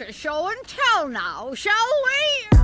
to 0.00 0.10
show 0.10 0.48
and 0.48 0.56
tell 0.66 1.08
now, 1.08 1.52
shall 1.52 1.74
we? 2.06 2.56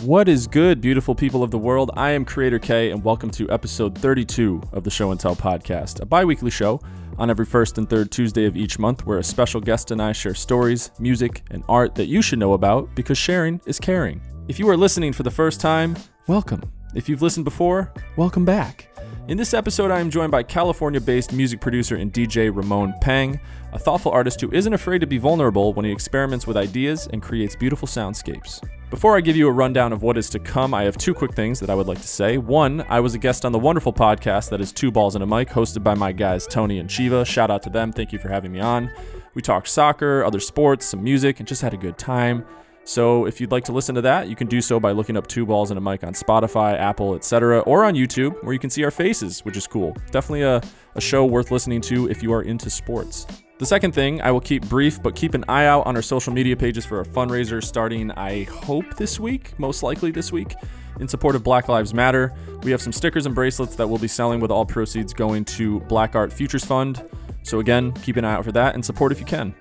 What 0.00 0.26
is 0.26 0.46
good, 0.46 0.80
beautiful 0.80 1.14
people 1.14 1.42
of 1.42 1.50
the 1.50 1.58
world? 1.58 1.90
I 1.96 2.12
am 2.12 2.24
Creator 2.24 2.60
K, 2.60 2.92
and 2.92 3.04
welcome 3.04 3.28
to 3.32 3.50
episode 3.50 3.98
32 3.98 4.62
of 4.72 4.84
the 4.84 4.90
Show 4.90 5.10
and 5.10 5.20
Tell 5.20 5.36
podcast, 5.36 6.00
a 6.00 6.06
bi 6.06 6.24
weekly 6.24 6.50
show 6.50 6.80
on 7.18 7.28
every 7.28 7.44
first 7.44 7.76
and 7.76 7.90
third 7.90 8.10
Tuesday 8.10 8.46
of 8.46 8.56
each 8.56 8.78
month 8.78 9.04
where 9.04 9.18
a 9.18 9.24
special 9.24 9.60
guest 9.60 9.90
and 9.90 10.00
I 10.00 10.12
share 10.12 10.34
stories, 10.34 10.92
music, 10.98 11.42
and 11.50 11.62
art 11.68 11.94
that 11.96 12.06
you 12.06 12.22
should 12.22 12.38
know 12.38 12.54
about 12.54 12.94
because 12.94 13.18
sharing 13.18 13.60
is 13.66 13.78
caring. 13.78 14.22
If 14.48 14.58
you 14.58 14.66
are 14.70 14.78
listening 14.78 15.12
for 15.12 15.24
the 15.24 15.30
first 15.30 15.60
time, 15.60 15.94
welcome. 16.26 16.62
If 16.94 17.06
you've 17.06 17.20
listened 17.20 17.44
before, 17.44 17.92
welcome 18.16 18.46
back. 18.46 18.93
In 19.28 19.38
this 19.38 19.54
episode, 19.54 19.90
I 19.90 20.00
am 20.00 20.10
joined 20.10 20.30
by 20.30 20.42
California 20.42 21.00
based 21.00 21.32
music 21.32 21.60
producer 21.60 21.96
and 21.96 22.12
DJ 22.12 22.54
Ramon 22.54 22.94
Pang, 23.00 23.40
a 23.72 23.78
thoughtful 23.78 24.12
artist 24.12 24.40
who 24.40 24.52
isn't 24.52 24.72
afraid 24.72 25.00
to 25.00 25.06
be 25.06 25.18
vulnerable 25.18 25.72
when 25.72 25.84
he 25.84 25.90
experiments 25.90 26.46
with 26.46 26.56
ideas 26.56 27.08
and 27.12 27.22
creates 27.22 27.56
beautiful 27.56 27.88
soundscapes. 27.88 28.62
Before 28.90 29.16
I 29.16 29.20
give 29.22 29.34
you 29.34 29.48
a 29.48 29.52
rundown 29.52 29.92
of 29.92 30.02
what 30.02 30.16
is 30.18 30.30
to 30.30 30.38
come, 30.38 30.74
I 30.74 30.84
have 30.84 30.96
two 30.96 31.14
quick 31.14 31.34
things 31.34 31.58
that 31.60 31.70
I 31.70 31.74
would 31.74 31.88
like 31.88 32.00
to 32.00 32.06
say. 32.06 32.38
One, 32.38 32.84
I 32.88 33.00
was 33.00 33.14
a 33.14 33.18
guest 33.18 33.44
on 33.44 33.52
the 33.52 33.58
wonderful 33.58 33.92
podcast 33.92 34.50
that 34.50 34.60
is 34.60 34.72
Two 34.72 34.92
Balls 34.92 35.16
and 35.16 35.24
a 35.24 35.26
Mic, 35.26 35.48
hosted 35.48 35.82
by 35.82 35.94
my 35.94 36.12
guys 36.12 36.46
Tony 36.46 36.78
and 36.78 36.90
Shiva. 36.90 37.24
Shout 37.24 37.50
out 37.50 37.62
to 37.62 37.70
them. 37.70 37.92
Thank 37.92 38.12
you 38.12 38.18
for 38.18 38.28
having 38.28 38.52
me 38.52 38.60
on. 38.60 38.90
We 39.34 39.42
talked 39.42 39.68
soccer, 39.68 40.22
other 40.22 40.38
sports, 40.38 40.86
some 40.86 41.02
music, 41.02 41.40
and 41.40 41.48
just 41.48 41.62
had 41.62 41.74
a 41.74 41.78
good 41.78 41.98
time. 41.98 42.44
So 42.84 43.26
if 43.26 43.40
you'd 43.40 43.50
like 43.50 43.64
to 43.64 43.72
listen 43.72 43.94
to 43.94 44.02
that, 44.02 44.28
you 44.28 44.36
can 44.36 44.46
do 44.46 44.60
so 44.60 44.78
by 44.78 44.92
looking 44.92 45.16
up 45.16 45.26
Two 45.26 45.46
Balls 45.46 45.70
and 45.70 45.78
a 45.78 45.80
Mic 45.80 46.04
on 46.04 46.12
Spotify, 46.12 46.78
Apple, 46.78 47.14
etc., 47.14 47.60
or 47.60 47.84
on 47.84 47.94
YouTube, 47.94 48.42
where 48.44 48.52
you 48.52 48.58
can 48.58 48.68
see 48.68 48.84
our 48.84 48.90
faces, 48.90 49.40
which 49.44 49.56
is 49.56 49.66
cool. 49.66 49.96
Definitely 50.10 50.42
a, 50.42 50.60
a 50.94 51.00
show 51.00 51.24
worth 51.24 51.50
listening 51.50 51.80
to 51.82 52.10
if 52.10 52.22
you 52.22 52.32
are 52.32 52.42
into 52.42 52.68
sports. 52.68 53.26
The 53.58 53.66
second 53.66 53.92
thing, 53.92 54.20
I 54.20 54.30
will 54.30 54.40
keep 54.40 54.68
brief, 54.68 55.02
but 55.02 55.14
keep 55.14 55.32
an 55.32 55.44
eye 55.48 55.66
out 55.66 55.86
on 55.86 55.96
our 55.96 56.02
social 56.02 56.32
media 56.32 56.56
pages 56.56 56.84
for 56.84 57.00
a 57.00 57.04
fundraiser 57.04 57.62
starting, 57.64 58.10
I 58.10 58.42
hope, 58.44 58.96
this 58.96 59.18
week, 59.18 59.58
most 59.58 59.82
likely 59.82 60.10
this 60.10 60.30
week, 60.30 60.54
in 61.00 61.08
support 61.08 61.36
of 61.36 61.42
Black 61.42 61.68
Lives 61.68 61.94
Matter. 61.94 62.34
We 62.64 62.70
have 62.70 62.82
some 62.82 62.92
stickers 62.92 63.26
and 63.26 63.34
bracelets 63.34 63.76
that 63.76 63.88
we'll 63.88 63.98
be 63.98 64.08
selling 64.08 64.40
with 64.40 64.50
all 64.50 64.66
proceeds 64.66 65.14
going 65.14 65.44
to 65.46 65.80
Black 65.80 66.14
Art 66.14 66.32
Futures 66.32 66.64
Fund. 66.64 67.02
So, 67.44 67.60
again, 67.60 67.92
keep 67.92 68.16
an 68.16 68.24
eye 68.24 68.34
out 68.34 68.44
for 68.44 68.52
that 68.52 68.74
and 68.74 68.84
support 68.84 69.12
if 69.12 69.20
you 69.20 69.26
can. 69.26 69.54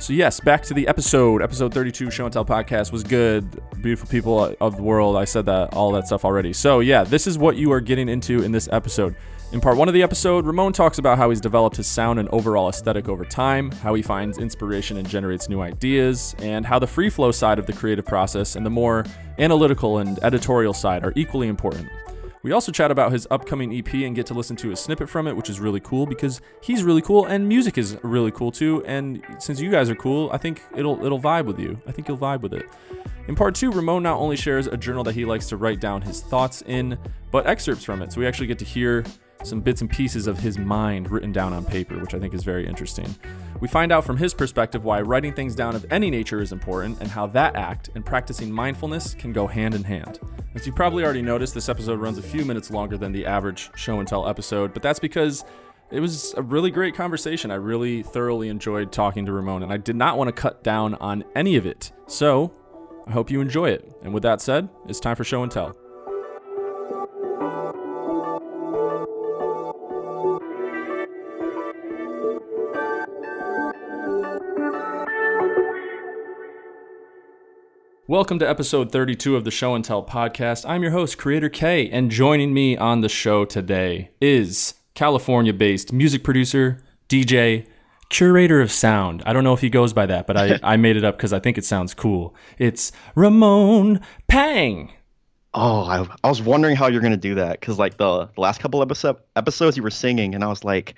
So 0.00 0.14
yes, 0.14 0.40
back 0.40 0.62
to 0.62 0.72
the 0.72 0.88
episode. 0.88 1.42
Episode 1.42 1.74
32 1.74 2.10
Show 2.10 2.24
and 2.24 2.32
Tell 2.32 2.44
podcast 2.44 2.90
was 2.90 3.04
good. 3.04 3.62
Beautiful 3.82 4.08
people 4.08 4.56
of 4.58 4.76
the 4.76 4.82
world. 4.82 5.14
I 5.14 5.26
said 5.26 5.44
that 5.44 5.74
all 5.74 5.92
that 5.92 6.06
stuff 6.06 6.24
already. 6.24 6.54
So 6.54 6.80
yeah, 6.80 7.04
this 7.04 7.26
is 7.26 7.36
what 7.36 7.56
you 7.56 7.70
are 7.72 7.82
getting 7.82 8.08
into 8.08 8.42
in 8.42 8.50
this 8.50 8.66
episode. 8.72 9.14
In 9.52 9.60
part 9.60 9.76
one 9.76 9.88
of 9.88 9.94
the 9.94 10.02
episode, 10.02 10.46
Ramon 10.46 10.72
talks 10.72 10.96
about 10.96 11.18
how 11.18 11.28
he's 11.28 11.40
developed 11.40 11.76
his 11.76 11.86
sound 11.86 12.18
and 12.18 12.30
overall 12.30 12.70
aesthetic 12.70 13.10
over 13.10 13.26
time, 13.26 13.70
how 13.70 13.92
he 13.92 14.00
finds 14.00 14.38
inspiration 14.38 14.96
and 14.96 15.06
generates 15.06 15.50
new 15.50 15.60
ideas, 15.60 16.34
and 16.38 16.64
how 16.64 16.78
the 16.78 16.86
free 16.86 17.10
flow 17.10 17.30
side 17.30 17.58
of 17.58 17.66
the 17.66 17.72
creative 17.74 18.06
process 18.06 18.56
and 18.56 18.64
the 18.64 18.70
more 18.70 19.04
analytical 19.38 19.98
and 19.98 20.18
editorial 20.22 20.72
side 20.72 21.04
are 21.04 21.12
equally 21.14 21.48
important. 21.48 21.86
We 22.42 22.52
also 22.52 22.72
chat 22.72 22.90
about 22.90 23.12
his 23.12 23.26
upcoming 23.30 23.76
EP 23.76 23.92
and 23.92 24.16
get 24.16 24.24
to 24.26 24.34
listen 24.34 24.56
to 24.56 24.72
a 24.72 24.76
snippet 24.76 25.10
from 25.10 25.26
it, 25.26 25.36
which 25.36 25.50
is 25.50 25.60
really 25.60 25.80
cool 25.80 26.06
because 26.06 26.40
he's 26.62 26.82
really 26.82 27.02
cool 27.02 27.26
and 27.26 27.46
music 27.46 27.76
is 27.76 27.98
really 28.02 28.30
cool 28.30 28.50
too. 28.50 28.82
And 28.86 29.22
since 29.38 29.60
you 29.60 29.70
guys 29.70 29.90
are 29.90 29.94
cool, 29.94 30.30
I 30.32 30.38
think 30.38 30.62
it'll 30.74 31.04
it'll 31.04 31.20
vibe 31.20 31.44
with 31.44 31.58
you. 31.58 31.80
I 31.86 31.92
think 31.92 32.08
you'll 32.08 32.16
vibe 32.16 32.40
with 32.40 32.54
it. 32.54 32.66
In 33.28 33.34
part 33.34 33.54
two, 33.54 33.70
Ramon 33.70 34.02
not 34.02 34.18
only 34.18 34.36
shares 34.36 34.66
a 34.66 34.76
journal 34.76 35.04
that 35.04 35.14
he 35.14 35.24
likes 35.26 35.48
to 35.50 35.56
write 35.58 35.80
down 35.80 36.00
his 36.00 36.22
thoughts 36.22 36.62
in, 36.62 36.98
but 37.30 37.46
excerpts 37.46 37.84
from 37.84 38.00
it. 38.00 38.12
So 38.12 38.20
we 38.20 38.26
actually 38.26 38.46
get 38.46 38.58
to 38.60 38.64
hear 38.64 39.04
some 39.42 39.60
bits 39.60 39.80
and 39.80 39.90
pieces 39.90 40.26
of 40.26 40.38
his 40.38 40.58
mind 40.58 41.10
written 41.10 41.32
down 41.32 41.52
on 41.52 41.64
paper, 41.64 41.98
which 41.98 42.14
I 42.14 42.18
think 42.18 42.34
is 42.34 42.44
very 42.44 42.66
interesting. 42.66 43.14
We 43.60 43.68
find 43.68 43.92
out 43.92 44.04
from 44.04 44.16
his 44.16 44.34
perspective 44.34 44.84
why 44.84 45.00
writing 45.00 45.32
things 45.32 45.54
down 45.54 45.74
of 45.74 45.84
any 45.90 46.10
nature 46.10 46.40
is 46.40 46.52
important 46.52 47.00
and 47.00 47.10
how 47.10 47.26
that 47.28 47.56
act 47.56 47.90
and 47.94 48.04
practicing 48.04 48.50
mindfulness 48.50 49.14
can 49.14 49.32
go 49.32 49.46
hand 49.46 49.74
in 49.74 49.84
hand. 49.84 50.18
As 50.54 50.66
you 50.66 50.72
probably 50.72 51.04
already 51.04 51.22
noticed, 51.22 51.54
this 51.54 51.68
episode 51.68 52.00
runs 52.00 52.18
a 52.18 52.22
few 52.22 52.44
minutes 52.44 52.70
longer 52.70 52.96
than 52.96 53.12
the 53.12 53.26
average 53.26 53.70
show 53.76 53.98
and 53.98 54.08
tell 54.08 54.28
episode, 54.28 54.72
but 54.72 54.82
that's 54.82 54.98
because 54.98 55.44
it 55.90 56.00
was 56.00 56.34
a 56.36 56.42
really 56.42 56.70
great 56.70 56.94
conversation. 56.94 57.50
I 57.50 57.56
really 57.56 58.02
thoroughly 58.02 58.48
enjoyed 58.48 58.92
talking 58.92 59.26
to 59.26 59.32
Ramon, 59.32 59.62
and 59.62 59.72
I 59.72 59.76
did 59.76 59.96
not 59.96 60.16
want 60.16 60.28
to 60.28 60.32
cut 60.32 60.62
down 60.62 60.94
on 60.96 61.24
any 61.34 61.56
of 61.56 61.66
it. 61.66 61.92
So, 62.06 62.52
I 63.06 63.12
hope 63.12 63.30
you 63.30 63.40
enjoy 63.40 63.70
it. 63.70 63.92
And 64.02 64.14
with 64.14 64.22
that 64.22 64.40
said, 64.40 64.68
it's 64.88 65.00
time 65.00 65.16
for 65.16 65.24
show 65.24 65.42
and 65.42 65.50
tell. 65.50 65.76
Welcome 78.10 78.40
to 78.40 78.48
episode 78.48 78.90
32 78.90 79.36
of 79.36 79.44
the 79.44 79.52
Show 79.52 79.76
and 79.76 79.84
Tell 79.84 80.02
podcast. 80.02 80.68
I'm 80.68 80.82
your 80.82 80.90
host, 80.90 81.16
Creator 81.16 81.50
K, 81.50 81.88
and 81.90 82.10
joining 82.10 82.52
me 82.52 82.76
on 82.76 83.02
the 83.02 83.08
show 83.08 83.44
today 83.44 84.10
is 84.20 84.74
California 84.94 85.52
based 85.52 85.92
music 85.92 86.24
producer, 86.24 86.82
DJ, 87.08 87.68
curator 88.08 88.60
of 88.60 88.72
sound. 88.72 89.22
I 89.26 89.32
don't 89.32 89.44
know 89.44 89.52
if 89.52 89.60
he 89.60 89.70
goes 89.70 89.92
by 89.92 90.06
that, 90.06 90.26
but 90.26 90.36
I, 90.36 90.58
I 90.72 90.76
made 90.76 90.96
it 90.96 91.04
up 91.04 91.18
because 91.18 91.32
I 91.32 91.38
think 91.38 91.56
it 91.56 91.64
sounds 91.64 91.94
cool. 91.94 92.34
It's 92.58 92.90
Ramon 93.14 94.00
Pang. 94.26 94.92
Oh, 95.54 95.82
I, 95.82 96.04
I 96.24 96.28
was 96.28 96.42
wondering 96.42 96.74
how 96.74 96.88
you're 96.88 97.02
going 97.02 97.12
to 97.12 97.16
do 97.16 97.36
that 97.36 97.60
because, 97.60 97.78
like, 97.78 97.96
the, 97.96 98.28
the 98.34 98.40
last 98.40 98.58
couple 98.58 98.82
episode, 98.82 99.18
episodes 99.36 99.76
you 99.76 99.84
were 99.84 99.90
singing, 99.90 100.34
and 100.34 100.42
I 100.42 100.48
was 100.48 100.64
like, 100.64 100.96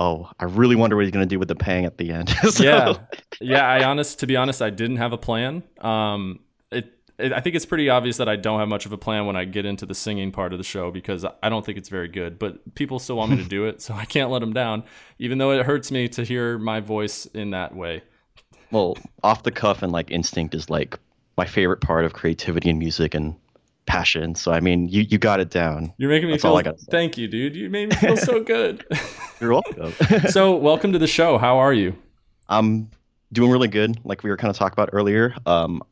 oh, 0.00 0.28
I 0.40 0.46
really 0.46 0.74
wonder 0.74 0.96
what 0.96 1.04
he's 1.04 1.12
going 1.12 1.24
to 1.24 1.32
do 1.32 1.38
with 1.38 1.46
the 1.46 1.54
pang 1.54 1.84
at 1.84 1.98
the 1.98 2.10
end. 2.10 2.30
so, 2.50 2.64
yeah. 2.64 2.94
Yeah. 3.40 3.64
I 3.64 3.84
honest, 3.84 4.18
to 4.18 4.26
be 4.26 4.34
honest, 4.34 4.60
I 4.60 4.70
didn't 4.70 4.96
have 4.96 5.12
a 5.12 5.18
plan. 5.18 5.62
Um, 5.80 6.40
I 7.20 7.40
think 7.40 7.56
it's 7.56 7.66
pretty 7.66 7.88
obvious 7.88 8.18
that 8.18 8.28
I 8.28 8.36
don't 8.36 8.60
have 8.60 8.68
much 8.68 8.86
of 8.86 8.92
a 8.92 8.98
plan 8.98 9.26
when 9.26 9.34
I 9.34 9.44
get 9.44 9.66
into 9.66 9.86
the 9.86 9.94
singing 9.94 10.30
part 10.30 10.52
of 10.52 10.58
the 10.58 10.64
show 10.64 10.92
because 10.92 11.24
I 11.42 11.48
don't 11.48 11.66
think 11.66 11.76
it's 11.76 11.88
very 11.88 12.06
good. 12.06 12.38
But 12.38 12.76
people 12.76 13.00
still 13.00 13.16
want 13.16 13.32
me 13.32 13.38
to 13.38 13.44
do 13.44 13.64
it, 13.64 13.82
so 13.82 13.94
I 13.94 14.04
can't 14.04 14.30
let 14.30 14.38
them 14.38 14.52
down, 14.52 14.84
even 15.18 15.38
though 15.38 15.50
it 15.50 15.66
hurts 15.66 15.90
me 15.90 16.08
to 16.10 16.22
hear 16.24 16.58
my 16.58 16.78
voice 16.80 17.26
in 17.26 17.50
that 17.50 17.74
way. 17.74 18.02
Well, 18.70 18.96
off 19.24 19.42
the 19.42 19.50
cuff 19.50 19.82
and 19.82 19.90
like 19.90 20.10
instinct 20.10 20.54
is 20.54 20.70
like 20.70 20.98
my 21.36 21.46
favorite 21.46 21.80
part 21.80 22.04
of 22.04 22.12
creativity 22.12 22.70
and 22.70 22.78
music 22.78 23.14
and 23.14 23.34
passion. 23.86 24.36
So 24.36 24.52
I 24.52 24.60
mean, 24.60 24.88
you 24.88 25.02
you 25.02 25.18
got 25.18 25.40
it 25.40 25.50
down. 25.50 25.92
You're 25.96 26.10
making 26.10 26.28
me 26.28 26.34
That's 26.34 26.42
feel. 26.42 26.76
Thank 26.90 27.18
you, 27.18 27.26
dude. 27.26 27.56
You 27.56 27.68
made 27.68 27.88
me 27.88 27.96
feel 27.96 28.16
so 28.16 28.40
good. 28.44 28.84
You're 29.40 29.52
welcome. 29.52 29.92
so 30.28 30.54
welcome 30.54 30.92
to 30.92 30.98
the 30.98 31.06
show. 31.08 31.38
How 31.38 31.58
are 31.58 31.72
you? 31.72 31.96
I'm 32.48 32.90
doing 33.32 33.50
really 33.50 33.68
good. 33.68 33.98
Like 34.04 34.22
we 34.22 34.30
were 34.30 34.36
kind 34.36 34.50
of 34.50 34.56
talking 34.56 34.74
about 34.74 34.90
earlier. 34.92 35.34
Um, 35.46 35.82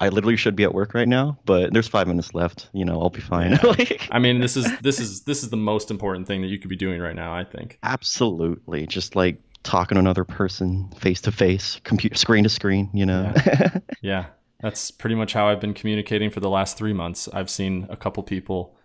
I 0.00 0.08
literally 0.08 0.36
should 0.36 0.56
be 0.56 0.64
at 0.64 0.72
work 0.72 0.94
right 0.94 1.06
now, 1.06 1.38
but 1.44 1.74
there's 1.74 1.86
five 1.86 2.08
minutes 2.08 2.34
left. 2.34 2.70
You 2.72 2.86
know, 2.86 3.00
I'll 3.00 3.10
be 3.10 3.20
fine. 3.20 3.58
I 4.10 4.18
mean, 4.18 4.40
this 4.40 4.56
is 4.56 4.66
this 4.80 4.98
is 4.98 5.22
this 5.22 5.42
is 5.42 5.50
the 5.50 5.58
most 5.58 5.90
important 5.90 6.26
thing 6.26 6.40
that 6.40 6.48
you 6.48 6.58
could 6.58 6.70
be 6.70 6.76
doing 6.76 7.00
right 7.00 7.14
now. 7.14 7.34
I 7.34 7.44
think. 7.44 7.78
Absolutely, 7.82 8.86
just 8.86 9.14
like 9.14 9.42
talking 9.62 9.96
to 9.96 10.00
another 10.00 10.24
person 10.24 10.90
face 10.98 11.20
to 11.22 11.32
face, 11.32 11.78
computer 11.84 12.16
screen 12.16 12.44
to 12.44 12.48
screen. 12.48 12.88
You 12.94 13.04
know. 13.04 13.30
Yeah. 13.36 13.78
yeah, 14.00 14.26
that's 14.60 14.90
pretty 14.90 15.16
much 15.16 15.34
how 15.34 15.48
I've 15.48 15.60
been 15.60 15.74
communicating 15.74 16.30
for 16.30 16.40
the 16.40 16.50
last 16.50 16.78
three 16.78 16.94
months. 16.94 17.28
I've 17.28 17.50
seen 17.50 17.86
a 17.90 17.96
couple 17.96 18.22
people 18.22 18.76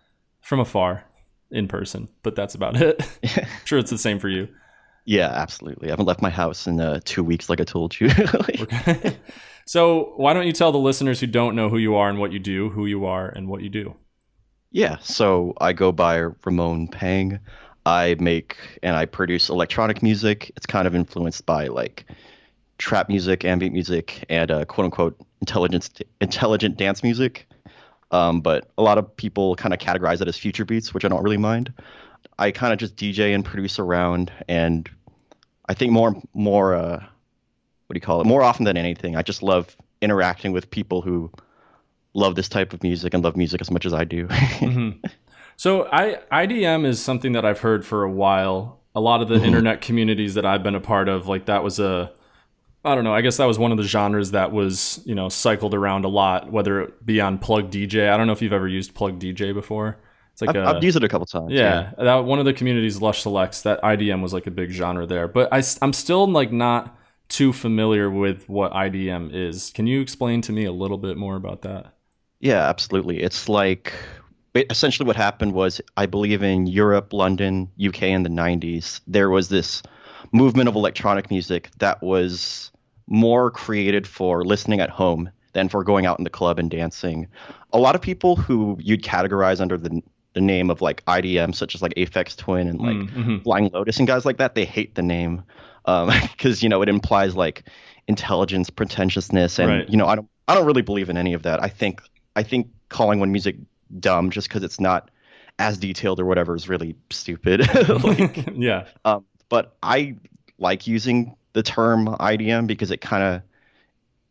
from 0.42 0.60
afar 0.60 1.04
in 1.50 1.66
person, 1.66 2.08
but 2.22 2.36
that's 2.36 2.54
about 2.54 2.76
it. 2.76 3.02
I'm 3.38 3.46
sure 3.64 3.78
it's 3.78 3.90
the 3.90 3.96
same 3.96 4.18
for 4.18 4.28
you. 4.28 4.48
Yeah, 5.06 5.28
absolutely. 5.28 5.88
I 5.88 5.92
haven't 5.92 6.06
left 6.06 6.20
my 6.20 6.30
house 6.30 6.66
in 6.66 6.80
uh, 6.80 7.00
two 7.04 7.22
weeks, 7.22 7.48
like 7.48 7.60
I 7.60 7.64
told 7.64 7.98
you. 7.98 8.08
So, 9.66 10.12
why 10.16 10.32
don't 10.32 10.46
you 10.46 10.52
tell 10.52 10.70
the 10.70 10.78
listeners 10.78 11.18
who 11.20 11.26
don't 11.26 11.56
know 11.56 11.68
who 11.68 11.78
you 11.78 11.96
are 11.96 12.08
and 12.08 12.18
what 12.18 12.32
you 12.32 12.38
do, 12.38 12.70
who 12.70 12.86
you 12.86 13.04
are 13.04 13.28
and 13.28 13.48
what 13.48 13.62
you 13.62 13.68
do? 13.68 13.96
Yeah, 14.70 14.98
so 15.00 15.54
I 15.60 15.72
go 15.72 15.90
by 15.90 16.18
Ramon 16.44 16.88
Pang. 16.88 17.40
I 17.84 18.16
make 18.20 18.56
and 18.82 18.96
I 18.96 19.06
produce 19.06 19.48
electronic 19.48 20.02
music. 20.02 20.52
It's 20.56 20.66
kind 20.66 20.86
of 20.86 20.94
influenced 20.94 21.46
by 21.46 21.68
like 21.68 22.04
trap 22.78 23.08
music, 23.08 23.44
ambient 23.44 23.72
music, 23.72 24.24
and 24.28 24.50
uh, 24.50 24.64
quote 24.64 24.84
unquote 24.84 25.20
intelligent 25.40 26.02
intelligent 26.20 26.76
dance 26.76 27.02
music. 27.02 27.48
Um, 28.12 28.40
but 28.40 28.70
a 28.78 28.82
lot 28.82 28.98
of 28.98 29.16
people 29.16 29.56
kind 29.56 29.74
of 29.74 29.80
categorize 29.80 30.20
it 30.20 30.28
as 30.28 30.36
future 30.36 30.64
beats, 30.64 30.94
which 30.94 31.04
I 31.04 31.08
don't 31.08 31.22
really 31.22 31.38
mind. 31.38 31.72
I 32.38 32.50
kind 32.50 32.72
of 32.72 32.78
just 32.78 32.96
DJ 32.96 33.34
and 33.34 33.44
produce 33.44 33.78
around, 33.78 34.32
and 34.48 34.88
I 35.68 35.74
think 35.74 35.92
more 35.92 36.20
more 36.34 36.74
uh, 36.74 37.04
what 37.86 37.94
do 37.94 37.98
you 37.98 38.00
call 38.00 38.20
it? 38.20 38.26
More 38.26 38.42
often 38.42 38.64
than 38.64 38.76
anything, 38.76 39.16
I 39.16 39.22
just 39.22 39.42
love 39.42 39.76
interacting 40.00 40.52
with 40.52 40.70
people 40.70 41.02
who 41.02 41.30
love 42.14 42.34
this 42.34 42.48
type 42.48 42.72
of 42.72 42.82
music 42.82 43.14
and 43.14 43.22
love 43.22 43.36
music 43.36 43.60
as 43.60 43.70
much 43.70 43.86
as 43.86 43.92
I 43.92 44.04
do. 44.04 44.26
mm-hmm. 44.28 45.06
So 45.56 45.88
I 45.90 46.18
IDM 46.32 46.84
is 46.86 47.02
something 47.02 47.32
that 47.32 47.44
I've 47.44 47.60
heard 47.60 47.86
for 47.86 48.02
a 48.02 48.10
while. 48.10 48.80
A 48.94 49.00
lot 49.00 49.22
of 49.22 49.28
the 49.28 49.36
mm-hmm. 49.36 49.44
internet 49.44 49.80
communities 49.80 50.34
that 50.34 50.46
I've 50.46 50.62
been 50.62 50.74
a 50.74 50.80
part 50.80 51.08
of, 51.08 51.28
like 51.28 51.46
that 51.46 51.62
was 51.62 51.78
a 51.78 52.12
I 52.86 52.94
don't 52.94 53.02
know. 53.02 53.14
I 53.14 53.20
guess 53.20 53.36
that 53.38 53.46
was 53.46 53.58
one 53.58 53.72
of 53.72 53.78
the 53.78 53.84
genres 53.84 54.30
that 54.30 54.52
was, 54.52 55.02
you 55.04 55.16
know, 55.16 55.28
cycled 55.28 55.74
around 55.74 56.04
a 56.04 56.08
lot, 56.08 56.52
whether 56.52 56.82
it 56.82 57.04
be 57.04 57.20
on 57.20 57.38
Plug 57.38 57.68
DJ. 57.68 58.08
I 58.08 58.16
don't 58.16 58.28
know 58.28 58.32
if 58.32 58.40
you've 58.40 58.52
ever 58.52 58.68
used 58.68 58.94
Plug 58.94 59.18
DJ 59.18 59.52
before. 59.52 59.98
It's 60.32 60.40
like 60.40 60.50
I've, 60.50 60.56
a, 60.56 60.76
I've 60.76 60.84
used 60.84 60.96
it 60.96 61.02
a 61.02 61.08
couple 61.08 61.26
times. 61.26 61.50
yeah, 61.50 61.92
that 61.98 62.14
one 62.24 62.38
of 62.38 62.44
the 62.44 62.52
communities, 62.52 63.02
Lush 63.02 63.22
Selects, 63.22 63.62
that 63.62 63.82
IDM 63.82 64.22
was 64.22 64.32
like 64.32 64.46
a 64.46 64.52
big 64.52 64.70
genre 64.70 65.04
there. 65.04 65.26
But 65.26 65.52
I, 65.52 65.58
I, 65.58 65.62
am 65.80 65.92
still 65.92 66.30
like 66.30 66.52
not 66.52 66.96
too 67.28 67.52
familiar 67.52 68.10
with 68.10 68.48
what 68.48 68.72
IDM 68.72 69.30
is. 69.32 69.70
Can 69.74 69.86
you 69.86 70.00
explain 70.00 70.40
to 70.42 70.52
me 70.52 70.64
a 70.64 70.72
little 70.72 70.98
bit 70.98 71.16
more 71.16 71.36
about 71.36 71.62
that? 71.62 71.94
Yeah, 72.40 72.68
absolutely. 72.68 73.22
It's 73.22 73.48
like 73.48 73.92
essentially 74.54 75.06
what 75.06 75.16
happened 75.16 75.52
was 75.52 75.80
I 75.96 76.06
believe 76.06 76.42
in 76.42 76.66
Europe, 76.66 77.12
London, 77.12 77.70
UK 77.84 78.04
in 78.04 78.22
the 78.22 78.30
90s, 78.30 79.00
there 79.06 79.30
was 79.30 79.48
this 79.48 79.82
movement 80.32 80.68
of 80.68 80.74
electronic 80.74 81.30
music 81.30 81.70
that 81.78 82.02
was 82.02 82.70
more 83.06 83.50
created 83.50 84.06
for 84.06 84.44
listening 84.44 84.80
at 84.80 84.90
home 84.90 85.30
than 85.52 85.68
for 85.68 85.84
going 85.84 86.06
out 86.06 86.18
in 86.18 86.24
the 86.24 86.30
club 86.30 86.58
and 86.58 86.70
dancing. 86.70 87.28
A 87.72 87.78
lot 87.78 87.94
of 87.94 88.00
people 88.00 88.36
who 88.36 88.76
you'd 88.80 89.02
categorize 89.02 89.60
under 89.60 89.76
the 89.76 90.02
the 90.34 90.40
name 90.42 90.68
of 90.68 90.82
like 90.82 91.02
IDM, 91.06 91.54
such 91.54 91.74
as 91.74 91.80
like 91.80 91.94
Aphex 91.94 92.36
Twin 92.36 92.68
and 92.68 92.78
like 92.78 92.96
mm-hmm. 92.96 93.38
Flying 93.38 93.70
Lotus 93.72 93.98
and 93.98 94.06
guys 94.06 94.26
like 94.26 94.36
that, 94.36 94.54
they 94.54 94.66
hate 94.66 94.94
the 94.94 95.02
name 95.02 95.42
because 95.86 96.04
um, 96.44 96.54
you 96.60 96.68
know 96.68 96.82
it 96.82 96.88
implies 96.88 97.34
like 97.34 97.64
intelligence, 98.08 98.70
pretentiousness, 98.70 99.58
and 99.58 99.68
right. 99.68 99.88
you 99.88 99.96
know 99.96 100.06
I 100.06 100.16
don't 100.16 100.28
I 100.48 100.54
don't 100.54 100.66
really 100.66 100.82
believe 100.82 101.08
in 101.08 101.16
any 101.16 101.32
of 101.32 101.42
that. 101.44 101.62
I 101.62 101.68
think 101.68 102.02
I 102.34 102.42
think 102.42 102.68
calling 102.88 103.20
one 103.20 103.32
music 103.32 103.56
dumb 103.98 104.30
just 104.30 104.48
because 104.48 104.62
it's 104.62 104.80
not 104.80 105.10
as 105.58 105.78
detailed 105.78 106.20
or 106.20 106.26
whatever 106.26 106.54
is 106.54 106.68
really 106.68 106.96
stupid. 107.10 107.66
like, 108.04 108.48
yeah. 108.54 108.86
Um, 109.04 109.24
but 109.48 109.76
I 109.82 110.16
like 110.58 110.86
using 110.86 111.34
the 111.52 111.62
term 111.62 112.06
IDM 112.06 112.66
because 112.66 112.90
it 112.90 113.00
kind 113.00 113.22
of 113.22 113.42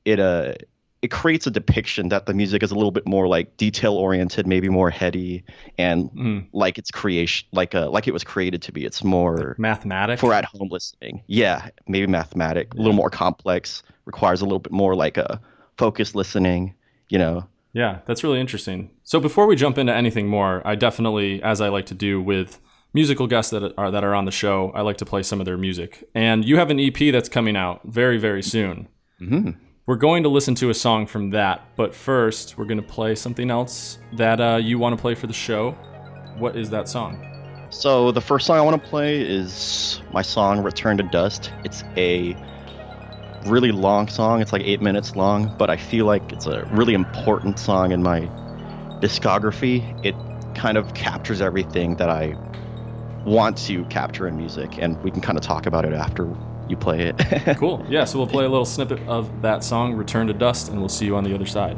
it 0.04 0.20
uh 0.20 0.54
it 1.06 1.12
creates 1.12 1.46
a 1.46 1.52
depiction 1.52 2.10
that 2.10 2.26
the 2.26 2.34
music 2.34 2.64
is 2.64 2.72
a 2.72 2.76
little 2.76 2.90
bit 2.90 3.08
more 3.08 3.28
like 3.28 3.58
detail 3.58 3.94
oriented, 3.94 4.48
maybe 4.48 4.70
more 4.70 4.90
heady, 4.90 5.44
and 5.78 6.10
mm. 6.10 6.48
like 6.52 6.80
it's 6.80 6.90
creation, 6.90 7.48
like 7.52 7.76
a 7.76 7.86
uh, 7.86 7.90
like 7.90 8.08
it 8.08 8.12
was 8.12 8.24
created 8.24 8.64
to 8.64 8.72
be. 8.72 8.84
It's 8.86 9.04
more 9.04 9.38
like 9.38 9.60
mathematic 9.60 10.20
for 10.20 10.34
at 10.34 10.46
home 10.46 10.70
listening. 10.72 11.22
Yeah, 11.28 11.70
maybe 11.88 12.08
mathematic, 12.08 12.70
yeah. 12.74 12.80
a 12.80 12.82
little 12.82 12.96
more 12.96 13.12
complex, 13.12 13.84
requires 14.06 14.42
a 14.42 14.46
little 14.46 14.58
bit 14.58 14.72
more 14.72 14.96
like 14.96 15.18
a 15.18 15.40
focused 15.78 16.16
listening. 16.16 16.74
You 17.10 17.20
know. 17.20 17.48
Yeah, 17.74 18.00
that's 18.08 18.24
really 18.24 18.40
interesting. 18.40 18.90
So 19.04 19.20
before 19.20 19.46
we 19.46 19.56
jump 19.56 19.78
into 19.78 19.94
anything 19.94 20.28
more, 20.28 20.66
I 20.66 20.74
definitely, 20.74 21.44
as 21.44 21.62
I 21.62 21.70
like 21.70 21.86
to 21.88 21.94
do 21.94 22.20
with 22.20 22.60
musical 22.96 23.28
guests 23.28 23.52
that 23.52 23.76
are 23.78 23.92
that 23.92 24.04
are 24.04 24.16
on 24.16 24.26
the 24.26 24.32
show, 24.32 24.72
I 24.74 24.82
like 24.82 24.98
to 24.98 25.06
play 25.06 25.22
some 25.22 25.40
of 25.40 25.46
their 25.46 25.58
music. 25.58 26.04
And 26.16 26.44
you 26.44 26.58
have 26.58 26.72
an 26.72 26.80
EP 26.80 26.98
that's 27.12 27.30
coming 27.30 27.56
out 27.56 27.82
very 27.84 28.18
very 28.18 28.42
soon. 28.42 28.88
Mm-hmm. 29.22 29.52
We're 29.88 29.98
going 29.98 30.24
to 30.24 30.30
listen 30.30 30.56
to 30.56 30.72
a 30.72 30.74
song 30.74 31.06
from 31.06 31.30
that, 31.30 31.62
but 31.76 31.94
first, 31.94 32.58
we're 32.58 32.66
going 32.66 32.82
to 32.82 32.88
play 32.88 33.14
something 33.14 33.52
else 33.52 34.00
that 34.14 34.42
uh, 34.42 34.56
you 34.56 34.80
want 34.80 34.98
to 34.98 35.00
play 35.00 35.14
for 35.14 35.28
the 35.28 35.34
show. 35.34 35.74
What 36.40 36.56
is 36.56 36.72
that 36.72 36.90
song? 36.90 37.24
So, 37.70 38.12
the 38.12 38.20
first 38.20 38.48
song 38.48 38.58
I 38.58 38.62
want 38.62 38.84
to 38.84 38.90
play 38.90 39.22
is 39.22 40.02
my 40.12 40.24
song 40.24 40.64
Return 40.64 40.98
to 40.98 41.04
Dust. 41.04 41.52
It's 41.64 41.84
a 41.98 42.36
really 43.46 43.72
long 43.72 44.08
song, 44.08 44.42
it's 44.42 44.52
like 44.52 44.64
eight 44.64 44.82
minutes 44.82 45.16
long, 45.16 45.56
but 45.56 45.70
I 45.70 45.78
feel 45.78 46.08
like 46.08 46.32
it's 46.32 46.48
a 46.48 46.66
really 46.72 46.96
important 46.96 47.60
song 47.60 47.92
in 47.92 48.02
my 48.02 48.22
discography. 49.04 50.04
It 50.04 50.16
kind 50.56 50.80
of 50.80 50.96
captures 50.96 51.42
everything 51.42 51.98
that 51.98 52.10
I 52.10 52.36
want 53.24 53.56
to 53.68 53.86
capture 53.86 54.28
in 54.28 54.36
music, 54.36 54.80
and 54.80 55.00
we 55.04 55.12
can 55.12 55.22
kind 55.22 55.38
of 55.38 55.44
talk 55.44 55.68
about 55.68 55.86
it 55.86 55.94
after 55.94 56.26
you 56.70 56.78
play 56.78 57.14
it. 57.16 57.58
cool. 57.58 57.86
Yeah, 57.90 58.06
so 58.06 58.18
we'll 58.18 58.28
play 58.28 58.46
a 58.46 58.50
little 58.50 58.66
snippet 58.66 59.00
of 59.08 59.42
that 59.42 59.64
song, 59.64 59.94
Return 59.94 60.28
to 60.28 60.34
Dust, 60.34 60.70
and 60.70 60.80
we'll 60.80 60.90
see 60.90 61.06
you 61.06 61.16
on 61.16 61.24
the 61.24 61.34
other 61.34 61.46
side. 61.46 61.78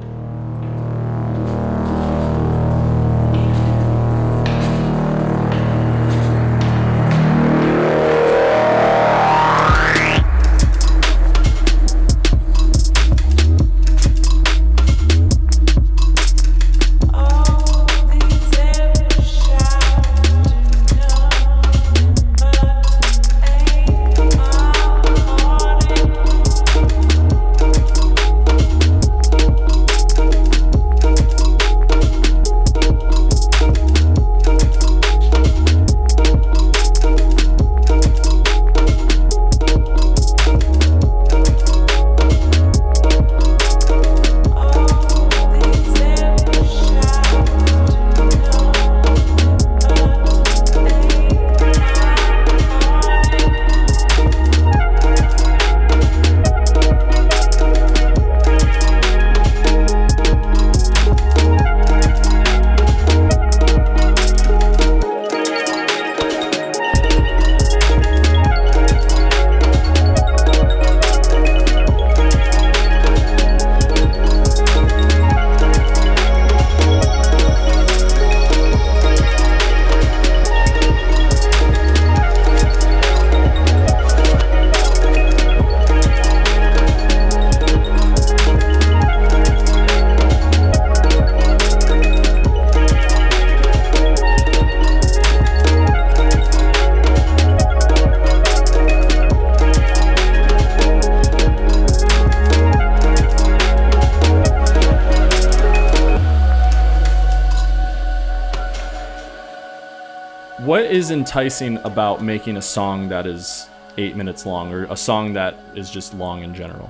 Is 110.98 111.12
enticing 111.12 111.77
about 111.84 112.24
making 112.24 112.58
a 112.58 112.62
song 112.62 113.08
that 113.08 113.27
is 113.27 113.70
eight 114.00 114.16
minutes 114.16 114.48
long 114.48 114.74
or 114.74 114.86
a 114.86 114.98
song 114.98 115.34
that 115.34 115.54
is 115.75 115.92
just 115.92 116.12
long 116.16 116.42
in 116.42 116.56
general? 116.56 116.89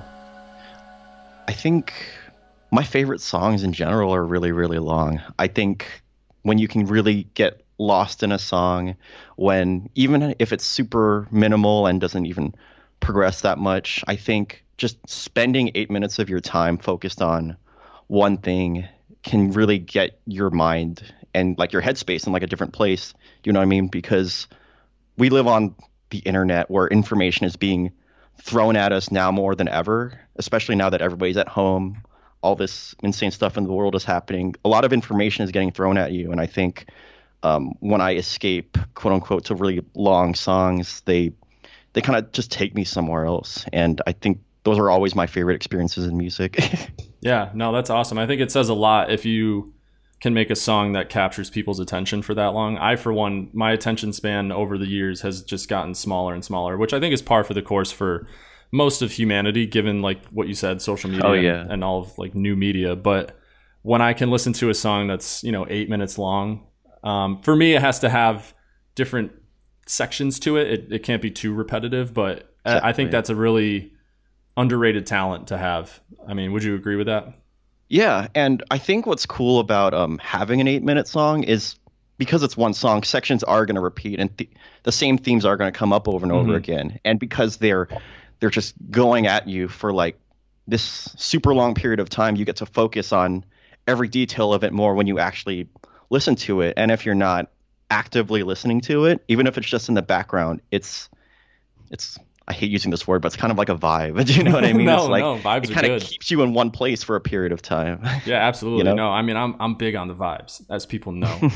I 1.46 1.52
think 1.52 1.92
my 2.70 2.82
favorite 2.82 3.20
songs 3.20 3.62
in 3.62 3.74
general 3.74 4.14
are 4.14 4.24
really, 4.24 4.50
really 4.50 4.78
long. 4.78 5.20
I 5.38 5.46
think 5.46 5.86
when 6.40 6.56
you 6.56 6.66
can 6.68 6.86
really 6.86 7.24
get 7.34 7.60
lost 7.76 8.22
in 8.22 8.32
a 8.32 8.38
song, 8.38 8.96
when 9.36 9.90
even 9.94 10.34
if 10.38 10.54
it's 10.54 10.64
super 10.64 11.28
minimal 11.30 11.86
and 11.86 12.00
doesn't 12.00 12.24
even 12.24 12.54
progress 13.00 13.42
that 13.42 13.58
much, 13.58 14.02
I 14.08 14.16
think 14.16 14.64
just 14.78 14.96
spending 15.06 15.70
eight 15.74 15.90
minutes 15.90 16.18
of 16.18 16.30
your 16.30 16.40
time 16.40 16.78
focused 16.78 17.20
on 17.20 17.58
one 18.06 18.38
thing 18.38 18.88
can 19.22 19.52
really 19.52 19.78
get 19.78 20.18
your 20.24 20.48
mind 20.48 21.02
and 21.38 21.58
like 21.58 21.72
your 21.72 21.82
headspace 21.82 22.26
in 22.26 22.32
like 22.32 22.42
a 22.42 22.46
different 22.46 22.72
place. 22.72 23.14
You 23.44 23.52
know 23.52 23.60
what 23.60 23.64
I 23.64 23.68
mean? 23.68 23.88
Because 23.88 24.48
we 25.16 25.30
live 25.30 25.46
on 25.46 25.74
the 26.10 26.18
internet 26.18 26.70
where 26.70 26.88
information 26.88 27.46
is 27.46 27.56
being 27.56 27.92
thrown 28.40 28.76
at 28.76 28.92
us 28.92 29.10
now 29.10 29.30
more 29.30 29.54
than 29.54 29.68
ever, 29.68 30.18
especially 30.36 30.74
now 30.74 30.90
that 30.90 31.02
everybody's 31.02 31.36
at 31.36 31.48
home. 31.48 32.02
All 32.40 32.54
this 32.54 32.94
insane 33.02 33.30
stuff 33.30 33.56
in 33.56 33.64
the 33.64 33.72
world 33.72 33.94
is 33.94 34.04
happening. 34.04 34.54
A 34.64 34.68
lot 34.68 34.84
of 34.84 34.92
information 34.92 35.44
is 35.44 35.50
getting 35.50 35.72
thrown 35.72 35.98
at 35.98 36.12
you, 36.12 36.30
and 36.30 36.40
I 36.40 36.46
think 36.46 36.88
um, 37.42 37.74
when 37.80 38.00
I 38.00 38.14
escape, 38.14 38.78
quote 38.94 39.12
unquote, 39.12 39.46
to 39.46 39.56
really 39.56 39.84
long 39.94 40.34
songs, 40.34 41.02
they 41.04 41.32
they 41.94 42.00
kind 42.00 42.16
of 42.16 42.30
just 42.30 42.52
take 42.52 42.74
me 42.74 42.84
somewhere 42.84 43.24
else, 43.24 43.64
and 43.72 44.00
I 44.06 44.12
think 44.12 44.38
those 44.62 44.78
are 44.78 44.88
always 44.88 45.16
my 45.16 45.26
favorite 45.26 45.56
experiences 45.56 46.06
in 46.06 46.16
music. 46.16 46.60
yeah, 47.20 47.50
no, 47.54 47.72
that's 47.72 47.90
awesome. 47.90 48.18
I 48.18 48.26
think 48.26 48.40
it 48.40 48.52
says 48.52 48.68
a 48.68 48.74
lot 48.74 49.10
if 49.10 49.24
you 49.24 49.72
can 50.20 50.34
make 50.34 50.50
a 50.50 50.56
song 50.56 50.92
that 50.92 51.08
captures 51.08 51.48
people's 51.50 51.78
attention 51.78 52.22
for 52.22 52.34
that 52.34 52.48
long. 52.48 52.76
I, 52.78 52.96
for 52.96 53.12
one, 53.12 53.50
my 53.52 53.72
attention 53.72 54.12
span 54.12 54.50
over 54.50 54.76
the 54.76 54.86
years 54.86 55.20
has 55.20 55.42
just 55.42 55.68
gotten 55.68 55.94
smaller 55.94 56.34
and 56.34 56.44
smaller, 56.44 56.76
which 56.76 56.92
I 56.92 57.00
think 57.00 57.14
is 57.14 57.22
par 57.22 57.44
for 57.44 57.54
the 57.54 57.62
course 57.62 57.92
for 57.92 58.26
most 58.72 59.00
of 59.00 59.12
humanity, 59.12 59.66
given 59.66 60.02
like 60.02 60.24
what 60.26 60.48
you 60.48 60.54
said, 60.54 60.82
social 60.82 61.08
media 61.08 61.26
oh, 61.26 61.32
yeah. 61.34 61.60
and, 61.60 61.72
and, 61.72 61.84
all 61.84 62.00
of 62.00 62.18
like 62.18 62.34
new 62.34 62.56
media. 62.56 62.96
But 62.96 63.38
when 63.82 64.02
I 64.02 64.12
can 64.12 64.30
listen 64.30 64.52
to 64.54 64.70
a 64.70 64.74
song 64.74 65.06
that's 65.06 65.42
you 65.44 65.52
know 65.52 65.66
eight 65.70 65.88
minutes 65.88 66.18
long, 66.18 66.66
Um, 67.04 67.40
for 67.42 67.54
me, 67.54 67.74
it 67.76 67.80
has 67.80 68.00
to 68.00 68.08
have 68.08 68.54
different 68.96 69.30
sections 69.86 70.40
to 70.40 70.56
it. 70.56 70.66
It, 70.66 70.92
it 70.92 71.02
can't 71.04 71.22
be 71.22 71.30
too 71.30 71.54
repetitive, 71.54 72.12
but 72.12 72.52
I- 72.64 72.88
I 72.88 72.92
think 72.92 73.10
that's 73.12 73.30
a 73.30 73.36
really 73.36 73.92
underrated 74.56 75.06
talent 75.06 75.46
to 75.48 75.56
have. 75.56 76.00
I 76.26 76.34
mean, 76.34 76.52
would 76.52 76.64
you 76.64 76.74
agree 76.74 76.96
with 76.96 77.06
that? 77.06 77.32
Yeah, 77.88 78.28
and 78.34 78.62
I 78.70 78.78
think 78.78 79.06
what's 79.06 79.24
cool 79.26 79.60
about 79.60 79.94
um, 79.94 80.18
having 80.18 80.60
an 80.60 80.68
eight-minute 80.68 81.08
song 81.08 81.44
is 81.44 81.76
because 82.18 82.42
it's 82.42 82.56
one 82.56 82.74
song, 82.74 83.02
sections 83.02 83.42
are 83.44 83.64
going 83.64 83.76
to 83.76 83.80
repeat, 83.80 84.20
and 84.20 84.36
th- 84.36 84.50
the 84.82 84.92
same 84.92 85.16
themes 85.18 85.44
are 85.44 85.56
going 85.56 85.72
to 85.72 85.78
come 85.78 85.92
up 85.92 86.08
over 86.08 86.24
and 86.24 86.32
over 86.32 86.52
Mhm. 86.52 86.56
again. 86.56 87.00
And 87.04 87.18
because 87.18 87.56
they're 87.56 87.88
they're 88.40 88.50
just 88.50 88.74
going 88.90 89.26
at 89.26 89.48
you 89.48 89.68
for 89.68 89.92
like 89.92 90.18
this 90.66 90.82
super 91.16 91.54
long 91.54 91.74
period 91.74 91.98
of 91.98 92.08
time, 92.08 92.36
you 92.36 92.44
get 92.44 92.56
to 92.56 92.66
focus 92.66 93.12
on 93.12 93.44
every 93.86 94.08
detail 94.08 94.52
of 94.52 94.62
it 94.64 94.72
more 94.72 94.94
when 94.94 95.06
you 95.06 95.18
actually 95.18 95.68
listen 96.10 96.36
to 96.36 96.60
it. 96.60 96.74
And 96.76 96.90
if 96.90 97.06
you're 97.06 97.14
not 97.14 97.50
actively 97.90 98.42
listening 98.42 98.82
to 98.82 99.06
it, 99.06 99.24
even 99.28 99.46
if 99.46 99.56
it's 99.58 99.66
just 99.66 99.88
in 99.88 99.94
the 99.94 100.02
background, 100.02 100.60
it's 100.70 101.08
it's 101.90 102.18
I 102.48 102.54
hate 102.54 102.70
using 102.70 102.90
this 102.90 103.06
word, 103.06 103.20
but 103.20 103.26
it's 103.28 103.36
kind 103.36 103.52
of 103.52 103.58
like 103.58 103.68
a 103.68 103.76
vibe. 103.76 104.24
Do 104.26 104.32
you 104.32 104.42
know 104.42 104.52
what 104.52 104.64
I 104.64 104.72
mean? 104.74 104.86
No, 104.86 104.96
it's 104.96 105.08
like 105.08 105.20
no, 105.22 105.38
vibes 105.38 105.70
it 105.70 105.74
kind 105.74 105.86
of 105.86 106.02
keeps 106.02 106.30
you 106.30 106.42
in 106.42 106.54
one 106.54 106.70
place 106.70 107.02
for 107.02 107.14
a 107.14 107.20
period 107.20 107.52
of 107.52 107.60
time. 107.62 108.02
Yeah, 108.26 108.36
absolutely. 108.36 108.84
know? 108.84 108.94
No, 108.94 109.10
I 109.10 109.22
mean, 109.22 109.36
I'm 109.36 109.54
I'm 109.60 109.74
big 109.74 109.94
on 109.94 110.08
the 110.08 110.14
vibes, 110.14 110.62
as 110.70 110.86
people 110.86 111.12
know. 111.12 111.50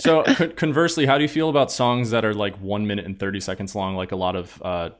so, 0.00 0.24
con- 0.24 0.52
conversely, 0.52 1.06
how 1.06 1.16
do 1.16 1.22
you 1.22 1.28
feel 1.28 1.48
about 1.48 1.70
songs 1.70 2.10
that 2.10 2.24
are 2.24 2.34
like 2.34 2.56
one 2.60 2.86
minute 2.86 3.06
and 3.06 3.18
thirty 3.18 3.40
seconds 3.40 3.74
long, 3.74 3.94
like 3.96 4.12
a 4.12 4.16
lot 4.16 4.36
of 4.36 4.60
uh, 4.64 4.90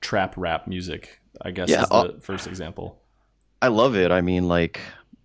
trap 0.00 0.34
rap 0.36 0.66
music? 0.66 1.20
I 1.42 1.50
guess 1.50 1.68
Yeah, 1.68 1.82
is 1.82 1.88
the 1.90 1.94
uh, 1.94 2.20
first 2.20 2.46
example. 2.46 3.00
I 3.62 3.68
love 3.68 3.96
it. 3.96 4.10
I 4.10 4.20
mean, 4.20 4.48
like 4.48 4.80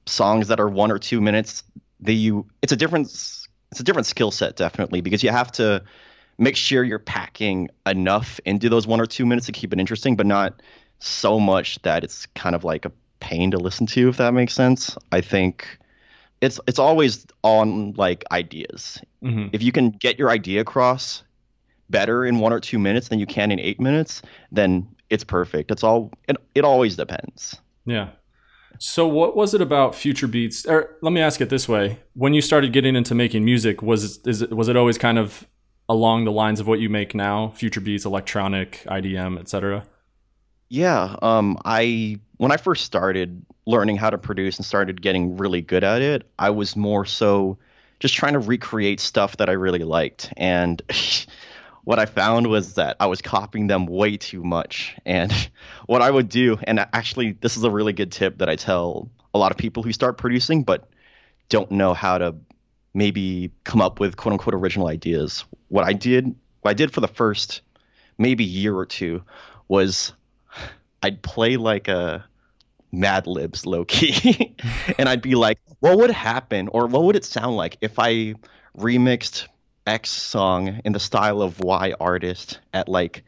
songs 0.06 0.48
that 0.50 0.60
are 0.60 0.70
one 0.70 0.92
or 0.92 1.00
two 1.00 1.22
minutes. 1.22 1.64
They 2.00 2.14
you 2.14 2.46
it's 2.62 2.74
a 2.74 2.76
different 2.76 3.08
it's 3.08 3.80
a 3.80 3.84
different 3.84 4.06
skill 4.06 4.32
set 4.32 4.56
definitely 4.56 5.02
because 5.02 5.24
you 5.24 5.32
have 5.32 5.52
to 5.54 5.84
make 6.38 6.56
sure 6.56 6.84
you're 6.84 7.00
packing 7.00 7.70
enough 7.86 8.40
into 8.46 8.70
those 8.70 8.88
one 8.88 9.00
or 9.00 9.06
two 9.06 9.26
minutes 9.26 9.46
to 9.48 9.52
keep 9.52 9.74
it 9.74 9.80
interesting, 9.80 10.16
but 10.16 10.26
not 10.26 10.62
so 11.00 11.40
much 11.40 11.82
that 11.82 12.04
it's 12.04 12.26
kind 12.28 12.56
of 12.56 12.64
like 12.64 12.86
a 12.86 12.92
pain 13.20 13.52
to 13.52 13.58
listen 13.58 13.86
to. 13.88 14.10
If 14.10 14.18
that 14.18 14.34
makes 14.34 14.54
sense. 14.54 14.98
I 15.12 15.22
think 15.22 15.80
it's 16.42 16.60
it's 16.68 16.80
always 16.80 17.26
on 17.44 17.94
like 17.94 18.24
ideas. 18.32 19.02
hmm 19.22 19.48
If 19.54 19.64
you 19.64 19.72
can 19.72 19.92
get 19.92 20.20
your 20.20 20.30
idea 20.30 20.62
across 20.62 21.24
better 21.90 22.26
in 22.26 22.40
one 22.40 22.52
or 22.54 22.60
two 22.60 22.80
minutes 22.80 23.10
than 23.10 23.20
you 23.20 23.26
can 23.26 23.52
in 23.52 23.60
eight 23.60 23.80
minutes, 23.80 24.22
then 24.52 24.88
it's 25.10 25.24
perfect. 25.24 25.72
It's 25.72 25.84
all 25.84 26.12
it, 26.28 26.38
it 26.56 26.66
always 26.66 26.96
depends. 26.96 27.56
Yeah. 27.86 28.10
So, 28.80 29.08
what 29.08 29.36
was 29.36 29.54
it 29.54 29.62
about 29.62 29.94
Future 29.94 30.28
Beats? 30.28 30.66
Or 30.66 30.98
let 31.02 31.12
me 31.14 31.22
ask 31.22 31.40
it 31.42 31.50
this 31.50 31.70
way: 31.70 32.00
When 32.16 32.34
you 32.34 32.42
started 32.42 32.74
getting 32.74 32.96
into 32.96 33.14
making 33.14 33.46
music, 33.46 33.82
was 33.82 34.20
is 34.26 34.42
it, 34.42 34.52
was 34.52 34.68
it 34.68 34.76
always 34.76 34.98
kind 34.98 35.20
of 35.20 35.48
along 35.94 36.26
the 36.26 36.32
lines 36.32 36.60
of 36.60 36.68
what 36.68 36.80
you 36.80 36.90
make 36.90 37.14
now? 37.14 37.50
Future 37.50 37.80
Beats, 37.80 38.04
electronic, 38.04 38.84
IDM, 38.88 39.40
etc. 39.40 39.86
Yeah, 40.68 41.16
um, 41.22 41.60
I 41.64 42.20
when 42.38 42.52
I 42.52 42.58
first 42.58 42.84
started 42.84 43.46
learning 43.68 43.98
how 43.98 44.10
to 44.10 44.18
produce 44.18 44.58
and 44.58 44.66
started 44.66 45.04
getting 45.04 45.38
really 45.38 45.62
good 45.62 45.84
at 45.84 46.02
it, 46.02 46.28
I 46.40 46.50
was 46.50 46.76
more 46.76 47.06
so 47.06 47.60
just 48.00 48.16
trying 48.16 48.34
to 48.34 48.40
recreate 48.40 49.00
stuff 49.00 49.38
that 49.38 49.50
I 49.50 49.54
really 49.54 49.84
liked. 49.84 50.34
And 50.36 50.82
what 51.84 52.00
I 52.00 52.08
found 52.08 52.48
was 52.48 52.74
that 52.74 52.98
I 53.00 53.06
was 53.06 53.22
copying 53.22 53.68
them 53.68 53.86
way 53.86 54.18
too 54.18 54.44
much. 54.44 54.96
And 55.06 55.32
what 55.86 56.02
I 56.02 56.10
would 56.10 56.28
do, 56.28 56.58
and 56.64 56.80
actually, 56.80 57.34
this 57.34 57.56
is 57.56 57.64
a 57.64 57.70
really 57.70 57.94
good 57.94 58.12
tip 58.12 58.40
that 58.40 58.50
I 58.50 58.56
tell 58.56 59.12
a 59.36 59.38
lot 59.38 59.52
of 59.52 59.58
people 59.58 59.84
who 59.84 59.94
start 59.94 60.18
producing 60.18 60.64
but 60.64 60.90
don't 61.50 61.70
know 61.70 61.94
how 61.94 62.18
to 62.18 62.36
maybe 62.94 63.52
come 63.64 63.82
up 63.82 64.00
with 64.00 64.16
quote 64.18 64.34
unquote 64.34 64.56
original 64.56 64.88
ideas. 64.88 65.46
What 65.70 65.86
I 65.86 65.94
did, 65.94 66.36
what 66.62 66.72
I 66.72 66.74
did 66.74 66.94
for 66.94 67.02
the 67.02 67.08
first 67.08 67.62
maybe 68.18 68.44
year 68.44 68.76
or 68.76 68.86
two 68.86 69.24
was 69.68 70.14
I'd 71.02 71.22
play 71.22 71.58
like 71.58 71.88
a 71.88 72.26
Mad 72.92 73.26
Libs 73.26 73.66
low 73.66 73.86
key, 73.86 74.56
and 74.98 75.10
I'd 75.10 75.22
be 75.22 75.36
like, 75.36 75.60
what 75.80 75.98
would 75.98 76.12
happen 76.12 76.68
or 76.68 76.86
what 76.88 77.04
would 77.04 77.16
it 77.16 77.26
sound 77.26 77.56
like 77.56 77.78
if 77.82 77.98
I 77.98 78.36
remixed 78.78 79.48
X 79.86 80.10
song 80.10 80.80
in 80.86 80.94
the 80.94 81.00
style 81.00 81.42
of 81.42 81.60
Y 81.60 81.94
artist 82.00 82.60
at 82.74 82.88
like, 82.88 83.24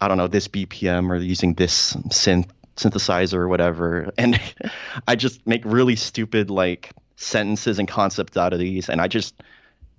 I 0.00 0.08
don't 0.08 0.16
know, 0.16 0.28
this 0.28 0.48
BPM 0.48 1.10
or 1.10 1.16
using 1.16 1.54
this 1.54 1.94
synth 1.94 2.48
synthesizer 2.76 3.34
or 3.34 3.48
whatever. 3.48 4.12
And 4.18 4.40
I 5.08 5.16
just 5.16 5.46
make 5.46 5.64
really 5.64 5.96
stupid 5.96 6.50
like 6.50 6.90
sentences 7.16 7.78
and 7.78 7.88
concepts 7.88 8.36
out 8.36 8.52
of 8.52 8.58
these, 8.58 8.88
and 8.88 9.00
I 9.00 9.08
just 9.08 9.34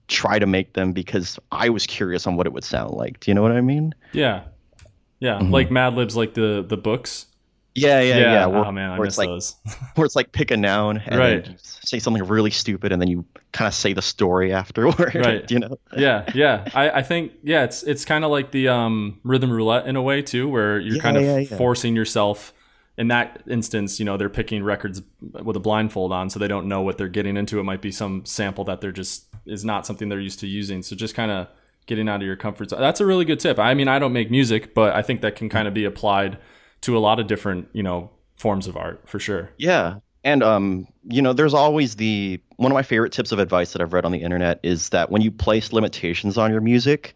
try 0.07 0.37
to 0.39 0.45
make 0.45 0.73
them 0.73 0.91
because 0.93 1.39
I 1.51 1.69
was 1.69 1.87
curious 1.87 2.27
on 2.27 2.35
what 2.35 2.45
it 2.45 2.53
would 2.53 2.63
sound 2.63 2.91
like. 2.93 3.19
Do 3.21 3.31
you 3.31 3.35
know 3.35 3.41
what 3.41 3.51
I 3.51 3.61
mean? 3.61 3.93
Yeah, 4.13 4.41
yeah, 5.19 5.39
Mhm. 5.39 5.51
like 5.51 5.71
Mad 5.71 5.95
Libs, 5.95 6.15
like 6.15 6.33
the 6.33 6.63
the 6.67 6.77
books. 6.77 7.27
Yeah, 7.77 7.99
yeah, 7.99 8.17
yeah. 8.17 8.45
oh 8.45 8.49
where- 8.49 8.71
man, 8.71 8.91
I 8.91 8.97
where 8.97 9.05
miss 9.05 9.15
it's 9.15 9.17
like 9.17 9.27
those. 9.27 9.55
where 9.95 10.05
it's 10.05 10.15
like 10.15 10.31
pick 10.31 10.49
a 10.51 10.55
noun 10.55 11.01
and 11.07 11.19
Right. 11.19 11.49
say 11.61 11.99
something 11.99 12.23
really 12.23 12.49
stupid 12.51 12.93
and 12.93 13.01
then 13.01 13.09
you 13.09 13.25
kind 13.51 13.67
of 13.67 13.73
say 13.73 13.91
the 13.91 14.01
story 14.01 14.53
afterward. 14.61 15.13
Right. 15.13 15.49
You 15.51 15.59
know? 15.59 15.77
yeah, 15.97 16.23
yeah. 16.33 16.69
I, 16.73 16.89
I 16.89 17.01
think 17.03 17.33
yeah, 17.43 17.63
it's 17.65 17.83
it's 17.83 18.05
kind 18.05 18.23
of 18.23 18.31
like 18.31 18.51
the 18.51 18.69
um, 18.69 19.19
rhythm 19.23 19.51
roulette 19.51 19.87
in 19.87 19.95
a 19.97 20.01
way 20.01 20.21
too, 20.21 20.47
where 20.47 20.79
you're 20.79 20.95
Yeah, 20.95 21.01
kind 21.01 21.17
of 21.17 21.23
yeah, 21.23 21.37
yeah. 21.39 21.57
forcing 21.57 21.95
yourself. 21.97 22.53
In 22.97 23.09
that 23.09 23.43
instance, 23.49 23.99
you 23.99 24.05
know, 24.05 24.15
they're 24.15 24.29
picking 24.29 24.63
records 24.63 25.01
with 25.21 25.55
a 25.55 25.59
blindfold 25.59 26.13
on, 26.13 26.29
so 26.29 26.39
they 26.39 26.47
don't 26.47 26.67
know 26.67 26.81
what 26.81 26.97
they're 26.97 27.09
getting 27.09 27.35
into. 27.35 27.59
It 27.59 27.63
might 27.63 27.81
be 27.81 27.91
some 27.91 28.25
sample 28.25 28.63
that 28.65 28.79
they're 28.81 28.93
just 28.93 29.27
is 29.45 29.65
not 29.65 29.85
something 29.85 30.09
they're 30.09 30.19
used 30.19 30.39
to 30.39 30.47
using. 30.47 30.81
So 30.81 30.95
just 30.95 31.13
kind 31.13 31.31
of 31.31 31.47
getting 31.85 32.09
out 32.09 32.21
of 32.21 32.23
your 32.23 32.35
comfort 32.35 32.69
zone. 32.69 32.79
That's 32.79 33.01
a 33.01 33.05
really 33.05 33.25
good 33.25 33.39
tip. 33.39 33.59
I 33.59 33.73
mean, 33.73 33.87
I 33.87 33.99
don't 33.99 34.13
make 34.13 34.31
music, 34.31 34.73
but 34.73 34.95
I 34.95 35.01
think 35.01 35.21
that 35.21 35.35
can 35.35 35.49
kind 35.49 35.67
of 35.67 35.73
be 35.73 35.85
applied 35.85 36.37
to 36.81 36.97
a 36.97 36.99
lot 36.99 37.19
of 37.19 37.27
different, 37.27 37.67
you 37.73 37.83
know, 37.83 38.09
forms 38.37 38.67
of 38.67 38.77
art 38.77 39.07
for 39.07 39.19
sure. 39.19 39.51
Yeah. 39.57 39.95
And 40.23 40.41
um, 40.41 40.87
you 41.03 41.21
know, 41.21 41.33
there's 41.33 41.53
always 41.53 41.95
the 41.95 42.41
one 42.57 42.71
of 42.71 42.75
my 42.75 42.83
favorite 42.83 43.13
tips 43.13 43.31
of 43.31 43.39
advice 43.39 43.73
that 43.73 43.81
I've 43.81 43.93
read 43.93 44.05
on 44.05 44.11
the 44.11 44.23
internet 44.23 44.59
is 44.63 44.89
that 44.89 45.11
when 45.11 45.21
you 45.21 45.31
place 45.31 45.71
limitations 45.71 46.37
on 46.37 46.51
your 46.51 46.61
music, 46.61 47.13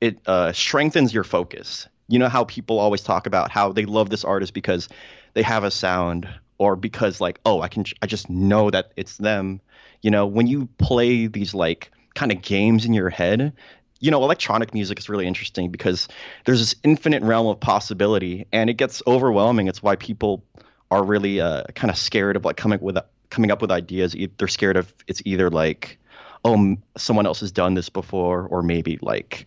it 0.00 0.18
uh, 0.26 0.52
strengthens 0.52 1.14
your 1.14 1.24
focus. 1.24 1.86
You 2.10 2.18
know 2.18 2.28
how 2.28 2.44
people 2.44 2.78
always 2.78 3.02
talk 3.02 3.26
about 3.26 3.50
how 3.50 3.72
they 3.72 3.84
love 3.84 4.10
this 4.10 4.24
artist 4.24 4.52
because 4.52 4.88
they 5.34 5.42
have 5.42 5.64
a 5.64 5.70
sound 5.70 6.28
or 6.58 6.76
because 6.76 7.20
like, 7.20 7.40
oh, 7.46 7.62
I 7.62 7.68
can 7.68 7.84
I 8.02 8.06
just 8.06 8.28
know 8.28 8.70
that 8.70 8.92
it's 8.96 9.16
them. 9.16 9.60
You 10.02 10.10
know, 10.10 10.26
when 10.26 10.46
you 10.46 10.68
play 10.78 11.26
these 11.26 11.54
like 11.54 11.90
kind 12.14 12.32
of 12.32 12.42
games 12.42 12.84
in 12.84 12.92
your 12.92 13.10
head, 13.10 13.52
you 14.00 14.10
know, 14.10 14.22
electronic 14.22 14.74
music 14.74 14.98
is 14.98 15.08
really 15.08 15.26
interesting 15.26 15.70
because 15.70 16.08
there's 16.44 16.58
this 16.58 16.74
infinite 16.82 17.22
realm 17.22 17.46
of 17.46 17.60
possibility 17.60 18.46
and 18.52 18.68
it 18.68 18.74
gets 18.74 19.02
overwhelming. 19.06 19.68
It's 19.68 19.82
why 19.82 19.96
people 19.96 20.44
are 20.90 21.04
really 21.04 21.40
uh, 21.40 21.64
kind 21.74 21.90
of 21.90 21.96
scared 21.96 22.36
of 22.36 22.44
like 22.44 22.56
coming 22.56 22.80
with 22.80 22.98
coming 23.30 23.50
up 23.50 23.62
with 23.62 23.70
ideas. 23.70 24.16
They're 24.36 24.48
scared 24.48 24.76
of 24.76 24.92
it's 25.06 25.22
either 25.24 25.50
like, 25.50 25.98
oh, 26.44 26.76
someone 26.96 27.26
else 27.26 27.40
has 27.40 27.52
done 27.52 27.74
this 27.74 27.88
before, 27.88 28.46
or 28.48 28.62
maybe 28.62 28.98
like, 29.00 29.46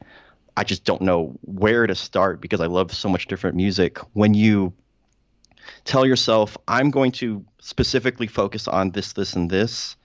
I 0.55 0.63
just 0.63 0.83
don't 0.83 1.01
know 1.01 1.37
where 1.41 1.87
to 1.87 1.95
start 1.95 2.41
because 2.41 2.61
I 2.61 2.67
love 2.67 2.93
so 2.93 3.09
much 3.09 3.27
different 3.27 3.55
music. 3.55 3.97
When 4.13 4.33
you 4.33 4.73
tell 5.85 6.05
yourself, 6.05 6.57
I'm 6.67 6.91
going 6.91 7.11
to 7.13 7.43
specifically 7.59 8.27
focus 8.27 8.67
on 8.67 8.91
this, 8.91 9.13
this, 9.13 9.33
and 9.33 9.49
this, 9.49 9.95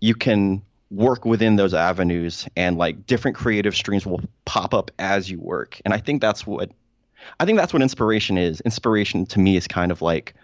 you 0.00 0.14
can 0.14 0.62
work 0.90 1.24
within 1.24 1.56
those 1.56 1.74
avenues 1.74 2.48
and 2.56 2.76
like 2.76 3.06
different 3.06 3.36
creative 3.36 3.76
streams 3.76 4.04
will 4.04 4.20
pop 4.44 4.74
up 4.74 4.90
as 4.98 5.30
you 5.30 5.38
work. 5.38 5.80
And 5.84 5.94
I 5.94 5.98
think 5.98 6.20
that's 6.20 6.46
what 6.46 6.70
I 7.38 7.44
think 7.44 7.58
that's 7.58 7.72
what 7.72 7.82
inspiration 7.82 8.38
is. 8.38 8.60
Inspiration 8.62 9.26
to 9.26 9.38
me 9.38 9.56
is 9.56 9.68
kind 9.68 9.92
of 9.92 10.02
like 10.02 10.34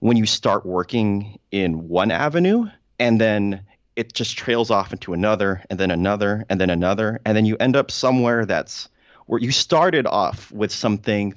when 0.00 0.16
you 0.16 0.26
start 0.26 0.66
working 0.66 1.38
in 1.50 1.88
one 1.88 2.10
avenue 2.10 2.66
and 2.98 3.20
then 3.20 3.62
it 3.96 4.12
just 4.12 4.36
trails 4.36 4.70
off 4.70 4.92
into 4.92 5.12
another 5.12 5.62
and 5.70 5.78
then 5.78 5.90
another 5.90 6.44
and 6.48 6.60
then 6.60 6.70
another 6.70 7.20
and 7.24 7.36
then 7.36 7.44
you 7.44 7.56
end 7.58 7.76
up 7.76 7.90
somewhere 7.90 8.44
that's 8.44 8.88
where 9.26 9.40
you 9.40 9.52
started 9.52 10.06
off 10.06 10.50
with 10.52 10.72
something 10.72 11.34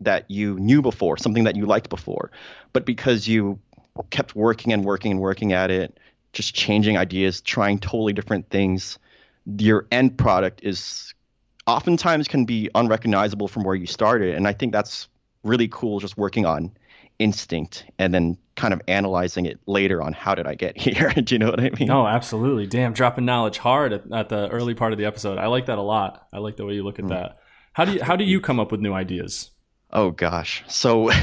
that 0.00 0.30
you 0.30 0.58
knew 0.58 0.82
before, 0.82 1.16
something 1.16 1.44
that 1.44 1.56
you 1.56 1.64
liked 1.66 1.88
before, 1.88 2.30
but 2.72 2.84
because 2.84 3.26
you 3.26 3.58
kept 4.10 4.36
working 4.36 4.72
and 4.72 4.84
working 4.84 5.12
and 5.12 5.20
working 5.20 5.52
at 5.52 5.70
it, 5.70 5.98
just 6.32 6.54
changing 6.54 6.98
ideas, 6.98 7.40
trying 7.40 7.78
totally 7.78 8.12
different 8.12 8.48
things, 8.50 8.98
your 9.58 9.86
end 9.90 10.18
product 10.18 10.60
is 10.62 11.14
oftentimes 11.66 12.28
can 12.28 12.44
be 12.44 12.68
unrecognizable 12.74 13.48
from 13.48 13.64
where 13.64 13.74
you 13.74 13.86
started. 13.86 14.34
And 14.34 14.46
I 14.46 14.52
think 14.52 14.72
that's 14.72 15.08
really 15.42 15.68
cool 15.68 16.00
just 16.00 16.18
working 16.18 16.44
on 16.44 16.70
instinct 17.18 17.86
and 17.98 18.12
then 18.12 18.36
kind 18.56 18.74
of 18.74 18.80
analyzing 18.88 19.46
it 19.46 19.60
later 19.66 20.02
on 20.02 20.12
how 20.12 20.34
did 20.34 20.46
I 20.46 20.54
get 20.54 20.78
here? 20.80 21.10
Do 21.10 21.34
you 21.34 21.38
know 21.38 21.50
what 21.50 21.60
I 21.60 21.70
mean? 21.70 21.88
No, 21.88 22.06
absolutely. 22.06 22.66
Damn, 22.66 22.92
dropping 22.92 23.24
knowledge 23.24 23.58
hard 23.58 23.92
at, 23.92 24.10
at 24.12 24.28
the 24.28 24.48
early 24.48 24.74
part 24.74 24.92
of 24.92 24.98
the 24.98 25.04
episode. 25.04 25.38
I 25.38 25.46
like 25.46 25.66
that 25.66 25.78
a 25.78 25.82
lot. 25.82 26.26
I 26.32 26.38
like 26.38 26.56
the 26.56 26.64
way 26.64 26.74
you 26.74 26.82
look 26.82 26.98
at 26.98 27.04
hmm. 27.04 27.10
that. 27.10 27.38
How 27.72 27.84
do 27.84 27.92
you 27.92 28.02
how 28.02 28.16
do 28.16 28.24
you 28.24 28.40
come 28.40 28.58
up 28.58 28.72
with 28.72 28.80
new 28.80 28.94
ideas? 28.94 29.50
Oh 29.92 30.10
gosh. 30.10 30.64
So 30.66 31.10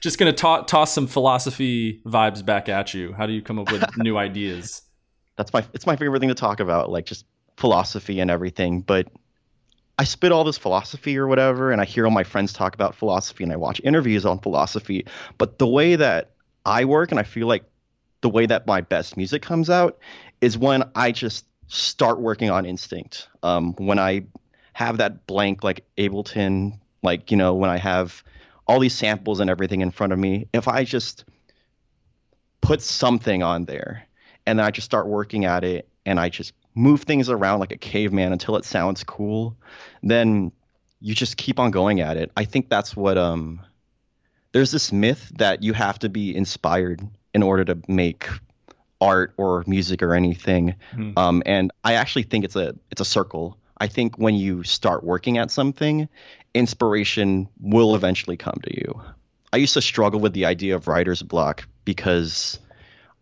Just 0.00 0.18
gonna 0.18 0.32
to- 0.32 0.64
toss 0.66 0.92
some 0.92 1.06
philosophy 1.06 2.00
vibes 2.06 2.44
back 2.44 2.68
at 2.68 2.94
you. 2.94 3.12
How 3.12 3.26
do 3.26 3.32
you 3.32 3.42
come 3.42 3.58
up 3.58 3.70
with 3.70 3.84
new 3.98 4.16
ideas? 4.16 4.82
that's 5.36 5.52
my 5.52 5.64
it's 5.72 5.86
my 5.86 5.96
favorite 5.96 6.20
thing 6.20 6.28
to 6.28 6.34
talk 6.34 6.60
about, 6.60 6.90
like 6.90 7.06
just 7.06 7.26
philosophy 7.56 8.20
and 8.20 8.30
everything. 8.30 8.80
But 8.80 9.08
I 9.98 10.04
spit 10.04 10.32
all 10.32 10.44
this 10.44 10.58
philosophy 10.58 11.16
or 11.16 11.26
whatever, 11.26 11.70
and 11.70 11.80
I 11.80 11.84
hear 11.84 12.04
all 12.04 12.10
my 12.10 12.24
friends 12.24 12.52
talk 12.52 12.74
about 12.74 12.94
philosophy, 12.94 13.44
and 13.44 13.52
I 13.52 13.56
watch 13.56 13.80
interviews 13.84 14.26
on 14.26 14.40
philosophy. 14.40 15.06
But 15.38 15.58
the 15.58 15.66
way 15.66 15.96
that 15.96 16.30
I 16.66 16.84
work, 16.84 17.10
and 17.10 17.20
I 17.20 17.22
feel 17.22 17.46
like 17.46 17.64
the 18.20 18.28
way 18.28 18.46
that 18.46 18.66
my 18.66 18.80
best 18.80 19.16
music 19.16 19.42
comes 19.42 19.70
out, 19.70 19.98
is 20.40 20.58
when 20.58 20.84
I 20.94 21.12
just 21.12 21.46
start 21.68 22.20
working 22.20 22.50
on 22.50 22.66
instinct. 22.66 23.28
Um, 23.42 23.74
when 23.74 23.98
I 23.98 24.24
have 24.72 24.98
that 24.98 25.26
blank, 25.26 25.62
like 25.62 25.84
Ableton, 25.96 26.80
like 27.02 27.30
you 27.30 27.36
know, 27.36 27.54
when 27.54 27.70
I 27.70 27.76
have 27.76 28.24
all 28.66 28.80
these 28.80 28.94
samples 28.94 29.40
and 29.40 29.48
everything 29.48 29.80
in 29.80 29.90
front 29.90 30.12
of 30.12 30.18
me, 30.18 30.48
if 30.52 30.66
I 30.68 30.84
just 30.84 31.24
put 32.60 32.80
something 32.80 33.42
on 33.42 33.66
there 33.66 34.06
and 34.46 34.58
then 34.58 34.66
I 34.66 34.70
just 34.70 34.86
start 34.86 35.06
working 35.06 35.44
at 35.44 35.64
it 35.64 35.88
and 36.06 36.18
I 36.18 36.30
just 36.30 36.54
move 36.74 37.02
things 37.02 37.28
around 37.28 37.60
like 37.60 37.72
a 37.72 37.76
caveman 37.76 38.32
until 38.32 38.56
it 38.56 38.64
sounds 38.64 39.04
cool, 39.04 39.56
then 40.02 40.52
you 41.00 41.14
just 41.14 41.36
keep 41.36 41.58
on 41.58 41.70
going 41.70 42.00
at 42.00 42.16
it. 42.16 42.32
I 42.36 42.44
think 42.44 42.68
that's 42.68 42.96
what 42.96 43.18
um 43.18 43.60
there's 44.52 44.70
this 44.70 44.92
myth 44.92 45.32
that 45.36 45.62
you 45.62 45.72
have 45.72 45.98
to 46.00 46.08
be 46.08 46.34
inspired 46.34 47.06
in 47.34 47.42
order 47.42 47.64
to 47.64 47.78
make 47.88 48.28
art 49.00 49.34
or 49.36 49.64
music 49.66 50.02
or 50.02 50.14
anything. 50.14 50.76
Mm. 50.94 51.18
Um, 51.18 51.42
and 51.44 51.72
I 51.82 51.94
actually 51.94 52.22
think 52.22 52.44
it's 52.44 52.56
a 52.56 52.74
it's 52.90 53.00
a 53.00 53.04
circle. 53.04 53.58
I 53.76 53.88
think 53.88 54.16
when 54.16 54.36
you 54.36 54.62
start 54.62 55.02
working 55.02 55.38
at 55.38 55.50
something, 55.50 56.08
inspiration 56.54 57.48
will 57.60 57.94
eventually 57.96 58.36
come 58.36 58.60
to 58.62 58.74
you. 58.74 59.02
I 59.52 59.58
used 59.58 59.74
to 59.74 59.82
struggle 59.82 60.20
with 60.20 60.32
the 60.32 60.46
idea 60.46 60.76
of 60.76 60.88
writer's 60.88 61.22
block 61.22 61.66
because 61.84 62.58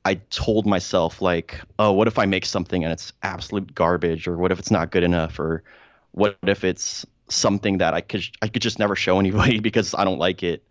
I 0.05 0.15
told 0.31 0.67
myself 0.67 1.23
like, 1.23 1.61
oh, 1.79 1.93
what 1.93 2.09
if 2.09 2.19
I 2.19 2.27
make 2.27 2.45
something 2.45 2.83
and 2.83 2.93
it's 2.93 3.13
absolute 3.23 3.75
garbage, 3.75 4.27
or 4.27 4.37
what 4.37 4.51
if 4.51 4.59
it's 4.59 4.71
not 4.71 4.91
good 4.91 5.05
enough, 5.05 5.39
or 5.39 5.63
what 6.11 6.37
if 6.43 6.65
it's 6.65 7.07
something 7.29 7.79
that 7.79 7.95
I 7.95 8.01
could 8.01 8.25
I 8.41 8.49
could 8.49 8.63
just 8.63 8.79
never 8.79 8.97
show 8.97 9.19
anybody 9.21 9.61
because 9.61 9.95
I 9.95 10.05
don't 10.05 10.19
like 10.19 10.43
it. 10.43 10.65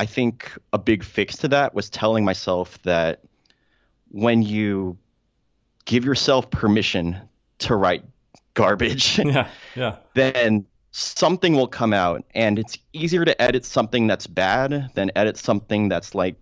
I 0.00 0.06
think 0.06 0.50
a 0.72 0.78
big 0.78 1.04
fix 1.04 1.36
to 1.38 1.48
that 1.48 1.74
was 1.74 1.88
telling 1.88 2.24
myself 2.24 2.82
that 2.82 3.20
when 4.10 4.42
you 4.42 4.98
give 5.84 6.04
yourself 6.04 6.50
permission 6.50 7.16
to 7.58 7.76
write 7.76 8.04
garbage, 8.54 9.18
yeah, 9.24 9.48
yeah, 9.76 9.96
then 10.14 10.66
something 10.90 11.54
will 11.54 11.68
come 11.68 11.92
out, 11.92 12.24
and 12.34 12.58
it's 12.58 12.76
easier 12.92 13.24
to 13.24 13.40
edit 13.40 13.64
something 13.64 14.08
that's 14.08 14.26
bad 14.26 14.90
than 14.94 15.12
edit 15.14 15.36
something 15.36 15.88
that's 15.88 16.14
like 16.14 16.36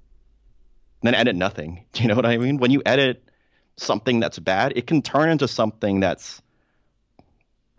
then 1.02 1.14
edit 1.14 1.36
nothing. 1.36 1.84
Do 1.92 2.02
you 2.02 2.08
know 2.08 2.14
what 2.14 2.26
I 2.26 2.36
mean? 2.38 2.58
When 2.58 2.70
you 2.70 2.82
edit 2.86 3.28
something 3.76 4.20
that's 4.20 4.38
bad, 4.38 4.72
it 4.76 4.86
can 4.86 5.02
turn 5.02 5.30
into 5.30 5.48
something 5.48 6.00
that's 6.00 6.42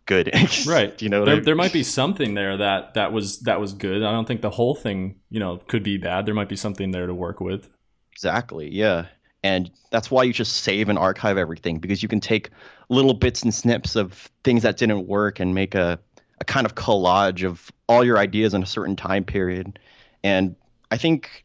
good. 0.06 0.32
right. 0.68 0.98
Do 0.98 1.06
you 1.06 1.10
know 1.10 1.26
there, 1.26 1.34
I 1.34 1.38
mean? 1.38 1.46
there 1.46 1.56
might 1.56 1.74
be 1.74 1.84
something 1.84 2.34
there 2.34 2.58
that 2.58 2.96
that 2.96 3.14
was 3.14 3.40
that 3.42 3.60
was 3.60 3.74
good. 3.74 4.04
I 4.04 4.12
don't 4.12 4.28
think 4.28 4.42
the 4.42 4.50
whole 4.50 4.76
thing, 4.76 5.20
you 5.30 5.40
know, 5.40 5.58
could 5.58 5.84
be 5.84 5.98
bad. 5.98 6.26
There 6.26 6.34
might 6.34 6.50
be 6.50 6.56
something 6.56 6.92
there 6.92 7.08
to 7.08 7.14
work 7.14 7.40
with. 7.40 7.74
Exactly. 8.12 8.70
Yeah. 8.70 9.08
And 9.44 9.70
that's 9.92 10.10
why 10.10 10.24
you 10.24 10.32
just 10.32 10.58
save 10.58 10.88
and 10.88 10.98
archive 10.98 11.38
everything 11.38 11.80
because 11.80 12.02
you 12.02 12.08
can 12.08 12.22
take 12.22 12.50
little 12.88 13.14
bits 13.14 13.44
and 13.44 13.54
snips 13.54 13.96
of 13.98 14.30
things 14.44 14.64
that 14.64 14.78
didn't 14.78 15.06
work 15.06 15.42
and 15.42 15.54
make 15.54 15.76
a, 15.76 16.00
a 16.40 16.46
kind 16.46 16.66
of 16.66 16.76
collage 16.76 17.46
of 17.46 17.70
all 17.90 18.06
your 18.06 18.18
ideas 18.18 18.54
in 18.54 18.64
a 18.64 18.66
certain 18.66 18.96
time 18.96 19.26
period. 19.26 19.80
And 20.24 20.56
I 20.92 20.98
think 20.98 21.43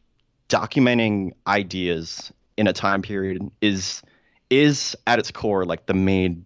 documenting 0.49 1.31
ideas 1.47 2.33
in 2.57 2.67
a 2.67 2.73
time 2.73 3.01
period 3.01 3.49
is 3.61 4.01
is 4.49 4.97
at 5.05 5.19
its 5.19 5.31
core 5.31 5.63
like 5.63 5.85
the 5.85 5.93
main 5.93 6.45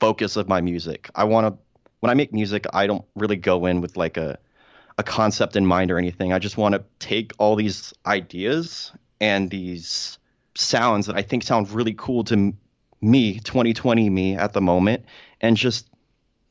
focus 0.00 0.36
of 0.36 0.48
my 0.48 0.60
music. 0.60 1.10
I 1.14 1.24
want 1.24 1.46
to 1.46 1.58
when 2.00 2.10
I 2.10 2.14
make 2.14 2.32
music, 2.32 2.66
I 2.72 2.86
don't 2.86 3.04
really 3.16 3.36
go 3.36 3.66
in 3.66 3.80
with 3.80 3.96
like 3.96 4.16
a 4.16 4.38
a 4.98 5.02
concept 5.02 5.56
in 5.56 5.64
mind 5.64 5.90
or 5.90 5.98
anything. 5.98 6.32
I 6.32 6.38
just 6.38 6.56
want 6.56 6.74
to 6.74 6.84
take 6.98 7.32
all 7.38 7.56
these 7.56 7.94
ideas 8.04 8.92
and 9.20 9.50
these 9.50 10.18
sounds 10.56 11.06
that 11.06 11.16
I 11.16 11.22
think 11.22 11.42
sound 11.44 11.70
really 11.70 11.94
cool 11.96 12.24
to 12.24 12.52
me, 13.00 13.38
2020 13.38 14.10
me 14.10 14.34
at 14.34 14.52
the 14.52 14.60
moment, 14.60 15.04
and 15.40 15.56
just 15.56 15.88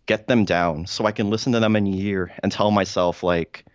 get 0.06 0.28
them 0.28 0.46
down 0.46 0.86
so 0.86 1.06
I 1.06 1.12
can 1.12 1.30
listen 1.30 1.52
to 1.52 1.60
them 1.60 1.76
in 1.76 1.86
a 1.86 1.90
year 1.90 2.32
and 2.42 2.52
tell 2.52 2.72
myself 2.72 3.22
like 3.22 3.66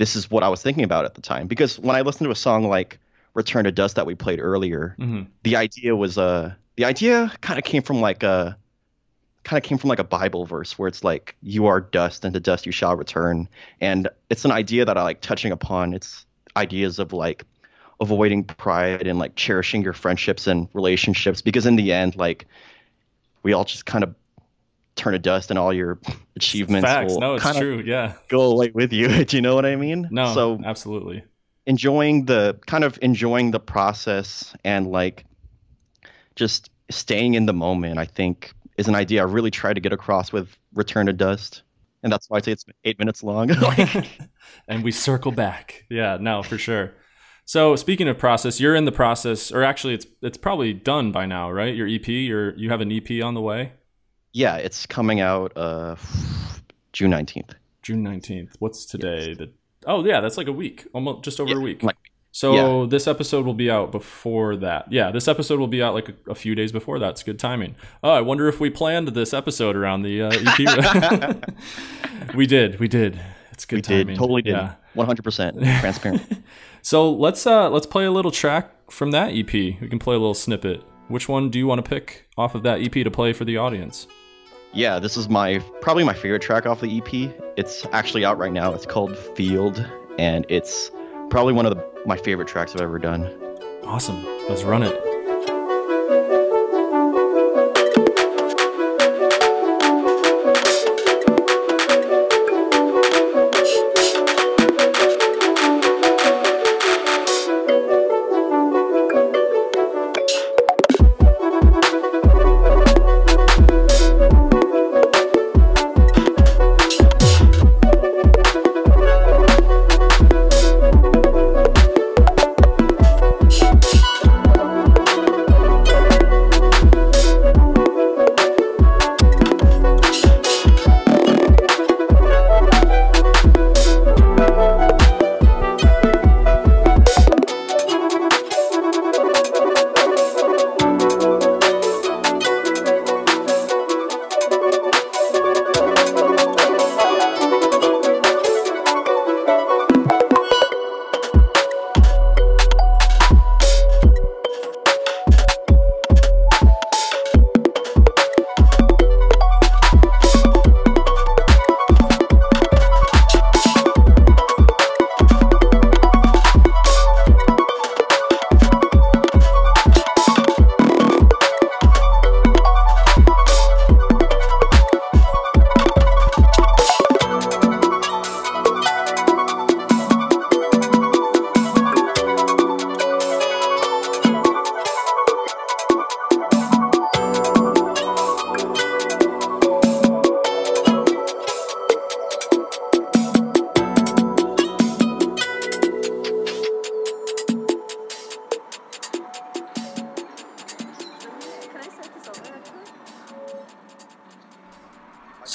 this 0.00 0.16
is 0.16 0.30
what 0.30 0.42
I 0.42 0.48
was 0.48 0.62
thinking 0.62 0.82
about 0.82 1.04
at 1.04 1.14
the 1.14 1.20
time. 1.20 1.46
Because 1.46 1.78
when 1.78 1.94
I 1.94 2.00
listened 2.00 2.26
to 2.26 2.30
a 2.30 2.36
song 2.36 2.64
like 2.64 2.98
Return 3.34 3.64
to 3.64 3.72
Dust 3.72 3.96
that 3.96 4.06
we 4.06 4.14
played 4.14 4.40
earlier, 4.40 4.96
mm-hmm. 4.98 5.24
the 5.42 5.56
idea 5.56 5.94
was 5.94 6.18
uh 6.18 6.54
the 6.76 6.86
idea 6.86 7.32
kind 7.42 7.58
of 7.58 7.64
came 7.64 7.82
from 7.82 8.00
like 8.00 8.22
a 8.22 8.56
kind 9.44 9.62
of 9.62 9.68
came 9.68 9.78
from 9.78 9.88
like 9.88 9.98
a 9.98 10.04
Bible 10.04 10.46
verse 10.46 10.78
where 10.78 10.88
it's 10.88 11.04
like 11.04 11.36
you 11.42 11.66
are 11.66 11.80
dust 11.80 12.24
and 12.24 12.34
to 12.34 12.40
dust 12.40 12.66
you 12.66 12.72
shall 12.72 12.96
return. 12.96 13.48
And 13.80 14.08
it's 14.30 14.44
an 14.44 14.52
idea 14.52 14.84
that 14.84 14.96
I 14.96 15.02
like 15.02 15.20
touching 15.20 15.52
upon. 15.52 15.92
It's 15.92 16.26
ideas 16.56 16.98
of 16.98 17.12
like 17.12 17.44
avoiding 18.00 18.44
pride 18.44 19.06
and 19.06 19.18
like 19.18 19.34
cherishing 19.36 19.82
your 19.82 19.92
friendships 19.92 20.46
and 20.46 20.68
relationships 20.72 21.42
because 21.42 21.66
in 21.66 21.76
the 21.76 21.92
end 21.92 22.16
like 22.16 22.46
we 23.42 23.52
all 23.52 23.64
just 23.64 23.84
kind 23.84 24.02
of 24.02 24.14
turn 25.00 25.12
to 25.14 25.18
dust 25.18 25.50
and 25.50 25.58
all 25.58 25.72
your 25.72 25.98
achievements 26.36 26.88
Facts. 26.88 27.12
will 27.12 27.20
no, 27.20 27.34
it's 27.34 27.56
true. 27.56 27.82
Yeah. 27.84 28.14
go 28.28 28.42
away 28.52 28.70
with 28.72 28.92
you. 28.92 29.24
Do 29.24 29.36
you 29.36 29.42
know 29.42 29.54
what 29.54 29.66
I 29.66 29.76
mean? 29.76 30.08
No. 30.10 30.32
So 30.34 30.60
absolutely. 30.64 31.24
Enjoying 31.66 32.26
the 32.26 32.58
kind 32.66 32.84
of 32.84 32.98
enjoying 33.02 33.50
the 33.50 33.60
process 33.60 34.54
and 34.64 34.90
like 34.90 35.24
just 36.36 36.70
staying 36.90 37.34
in 37.34 37.46
the 37.46 37.52
moment, 37.52 37.98
I 37.98 38.04
think 38.04 38.52
is 38.76 38.88
an 38.88 38.94
idea 38.94 39.20
I 39.20 39.24
really 39.24 39.50
try 39.50 39.72
to 39.72 39.80
get 39.80 39.92
across 39.92 40.32
with 40.32 40.56
Return 40.74 41.06
to 41.06 41.12
Dust. 41.12 41.62
And 42.02 42.10
that's 42.10 42.30
why 42.30 42.38
I 42.38 42.40
say 42.40 42.52
it's 42.52 42.64
eight 42.84 42.98
minutes 42.98 43.22
long. 43.22 43.50
and 44.68 44.82
we 44.82 44.90
circle 44.90 45.32
back. 45.32 45.84
Yeah, 45.90 46.16
no, 46.18 46.42
for 46.42 46.56
sure. 46.56 46.94
So 47.44 47.76
speaking 47.76 48.08
of 48.08 48.16
process, 48.16 48.58
you're 48.58 48.74
in 48.74 48.84
the 48.84 48.92
process, 48.92 49.52
or 49.52 49.62
actually, 49.62 49.94
it's 49.94 50.06
it's 50.22 50.38
probably 50.38 50.72
done 50.72 51.12
by 51.12 51.26
now, 51.26 51.50
right? 51.50 51.74
Your 51.74 51.86
EP, 51.86 52.08
or 52.30 52.54
you 52.56 52.70
have 52.70 52.80
an 52.80 52.90
EP 52.92 53.22
on 53.22 53.34
the 53.34 53.40
way. 53.40 53.72
Yeah, 54.32 54.56
it's 54.56 54.86
coming 54.86 55.20
out 55.20 55.56
uh, 55.56 55.96
June 56.92 57.10
nineteenth. 57.10 57.54
June 57.82 58.02
nineteenth. 58.02 58.56
What's 58.58 58.86
today? 58.86 59.28
Yes. 59.28 59.38
The 59.38 59.50
oh 59.86 60.04
yeah, 60.04 60.20
that's 60.20 60.36
like 60.36 60.46
a 60.46 60.52
week, 60.52 60.86
almost 60.92 61.24
just 61.24 61.40
over 61.40 61.50
yeah, 61.50 61.56
a 61.56 61.60
week. 61.60 61.82
Like, 61.82 61.96
so 62.32 62.82
yeah. 62.82 62.88
this 62.88 63.08
episode 63.08 63.44
will 63.44 63.54
be 63.54 63.70
out 63.70 63.90
before 63.90 64.56
that. 64.56 64.90
Yeah, 64.92 65.10
this 65.10 65.26
episode 65.26 65.58
will 65.58 65.66
be 65.66 65.82
out 65.82 65.94
like 65.94 66.10
a, 66.10 66.14
a, 66.30 66.34
few 66.34 66.54
days 66.54 66.70
before 66.70 67.00
that. 67.00 67.10
It's 67.10 67.22
good 67.24 67.40
timing. 67.40 67.74
Oh, 68.04 68.10
I 68.10 68.20
wonder 68.20 68.46
if 68.46 68.60
we 68.60 68.70
planned 68.70 69.08
this 69.08 69.34
episode 69.34 69.74
around 69.74 70.02
the 70.02 70.22
uh, 70.22 70.30
EP. 70.32 71.44
we 72.36 72.46
did. 72.46 72.78
We 72.78 72.86
did. 72.86 73.20
It's 73.50 73.64
good 73.64 73.76
we 73.76 73.82
timing. 73.82 74.06
Did, 74.08 74.18
totally 74.18 74.42
did. 74.42 74.52
Yeah. 74.52 74.74
100% 74.96 75.80
transparent. 75.80 76.44
so 76.82 77.12
let's 77.12 77.46
uh 77.46 77.68
let's 77.70 77.86
play 77.86 78.04
a 78.04 78.10
little 78.10 78.30
track 78.30 78.90
from 78.90 79.10
that 79.10 79.34
EP. 79.34 79.52
We 79.52 79.88
can 79.88 79.98
play 79.98 80.14
a 80.14 80.18
little 80.18 80.34
snippet. 80.34 80.84
Which 81.08 81.28
one 81.28 81.50
do 81.50 81.58
you 81.58 81.66
want 81.66 81.84
to 81.84 81.88
pick 81.88 82.28
off 82.38 82.54
of 82.54 82.62
that 82.62 82.80
EP 82.80 82.92
to 82.92 83.10
play 83.10 83.32
for 83.32 83.44
the 83.44 83.56
audience? 83.56 84.06
Yeah, 84.72 84.98
this 84.98 85.16
is 85.16 85.28
my 85.28 85.58
probably 85.80 86.04
my 86.04 86.14
favorite 86.14 86.42
track 86.42 86.66
off 86.66 86.80
the 86.80 86.98
EP. 86.98 87.34
It's 87.56 87.86
actually 87.92 88.24
out 88.24 88.38
right 88.38 88.52
now. 88.52 88.72
It's 88.72 88.86
called 88.86 89.16
Field, 89.16 89.84
and 90.18 90.46
it's 90.48 90.90
probably 91.28 91.52
one 91.52 91.66
of 91.66 91.74
the, 91.74 91.84
my 92.06 92.16
favorite 92.16 92.48
tracks 92.48 92.74
I've 92.74 92.82
ever 92.82 92.98
done. 92.98 93.26
Awesome. 93.84 94.24
Let's 94.48 94.62
run 94.62 94.82
it. 94.82 95.09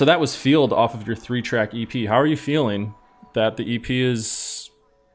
So 0.05 0.11
that 0.11 0.19
was 0.19 0.35
Field 0.35 0.71
off 0.71 0.93
of 0.93 1.07
your 1.07 1.15
three 1.15 1.41
track 1.41 1.71
EP. 1.73 1.91
How 2.07 2.13
are 2.13 2.27
you 2.27 2.37
feeling 2.37 2.93
that 3.33 3.57
the 3.57 3.75
EP 3.75 3.89
is 3.89 4.69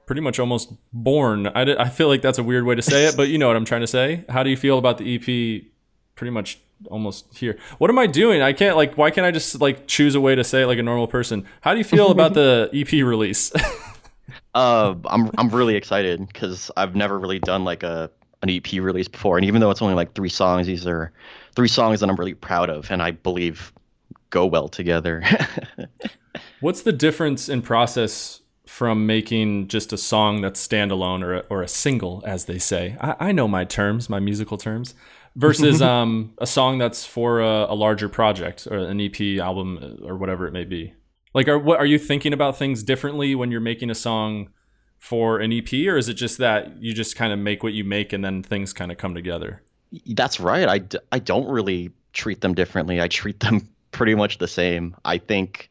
pretty 0.05 0.21
much 0.21 0.41
almost 0.41 0.73
born? 0.93 1.47
I, 1.47 1.63
did, 1.63 1.77
I 1.77 1.89
feel 1.89 2.09
like 2.09 2.23
that's 2.23 2.39
a 2.39 2.43
weird 2.43 2.65
way 2.65 2.75
to 2.75 2.83
say 2.83 3.05
it, 3.05 3.17
but 3.17 3.29
you 3.29 3.39
know 3.39 3.47
what 3.47 3.55
I'm 3.55 3.65
trying 3.65 3.83
to 3.83 3.87
say. 3.87 4.25
How 4.29 4.43
do 4.43 4.51
you 4.51 4.57
feel 4.57 4.79
about 4.79 4.99
the 4.99 5.15
EP 5.15 5.63
pretty 6.17 6.33
much 6.33 6.59
almost 6.91 7.39
here? 7.39 7.57
What 7.79 7.89
am 7.89 8.01
I 8.01 8.09
doing? 8.09 8.43
I 8.43 8.53
can't, 8.53 8.77
like, 8.77 8.99
why 8.99 9.13
can't 9.13 9.25
I 9.25 9.31
just, 9.31 9.61
like, 9.61 9.87
choose 9.87 10.17
a 10.17 10.21
way 10.21 10.35
to 10.35 10.43
say 10.43 10.63
it 10.63 10.67
like 10.67 10.81
a 10.81 10.83
normal 10.83 11.07
person? 11.07 11.47
How 11.61 11.71
do 11.71 11.79
you 11.79 11.85
feel 11.85 12.11
about 12.11 12.35
the 12.35 12.69
EP 12.75 12.91
release? 12.91 13.53
uh, 14.57 14.97
I'm, 15.05 15.31
I'm 15.39 15.51
really 15.51 15.77
excited 15.77 16.27
because 16.27 16.69
I've 16.77 16.97
never 16.97 17.17
really 17.17 17.39
done, 17.39 17.63
like, 17.63 17.85
a 17.85 18.11
an 18.43 18.51
EP 18.51 18.73
release 18.73 19.07
before. 19.07 19.39
And 19.39 19.47
even 19.47 19.61
though 19.61 19.71
it's 19.71 19.83
only 19.83 19.95
like 19.95 20.15
three 20.15 20.31
songs, 20.31 20.67
these 20.67 20.85
are 20.85 21.13
three 21.55 21.69
songs 21.69 22.01
that 22.01 22.09
I'm 22.11 22.17
really 22.17 22.35
proud 22.35 22.71
of 22.71 22.91
and 22.91 23.03
I 23.03 23.11
believe 23.13 23.73
go 24.31 24.47
well 24.47 24.69
together. 24.69 25.23
What's 26.61 26.83
the 26.83 26.93
difference 26.93 27.49
in 27.49 27.63
process 27.63 28.41
from 28.67 29.07
making 29.07 29.69
just 29.69 29.93
a 29.93 29.97
song 29.97 30.41
that's 30.41 30.67
standalone 30.67 31.23
or 31.23 31.35
a, 31.35 31.39
or 31.51 31.63
a 31.63 31.69
single, 31.69 32.23
as 32.25 32.45
they 32.45 32.59
say? 32.59 32.97
I, 33.01 33.17
I 33.19 33.33
know 33.33 33.49
my 33.49 33.65
terms, 33.65 34.09
my 34.09 34.21
musical 34.21 34.57
terms, 34.57 34.95
versus 35.37 35.83
um, 35.83 36.33
a 36.39 36.47
song 36.47 36.79
that's 36.79 37.05
for 37.05 37.41
a, 37.41 37.67
a, 37.69 37.75
larger 37.75 38.09
project 38.09 38.67
or 38.71 38.79
an 38.79 39.01
EP 39.01 39.41
album 39.41 39.99
or 40.05 40.17
whatever 40.17 40.47
it 40.47 40.53
may 40.53 40.65
be. 40.65 40.95
Like, 41.35 41.49
are 41.49 41.59
what 41.59 41.79
are 41.79 41.87
you 41.87 41.99
thinking 41.99 42.33
about 42.33 42.57
things 42.57 42.83
differently 42.83 43.35
when 43.35 43.51
you're 43.51 43.61
making 43.61 43.91
a 43.91 43.95
song 43.95 44.51
for 44.99 45.41
an 45.41 45.53
EP, 45.53 45.73
or 45.73 45.97
is 45.97 46.09
it 46.09 46.15
just 46.15 46.39
that 46.39 46.81
you 46.83 46.93
just 46.93 47.17
kind 47.17 47.33
of 47.33 47.39
make 47.39 47.63
what 47.63 47.73
you 47.73 47.85
make 47.85 48.13
and 48.13 48.25
then 48.25 48.43
things 48.43 48.73
kind 48.73 48.93
of 48.93 48.99
come 48.99 49.15
together? 49.15 49.63
That's 50.07 50.39
right. 50.39 50.69
I, 50.69 50.79
d- 50.79 50.99
I 51.11 51.19
don't 51.19 51.49
really 51.49 51.91
treat 52.13 52.43
them 52.43 52.55
differently. 52.55 53.01
I 53.01 53.09
treat 53.09 53.41
them 53.41 53.69
pretty 54.01 54.15
much 54.15 54.39
the 54.39 54.49
same. 54.49 54.97
I 55.05 55.19
think, 55.19 55.69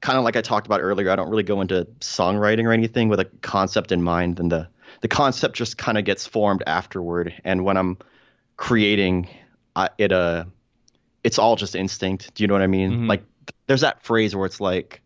kind 0.00 0.16
of 0.16 0.22
like 0.22 0.36
I 0.36 0.42
talked 0.42 0.64
about 0.64 0.80
earlier, 0.80 1.10
I 1.10 1.16
don't 1.16 1.28
really 1.28 1.42
go 1.42 1.60
into 1.60 1.88
songwriting 1.98 2.66
or 2.66 2.72
anything 2.72 3.08
with 3.08 3.18
a 3.18 3.24
concept 3.24 3.90
in 3.90 4.00
mind, 4.00 4.38
and 4.38 4.52
the 4.52 4.68
the 5.00 5.08
concept 5.08 5.56
just 5.56 5.76
kind 5.76 5.98
of 5.98 6.04
gets 6.04 6.24
formed 6.24 6.62
afterward. 6.68 7.34
And 7.42 7.64
when 7.64 7.76
I'm 7.76 7.98
creating, 8.56 9.28
I, 9.74 9.88
it 9.98 10.12
uh, 10.12 10.44
it's 11.24 11.36
all 11.36 11.56
just 11.56 11.74
instinct. 11.74 12.32
Do 12.34 12.44
you 12.44 12.46
know 12.46 12.54
what 12.54 12.62
I 12.62 12.68
mean? 12.68 12.92
Mm-hmm. 12.92 13.06
Like, 13.08 13.24
there's 13.66 13.80
that 13.80 14.04
phrase 14.04 14.36
where 14.36 14.46
it's 14.46 14.60
like, 14.60 15.02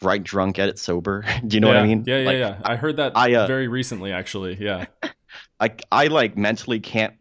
write 0.00 0.22
drunk, 0.22 0.60
edit 0.60 0.78
sober. 0.78 1.24
Do 1.44 1.56
you 1.56 1.60
know 1.60 1.72
yeah, 1.72 1.74
what 1.74 1.82
I 1.82 1.86
mean? 1.88 2.04
Yeah, 2.06 2.18
yeah, 2.18 2.24
like, 2.24 2.38
yeah. 2.38 2.60
I 2.62 2.76
heard 2.76 2.98
that 2.98 3.16
I, 3.16 3.34
uh, 3.34 3.48
very 3.48 3.66
recently, 3.66 4.12
actually. 4.12 4.58
Yeah. 4.60 4.86
I 5.58 5.72
I 5.90 6.06
like 6.06 6.36
mentally 6.36 6.78
can't 6.78 7.14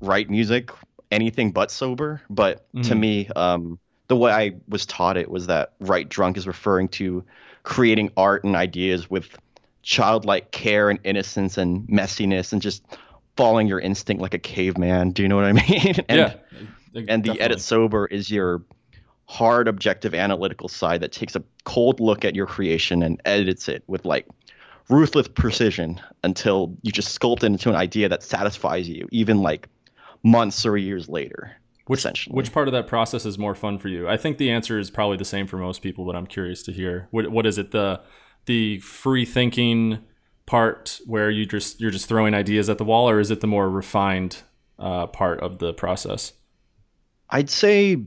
write 0.00 0.30
music 0.30 0.70
anything 1.14 1.52
but 1.52 1.70
sober, 1.70 2.20
but 2.28 2.66
mm-hmm. 2.72 2.82
to 2.82 2.94
me, 2.94 3.28
um, 3.34 3.78
the 4.08 4.16
way 4.16 4.32
I 4.32 4.52
was 4.68 4.84
taught 4.84 5.16
it 5.16 5.30
was 5.30 5.46
that 5.46 5.72
write 5.80 6.08
drunk 6.08 6.36
is 6.36 6.46
referring 6.46 6.88
to 6.88 7.24
creating 7.62 8.10
art 8.16 8.44
and 8.44 8.54
ideas 8.56 9.08
with 9.08 9.28
childlike 9.82 10.50
care 10.50 10.90
and 10.90 10.98
innocence 11.04 11.56
and 11.56 11.86
messiness 11.88 12.52
and 12.52 12.60
just 12.60 12.84
following 13.36 13.66
your 13.66 13.80
instinct 13.80 14.20
like 14.20 14.34
a 14.34 14.38
caveman. 14.38 15.10
Do 15.10 15.22
you 15.22 15.28
know 15.28 15.36
what 15.36 15.44
I 15.44 15.52
mean? 15.70 15.94
and, 16.08 16.18
yeah. 16.18 17.04
And 17.08 17.24
the 17.24 17.40
edit 17.40 17.60
sober 17.60 18.06
is 18.06 18.30
your 18.30 18.62
hard, 19.26 19.68
objective, 19.68 20.14
analytical 20.14 20.68
side 20.68 21.00
that 21.00 21.12
takes 21.12 21.34
a 21.34 21.42
cold 21.64 22.00
look 22.00 22.24
at 22.24 22.34
your 22.34 22.46
creation 22.46 23.02
and 23.02 23.20
edits 23.24 23.68
it 23.68 23.82
with 23.86 24.04
like 24.04 24.26
ruthless 24.88 25.28
precision 25.28 26.00
until 26.22 26.76
you 26.82 26.92
just 26.92 27.18
sculpt 27.18 27.38
it 27.38 27.46
into 27.46 27.70
an 27.70 27.76
idea 27.76 28.08
that 28.08 28.22
satisfies 28.22 28.88
you, 28.88 29.08
even 29.10 29.40
like 29.40 29.68
months 30.24 30.66
or 30.66 30.76
years 30.76 31.08
later. 31.08 31.52
Which, 31.86 32.00
essentially. 32.00 32.34
which 32.34 32.50
part 32.50 32.66
of 32.66 32.72
that 32.72 32.86
process 32.86 33.26
is 33.26 33.38
more 33.38 33.54
fun 33.54 33.78
for 33.78 33.88
you? 33.88 34.08
I 34.08 34.16
think 34.16 34.38
the 34.38 34.50
answer 34.50 34.78
is 34.78 34.90
probably 34.90 35.18
the 35.18 35.24
same 35.24 35.46
for 35.46 35.58
most 35.58 35.82
people, 35.82 36.06
but 36.06 36.16
I'm 36.16 36.26
curious 36.26 36.62
to 36.62 36.72
hear. 36.72 37.08
What, 37.10 37.28
what 37.28 37.46
is 37.46 37.58
it? 37.58 37.70
The 37.70 38.00
the 38.46 38.78
free 38.80 39.24
thinking 39.24 40.00
part 40.46 41.00
where 41.06 41.30
you 41.30 41.46
just 41.46 41.80
you're 41.80 41.90
just 41.90 42.08
throwing 42.08 42.34
ideas 42.34 42.68
at 42.70 42.78
the 42.78 42.84
wall, 42.84 43.08
or 43.08 43.20
is 43.20 43.30
it 43.30 43.40
the 43.40 43.46
more 43.46 43.68
refined 43.68 44.42
uh, 44.78 45.06
part 45.06 45.40
of 45.40 45.58
the 45.58 45.74
process? 45.74 46.32
I'd 47.30 47.50
say 47.50 48.02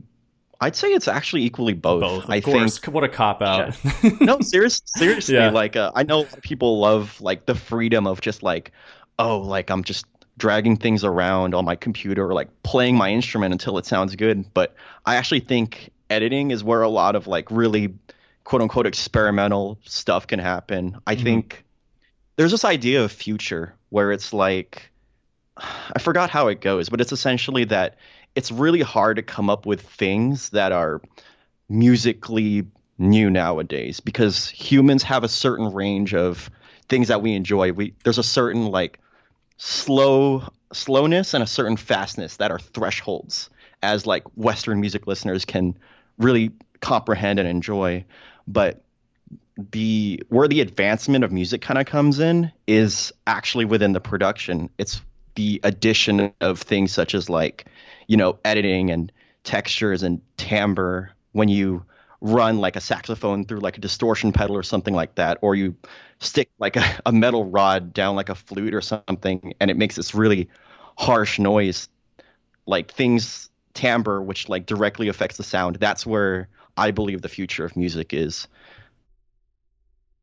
I'd 0.60 0.74
say 0.74 0.88
it's 0.88 1.06
actually 1.06 1.44
equally 1.44 1.72
both. 1.72 2.00
Both, 2.00 2.30
I 2.30 2.40
course. 2.40 2.78
think. 2.78 2.92
What 2.94 3.04
a 3.04 3.08
cop 3.08 3.42
out. 3.42 3.76
Yeah. 4.02 4.10
no, 4.20 4.40
serious, 4.40 4.82
seriously. 4.86 5.34
Yeah. 5.36 5.50
Like, 5.50 5.76
uh, 5.76 5.92
I 5.94 6.02
know 6.02 6.26
people 6.42 6.80
love 6.80 7.20
like 7.20 7.46
the 7.46 7.54
freedom 7.54 8.06
of 8.06 8.20
just 8.20 8.42
like, 8.42 8.72
oh, 9.18 9.38
like 9.38 9.70
I'm 9.70 9.84
just 9.84 10.06
dragging 10.38 10.76
things 10.76 11.04
around 11.04 11.54
on 11.54 11.64
my 11.64 11.76
computer 11.76 12.26
or 12.28 12.32
like 12.32 12.62
playing 12.62 12.96
my 12.96 13.10
instrument 13.10 13.52
until 13.52 13.78
it 13.78 13.86
sounds 13.86 14.16
good. 14.16 14.52
But 14.54 14.74
I 15.04 15.16
actually 15.16 15.40
think 15.40 15.90
editing 16.08 16.50
is 16.50 16.64
where 16.64 16.82
a 16.82 16.88
lot 16.88 17.16
of 17.16 17.26
like 17.26 17.50
really 17.50 17.94
quote 18.44 18.62
unquote 18.62 18.86
experimental 18.86 19.78
stuff 19.84 20.26
can 20.26 20.38
happen. 20.38 20.96
I 21.06 21.14
mm-hmm. 21.14 21.24
think 21.24 21.64
there's 22.36 22.52
this 22.52 22.64
idea 22.64 23.04
of 23.04 23.12
future 23.12 23.74
where 23.90 24.12
it's 24.12 24.32
like, 24.32 24.90
I 25.56 25.98
forgot 25.98 26.30
how 26.30 26.48
it 26.48 26.60
goes, 26.60 26.88
but 26.88 27.00
it's 27.00 27.12
essentially 27.12 27.64
that 27.64 27.96
it's 28.34 28.52
really 28.52 28.80
hard 28.80 29.16
to 29.16 29.22
come 29.22 29.50
up 29.50 29.66
with 29.66 29.82
things 29.82 30.50
that 30.50 30.72
are 30.72 31.02
musically 31.68 32.64
new 32.96 33.30
nowadays 33.30 34.00
because 34.00 34.48
humans 34.48 35.02
have 35.02 35.24
a 35.24 35.28
certain 35.28 35.72
range 35.72 36.14
of 36.14 36.50
things 36.88 37.08
that 37.08 37.22
we 37.22 37.34
enjoy. 37.34 37.72
We 37.72 37.94
there's 38.04 38.18
a 38.18 38.22
certain 38.22 38.66
like 38.66 39.00
slow 39.58 40.42
slowness 40.72 41.34
and 41.34 41.42
a 41.42 41.46
certain 41.46 41.76
fastness 41.76 42.36
that 42.36 42.50
are 42.50 42.58
thresholds 42.58 43.50
as 43.82 44.06
like 44.06 44.24
western 44.36 44.80
music 44.80 45.06
listeners 45.06 45.44
can 45.44 45.76
really 46.18 46.50
comprehend 46.80 47.38
and 47.38 47.48
enjoy. 47.48 48.04
But 48.46 48.82
the 49.72 50.22
where 50.28 50.48
the 50.48 50.60
advancement 50.60 51.24
of 51.24 51.32
music 51.32 51.60
kind 51.60 51.78
of 51.78 51.86
comes 51.86 52.20
in 52.20 52.52
is 52.66 53.12
actually 53.26 53.64
within 53.64 53.92
the 53.92 54.00
production. 54.00 54.70
It's 54.78 55.00
the 55.34 55.60
addition 55.64 56.32
of 56.40 56.60
things 56.60 56.92
such 56.92 57.14
as 57.14 57.28
like 57.28 57.66
you 58.06 58.16
know, 58.16 58.38
editing 58.44 58.90
and 58.90 59.12
textures 59.44 60.02
and 60.02 60.20
timbre. 60.36 61.12
When 61.32 61.48
you 61.48 61.84
run 62.20 62.58
like 62.58 62.74
a 62.74 62.80
saxophone 62.80 63.44
through 63.44 63.60
like 63.60 63.78
a 63.78 63.80
distortion 63.80 64.32
pedal 64.32 64.56
or 64.56 64.62
something 64.62 64.94
like 64.94 65.14
that, 65.16 65.38
or 65.42 65.54
you 65.54 65.76
stick 66.20 66.50
like 66.58 66.76
a, 66.76 67.00
a 67.06 67.12
metal 67.12 67.44
rod 67.44 67.92
down 67.92 68.16
like 68.16 68.28
a 68.28 68.34
flute 68.34 68.74
or 68.74 68.80
something, 68.80 69.54
and 69.60 69.70
it 69.70 69.76
makes 69.76 69.96
this 69.96 70.14
really 70.14 70.48
harsh 70.96 71.38
noise, 71.38 71.88
like 72.66 72.92
things 72.92 73.50
timbre, 73.74 74.22
which 74.22 74.48
like 74.48 74.66
directly 74.66 75.08
affects 75.08 75.36
the 75.36 75.44
sound. 75.44 75.76
That's 75.76 76.04
where 76.06 76.48
I 76.76 76.90
believe 76.90 77.22
the 77.22 77.28
future 77.28 77.64
of 77.64 77.76
music 77.76 78.12
is. 78.12 78.48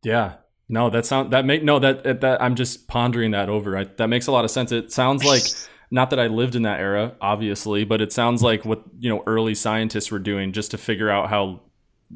Yeah. 0.03 0.35
No, 0.67 0.89
that 0.89 1.05
sound 1.05 1.31
that 1.31 1.45
make 1.45 1.63
no 1.63 1.77
that 1.79 2.21
that 2.21 2.41
I'm 2.41 2.55
just 2.55 2.87
pondering 2.87 3.31
that 3.31 3.49
over. 3.49 3.77
I, 3.77 3.83
that 3.83 4.07
makes 4.07 4.27
a 4.27 4.31
lot 4.31 4.45
of 4.45 4.51
sense. 4.51 4.71
It 4.71 4.91
sounds 4.91 5.23
like 5.23 5.43
not 5.91 6.09
that 6.09 6.19
I 6.19 6.27
lived 6.27 6.55
in 6.55 6.63
that 6.63 6.79
era, 6.79 7.15
obviously, 7.21 7.83
but 7.83 8.01
it 8.01 8.11
sounds 8.11 8.41
like 8.41 8.65
what 8.65 8.83
you 8.97 9.09
know 9.09 9.23
early 9.27 9.53
scientists 9.53 10.11
were 10.11 10.19
doing 10.19 10.53
just 10.53 10.71
to 10.71 10.77
figure 10.77 11.09
out 11.09 11.29
how 11.29 11.61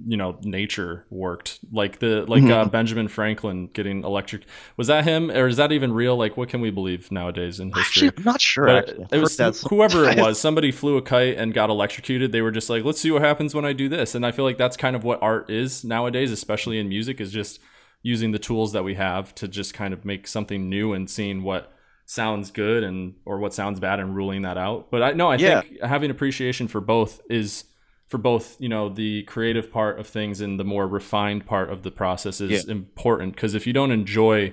you 0.05 0.17
know 0.17 0.37
nature 0.43 1.05
worked. 1.09 1.59
Like 1.71 1.99
the 1.99 2.25
like 2.27 2.43
mm-hmm. 2.43 2.51
uh, 2.51 2.65
benjamin 2.65 3.07
franklin 3.07 3.67
getting 3.67 4.03
electric 4.03 4.43
was 4.77 4.87
that 4.87 5.03
him 5.03 5.31
or 5.31 5.47
is 5.47 5.57
that 5.57 5.71
even 5.71 5.93
real? 5.93 6.15
Like 6.15 6.37
what 6.37 6.49
can 6.49 6.61
we 6.61 6.71
believe 6.71 7.11
nowadays 7.11 7.59
in 7.59 7.71
history? 7.71 8.07
Actually, 8.07 8.17
i'm 8.17 8.23
not 8.23 8.41
sure 8.41 8.67
it 8.67 9.17
was 9.19 9.37
whoever 9.69 10.05
it 10.05 10.17
was 10.19 10.39
somebody 10.39 10.71
flew 10.71 10.97
a 10.97 11.01
kite 11.01 11.37
and 11.37 11.53
got 11.53 11.69
electrocuted. 11.69 12.31
They 12.31 12.41
were 12.41 12.51
just 12.51 12.69
like 12.69 12.83
let's 12.83 12.99
see 12.99 13.11
what 13.11 13.21
happens 13.21 13.55
when 13.55 13.65
i 13.65 13.73
do 13.73 13.89
this. 13.89 14.15
And 14.15 14.25
i 14.25 14.31
feel 14.31 14.45
like 14.45 14.57
that's 14.57 14.77
kind 14.77 14.95
of 14.95 15.03
what 15.03 15.21
art 15.21 15.49
is 15.49 15.83
nowadays 15.83 16.31
especially 16.31 16.79
in 16.79 16.89
music 16.89 17.19
is 17.19 17.31
just 17.31 17.59
using 18.01 18.31
the 18.31 18.39
tools 18.39 18.73
that 18.73 18.83
we 18.83 18.95
have 18.95 19.35
to 19.35 19.47
just 19.47 19.73
kind 19.73 19.93
of 19.93 20.05
make 20.05 20.27
something 20.27 20.69
new 20.69 20.93
and 20.93 21.09
seeing 21.09 21.43
what 21.43 21.73
sounds 22.05 22.49
good 22.49 22.83
and 22.83 23.13
or 23.23 23.37
what 23.37 23.53
sounds 23.53 23.79
bad 23.79 23.99
and 23.99 24.15
ruling 24.15 24.41
that 24.41 24.57
out. 24.57 24.89
But 24.89 25.03
I 25.03 25.11
no, 25.11 25.29
I 25.29 25.35
yeah. 25.35 25.61
think 25.61 25.81
having 25.81 26.09
appreciation 26.09 26.67
for 26.67 26.81
both 26.81 27.21
is 27.29 27.65
for 28.09 28.17
both, 28.17 28.59
you 28.59 28.67
know, 28.67 28.89
the 28.89 29.23
creative 29.23 29.71
part 29.71 29.99
of 29.99 30.07
things 30.07 30.41
and 30.41 30.59
the 30.59 30.63
more 30.63 30.87
refined 30.87 31.45
part 31.45 31.69
of 31.69 31.83
the 31.83 31.91
process 31.91 32.41
is 32.41 32.65
yeah. 32.65 32.71
important 32.71 33.35
because 33.35 33.53
if 33.53 33.67
you 33.67 33.71
don't 33.71 33.91
enjoy 33.91 34.51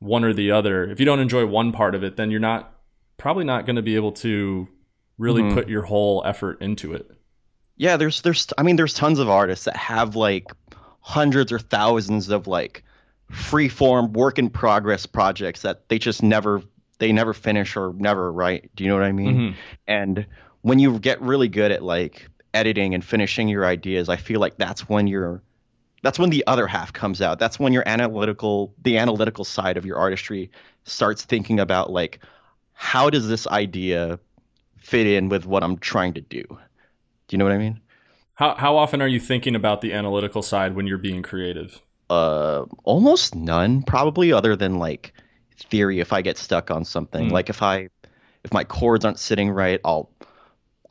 one 0.00 0.24
or 0.24 0.32
the 0.32 0.50
other, 0.50 0.84
if 0.90 0.98
you 0.98 1.06
don't 1.06 1.20
enjoy 1.20 1.46
one 1.46 1.70
part 1.70 1.94
of 1.94 2.02
it, 2.02 2.16
then 2.16 2.30
you're 2.30 2.40
not 2.40 2.74
probably 3.18 3.44
not 3.44 3.66
going 3.66 3.76
to 3.76 3.82
be 3.82 3.94
able 3.94 4.10
to 4.10 4.66
really 5.16 5.42
mm-hmm. 5.42 5.54
put 5.54 5.68
your 5.68 5.82
whole 5.82 6.24
effort 6.26 6.60
into 6.60 6.92
it. 6.92 7.08
Yeah, 7.76 7.96
there's 7.96 8.20
there's 8.22 8.48
I 8.58 8.64
mean 8.64 8.74
there's 8.74 8.94
tons 8.94 9.20
of 9.20 9.30
artists 9.30 9.64
that 9.66 9.76
have 9.76 10.16
like 10.16 10.50
hundreds 11.00 11.52
or 11.52 11.60
thousands 11.60 12.30
of 12.30 12.48
like 12.48 12.82
free 13.30 13.68
form 13.68 14.12
work 14.12 14.40
in 14.40 14.50
progress 14.50 15.06
projects 15.06 15.62
that 15.62 15.88
they 15.88 16.00
just 16.00 16.22
never 16.22 16.62
they 16.98 17.12
never 17.12 17.32
finish 17.32 17.76
or 17.76 17.94
never 17.96 18.32
write. 18.32 18.70
Do 18.74 18.82
you 18.82 18.90
know 18.90 18.96
what 18.96 19.04
I 19.04 19.12
mean? 19.12 19.36
Mm-hmm. 19.36 19.56
And 19.86 20.26
when 20.62 20.78
you 20.78 20.98
get 20.98 21.20
really 21.20 21.48
good 21.48 21.70
at 21.70 21.82
like 21.82 22.28
editing 22.54 22.94
and 22.94 23.04
finishing 23.04 23.48
your 23.48 23.64
ideas, 23.66 24.08
I 24.08 24.16
feel 24.16 24.40
like 24.40 24.56
that's 24.56 24.88
when 24.88 25.06
you're 25.06 25.42
that's 26.02 26.18
when 26.18 26.30
the 26.30 26.44
other 26.46 26.66
half 26.66 26.92
comes 26.92 27.22
out. 27.22 27.38
That's 27.38 27.58
when 27.60 27.72
your 27.72 27.84
analytical 27.86 28.74
the 28.82 28.98
analytical 28.98 29.44
side 29.44 29.76
of 29.76 29.86
your 29.86 29.98
artistry 29.98 30.50
starts 30.84 31.24
thinking 31.24 31.60
about 31.60 31.90
like 31.90 32.20
how 32.74 33.10
does 33.10 33.28
this 33.28 33.46
idea 33.46 34.18
fit 34.78 35.06
in 35.06 35.28
with 35.28 35.46
what 35.46 35.62
I'm 35.62 35.78
trying 35.78 36.14
to 36.14 36.20
do? 36.20 36.42
Do 36.48 36.56
you 37.30 37.38
know 37.38 37.44
what 37.44 37.54
I 37.54 37.58
mean? 37.58 37.80
How 38.34 38.54
how 38.56 38.76
often 38.76 39.00
are 39.00 39.08
you 39.08 39.20
thinking 39.20 39.54
about 39.54 39.80
the 39.80 39.92
analytical 39.92 40.42
side 40.42 40.74
when 40.74 40.86
you're 40.86 40.98
being 40.98 41.22
creative? 41.22 41.80
Uh, 42.10 42.64
almost 42.84 43.34
none, 43.34 43.82
probably, 43.82 44.32
other 44.32 44.54
than 44.56 44.78
like 44.78 45.14
theory. 45.70 46.00
If 46.00 46.12
I 46.12 46.20
get 46.22 46.36
stuck 46.36 46.70
on 46.70 46.84
something, 46.84 47.28
Mm. 47.28 47.32
like 47.32 47.48
if 47.48 47.62
I 47.62 47.88
if 48.44 48.52
my 48.52 48.64
chords 48.64 49.04
aren't 49.04 49.18
sitting 49.20 49.50
right, 49.50 49.80
I'll 49.84 50.10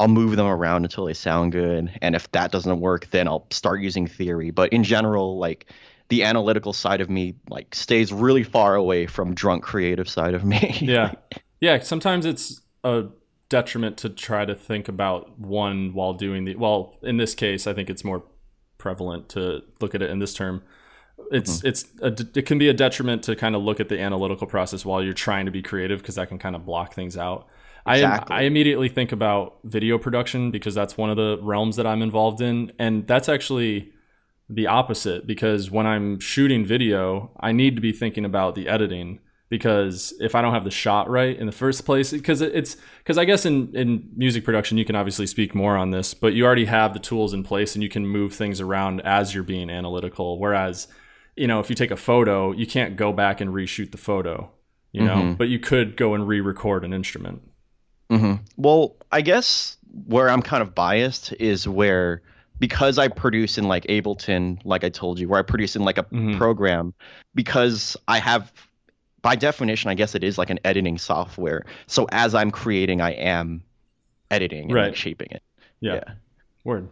I'll 0.02 0.08
move 0.08 0.36
them 0.36 0.48
around 0.48 0.84
until 0.84 1.06
they 1.06 1.14
sound 1.14 1.52
good, 1.52 1.96
and 2.02 2.16
if 2.16 2.32
that 2.32 2.52
doesn't 2.52 2.80
work, 2.80 3.12
then 3.12 3.28
I'll 3.28 3.46
start 3.52 3.82
using 3.82 4.08
theory. 4.08 4.50
But 4.50 4.74
in 4.74 4.84
general, 4.84 5.38
like 5.38 5.68
the 6.10 6.24
analytical 6.24 6.74
side 6.74 7.02
of 7.02 7.10
me 7.10 7.36
like 7.52 7.76
stays 7.76 8.12
really 8.12 8.42
far 8.42 8.74
away 8.74 9.06
from 9.06 9.36
drunk 9.36 9.64
creative 9.64 10.10
side 10.10 10.34
of 10.34 10.44
me. 10.44 10.76
Yeah. 10.82 11.14
Yeah, 11.60 11.78
sometimes 11.78 12.26
it's 12.26 12.62
a 12.84 13.10
detriment 13.50 13.98
to 13.98 14.10
try 14.10 14.44
to 14.44 14.56
think 14.56 14.88
about 14.88 15.38
one 15.40 15.94
while 15.94 16.14
doing 16.14 16.46
the 16.46 16.56
well, 16.56 16.98
in 17.04 17.18
this 17.18 17.36
case, 17.36 17.68
I 17.68 17.74
think 17.74 17.88
it's 17.88 18.04
more 18.04 18.24
prevalent 18.80 19.30
to 19.30 19.62
look 19.80 19.94
at 19.94 20.02
it 20.02 20.10
in 20.10 20.18
this 20.18 20.34
term. 20.34 20.64
It's 21.32 21.60
mm-hmm. 21.60 21.68
it's 21.68 21.86
a, 22.02 22.40
it 22.40 22.48
can 22.48 22.58
be 22.58 22.70
a 22.70 22.74
detriment 22.74 23.22
to 23.26 23.36
kind 23.36 23.56
of 23.56 23.62
look 23.62 23.80
at 23.80 23.88
the 23.88 24.00
analytical 24.00 24.48
process 24.48 24.84
while 24.84 25.04
you're 25.04 25.14
trying 25.14 25.46
to 25.46 25.52
be 25.52 25.62
creative 25.62 26.00
because 26.00 26.16
that 26.16 26.28
can 26.28 26.40
kind 26.40 26.56
of 26.56 26.66
block 26.66 26.96
things 26.96 27.16
out. 27.16 27.48
Exactly. 27.88 28.36
I 28.36 28.40
I 28.40 28.44
immediately 28.44 28.90
think 28.90 29.12
about 29.12 29.60
video 29.64 29.98
production 29.98 30.52
because 30.52 30.76
that's 30.76 30.98
one 30.98 31.10
of 31.10 31.18
the 31.18 31.40
realms 31.42 31.76
that 31.78 31.88
I'm 31.88 32.02
involved 32.02 32.42
in 32.42 32.72
and 32.80 33.08
that's 33.08 33.30
actually 33.30 33.92
the 34.50 34.68
opposite 34.68 35.26
because 35.26 35.72
when 35.72 35.88
I'm 35.88 36.20
shooting 36.20 36.66
video, 36.66 37.32
I 37.40 37.52
need 37.54 37.76
to 37.76 37.82
be 37.82 37.94
thinking 37.94 38.26
about 38.26 38.54
the 38.56 38.68
editing 38.68 39.20
because 39.50 40.14
if 40.22 40.34
I 40.36 40.42
don't 40.42 40.54
have 40.54 40.64
the 40.64 40.72
shot 40.72 41.10
right 41.10 41.38
in 41.38 41.46
the 41.46 41.52
first 41.52 41.86
place, 41.86 42.12
because 42.12 42.42
it's 42.42 42.78
because 43.00 43.18
I 43.18 43.26
guess 43.26 43.46
in 43.46 43.76
in 43.76 44.10
music 44.16 44.44
production 44.46 44.78
you 44.78 44.86
can 44.86 44.96
obviously 44.96 45.26
speak 45.28 45.54
more 45.56 45.76
on 45.78 45.92
this, 45.92 46.14
but 46.14 46.34
you 46.34 46.46
already 46.46 46.66
have 46.66 46.94
the 46.94 47.00
tools 47.00 47.34
in 47.34 47.44
place 47.44 47.76
and 47.76 47.84
you 47.84 47.90
can 47.90 48.06
move 48.06 48.34
things 48.34 48.62
around 48.62 49.02
as 49.02 49.34
you're 49.34 49.44
being 49.44 49.70
analytical. 49.70 50.40
Whereas, 50.40 50.88
you 51.36 51.48
know, 51.48 51.60
if 51.60 51.70
you 51.70 51.76
take 51.76 51.92
a 51.92 51.98
photo, 51.98 52.52
you 52.52 52.66
can't 52.68 52.96
go 52.96 53.12
back 53.12 53.42
and 53.42 53.52
reshoot 53.54 53.92
the 53.92 53.98
photo, 53.98 54.52
you 54.94 55.02
know, 55.04 55.16
Mhm. 55.16 55.38
but 55.38 55.48
you 55.50 55.60
could 55.60 55.98
go 55.98 56.14
and 56.14 56.28
re-record 56.28 56.84
an 56.86 56.94
instrument. 56.94 57.42
Hmm 58.12 58.34
Well, 58.58 58.96
I 59.12 59.22
guess 59.22 59.78
where 60.06 60.30
I'm 60.30 60.42
kind 60.42 60.62
of 60.62 60.76
biased 60.76 61.34
is 61.40 61.68
where 61.68 62.22
because 62.60 62.98
I 63.00 63.08
produce 63.08 63.58
in 63.58 63.64
like 63.68 63.86
Ableton, 63.88 64.60
like 64.64 64.84
I 64.84 64.90
told 64.90 65.20
you, 65.20 65.28
where 65.28 65.40
I 65.40 65.44
produce 65.44 65.76
in 65.76 65.84
like 65.84 65.98
a 65.98 66.04
Mhm. 66.04 66.38
program, 66.38 66.94
because 67.34 67.98
I 68.08 68.20
have 68.20 68.52
by 69.24 69.36
definition, 69.36 69.90
I 69.90 69.94
guess 69.94 70.16
it 70.16 70.24
is 70.24 70.38
like 70.38 70.50
an 70.50 70.60
editing 70.66 70.98
software. 70.98 71.64
So 71.88 72.08
as 72.12 72.34
I'm 72.36 72.50
creating, 72.52 73.02
I 73.02 73.12
am 73.12 73.64
editing 74.32 74.64
and 74.66 74.74
Right. 74.74 74.86
like 74.88 74.96
shaping 74.96 75.28
it. 75.32 75.44
Yeah. 75.80 75.96
Yeah. 75.96 76.14
Word. 76.64 76.90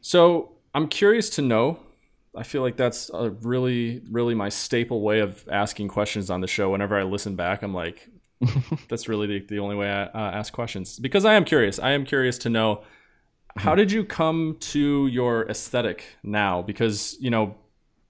So 0.00 0.52
I'm 0.74 0.88
curious 0.88 1.30
to 1.30 1.42
know. 1.42 1.78
I 2.34 2.42
feel 2.44 2.62
like 2.62 2.76
that's 2.76 3.10
a 3.12 3.30
really, 3.30 4.00
really 4.10 4.34
my 4.34 4.48
staple 4.48 5.02
way 5.02 5.20
of 5.20 5.46
asking 5.50 5.88
questions 5.88 6.30
on 6.30 6.40
the 6.40 6.46
show. 6.46 6.70
Whenever 6.70 6.98
I 6.98 7.02
listen 7.02 7.36
back, 7.36 7.62
I'm 7.62 7.74
like, 7.74 8.08
that's 8.88 9.08
really 9.08 9.26
the, 9.26 9.46
the 9.46 9.58
only 9.58 9.76
way 9.76 9.90
I 9.90 10.04
uh, 10.04 10.30
ask 10.32 10.52
questions 10.52 10.98
because 10.98 11.24
I 11.24 11.34
am 11.34 11.44
curious. 11.44 11.78
I 11.78 11.92
am 11.92 12.04
curious 12.04 12.38
to 12.38 12.48
know 12.48 12.82
how 13.56 13.74
did 13.74 13.92
you 13.92 14.04
come 14.04 14.56
to 14.60 15.06
your 15.08 15.48
aesthetic 15.48 16.04
now? 16.22 16.62
Because 16.62 17.16
you 17.20 17.30
know, 17.30 17.54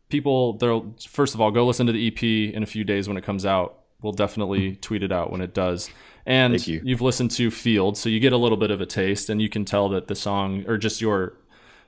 people 0.09 0.55
they'll 0.55 0.95
first 1.09 1.35
of 1.35 1.41
all 1.41 1.51
go 1.51 1.67
listen 1.67 1.87
to 1.87 1.93
the 1.93 2.07
EP 2.07 2.23
in 2.55 2.63
a 2.63 2.67
few 2.67 2.85
days 2.85 3.09
when 3.09 3.17
it 3.17 3.25
comes 3.25 3.45
out. 3.45 3.81
We'll 4.03 4.13
definitely 4.13 4.77
tweet 4.77 5.03
it 5.05 5.13
out 5.13 5.31
when 5.31 5.41
it 5.41 5.55
does. 5.55 5.89
And 6.27 6.65
you. 6.67 6.81
you've 6.85 7.01
listened 7.01 7.31
to 7.33 7.51
Field, 7.51 7.97
so 7.97 8.09
you 8.09 8.21
get 8.21 8.33
a 8.33 8.37
little 8.37 8.57
bit 8.57 8.71
of 8.71 8.81
a 8.81 8.87
taste, 8.87 9.29
and 9.29 9.41
you 9.41 9.49
can 9.49 9.65
tell 9.65 9.89
that 9.91 10.09
the 10.09 10.15
song 10.15 10.65
or 10.67 10.77
just 10.77 11.01
your 11.01 11.37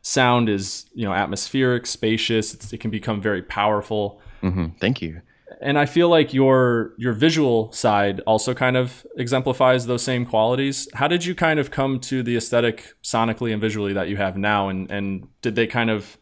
sound 0.03 0.49
is 0.49 0.87
you 0.95 1.05
know 1.05 1.13
atmospheric, 1.13 1.87
spacious. 1.87 2.55
It's, 2.55 2.73
it 2.73 2.79
can 2.79 2.91
become 2.91 3.21
very 3.21 3.43
powerful 3.43 4.21
Mm-hmm. 4.45 4.77
Thank 4.79 5.01
you. 5.01 5.23
And 5.61 5.79
I 5.79 5.87
feel 5.87 6.09
like 6.09 6.33
your 6.35 6.93
your 6.97 7.13
visual 7.13 7.71
side 7.73 8.21
also 8.27 8.55
kind 8.55 8.77
of 8.77 9.07
exemplifies 9.17 9.87
those 9.87 10.03
same 10.03 10.27
qualities. 10.27 10.89
How 10.95 11.09
did 11.09 11.25
you 11.25 11.35
kind 11.35 11.59
of 11.61 11.71
come 11.71 12.01
to 12.01 12.23
the 12.23 12.37
aesthetic 12.37 12.95
sonically 13.03 13.53
and 13.53 13.61
visually 13.61 13.93
that 13.93 14.09
you 14.09 14.17
have 14.17 14.37
now 14.37 14.69
and 14.69 14.91
and 14.91 15.29
did 15.43 15.55
they 15.55 15.67
kind 15.67 15.91
of 15.91 16.19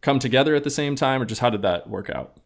come 0.00 0.18
together 0.18 0.54
at 0.54 0.64
the 0.64 0.70
same 0.70 0.96
time 0.96 1.22
or 1.22 1.24
just 1.24 1.40
how 1.40 1.50
did 1.50 1.62
that 1.62 1.88
work 1.88 2.10
out? 2.10 2.36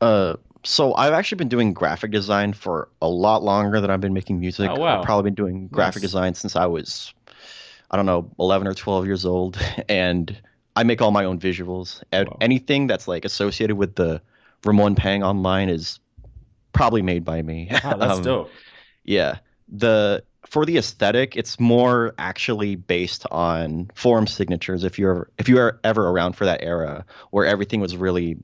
Uh, 0.00 0.34
so 0.64 0.94
I've 0.94 1.12
actually 1.12 1.36
been 1.36 1.48
doing 1.48 1.72
graphic 1.72 2.10
design 2.12 2.52
for 2.52 2.88
a 3.00 3.08
lot 3.08 3.42
longer 3.42 3.80
than 3.80 3.90
I've 3.90 4.00
been 4.00 4.12
making 4.14 4.38
music. 4.40 4.70
Oh, 4.70 4.76
wow. 4.76 4.98
I've 5.00 5.04
probably 5.04 5.30
been 5.30 5.34
doing 5.34 5.68
graphic 5.68 6.02
Nice. 6.02 6.10
design 6.10 6.34
since 6.34 6.54
I 6.56 6.66
was, 6.66 7.12
I 7.90 7.96
don't 7.96 8.06
know, 8.06 8.30
11 8.38 8.66
or 8.68 8.74
12 8.74 9.06
years 9.06 9.26
old, 9.26 9.58
and 9.88 10.40
I 10.76 10.84
make 10.84 11.02
all 11.02 11.10
my 11.10 11.24
own 11.24 11.38
visuals. 11.40 12.02
And 12.12 12.28
Wow. 12.28 12.36
Anything 12.40 12.86
that's 12.86 13.08
like 13.08 13.24
associated 13.24 13.76
with 13.76 13.96
the 13.96 14.22
Ramon 14.64 14.94
Pang 14.94 15.22
online 15.22 15.68
is 15.68 15.98
probably 16.72 17.02
made 17.02 17.24
by 17.24 17.42
me. 17.42 17.68
Wow, 17.70 17.96
that's 17.96 18.12
Um, 18.18 18.22
dope. 18.22 18.50
Yeah. 19.04 19.38
The 19.68 20.24
for 20.46 20.66
the 20.66 20.76
aesthetic, 20.76 21.36
it's 21.36 21.58
more 21.58 22.14
actually 22.18 22.76
based 22.76 23.26
on 23.30 23.90
forum 23.94 24.26
signatures. 24.26 24.84
If 24.84 24.98
you're 24.98 25.30
if 25.38 25.48
you 25.48 25.58
are 25.58 25.80
ever 25.82 26.08
around 26.08 26.34
for 26.34 26.44
that 26.44 26.62
era 26.62 27.04
where 27.30 27.46
everything 27.46 27.80
was 27.80 27.96
really 27.96 28.38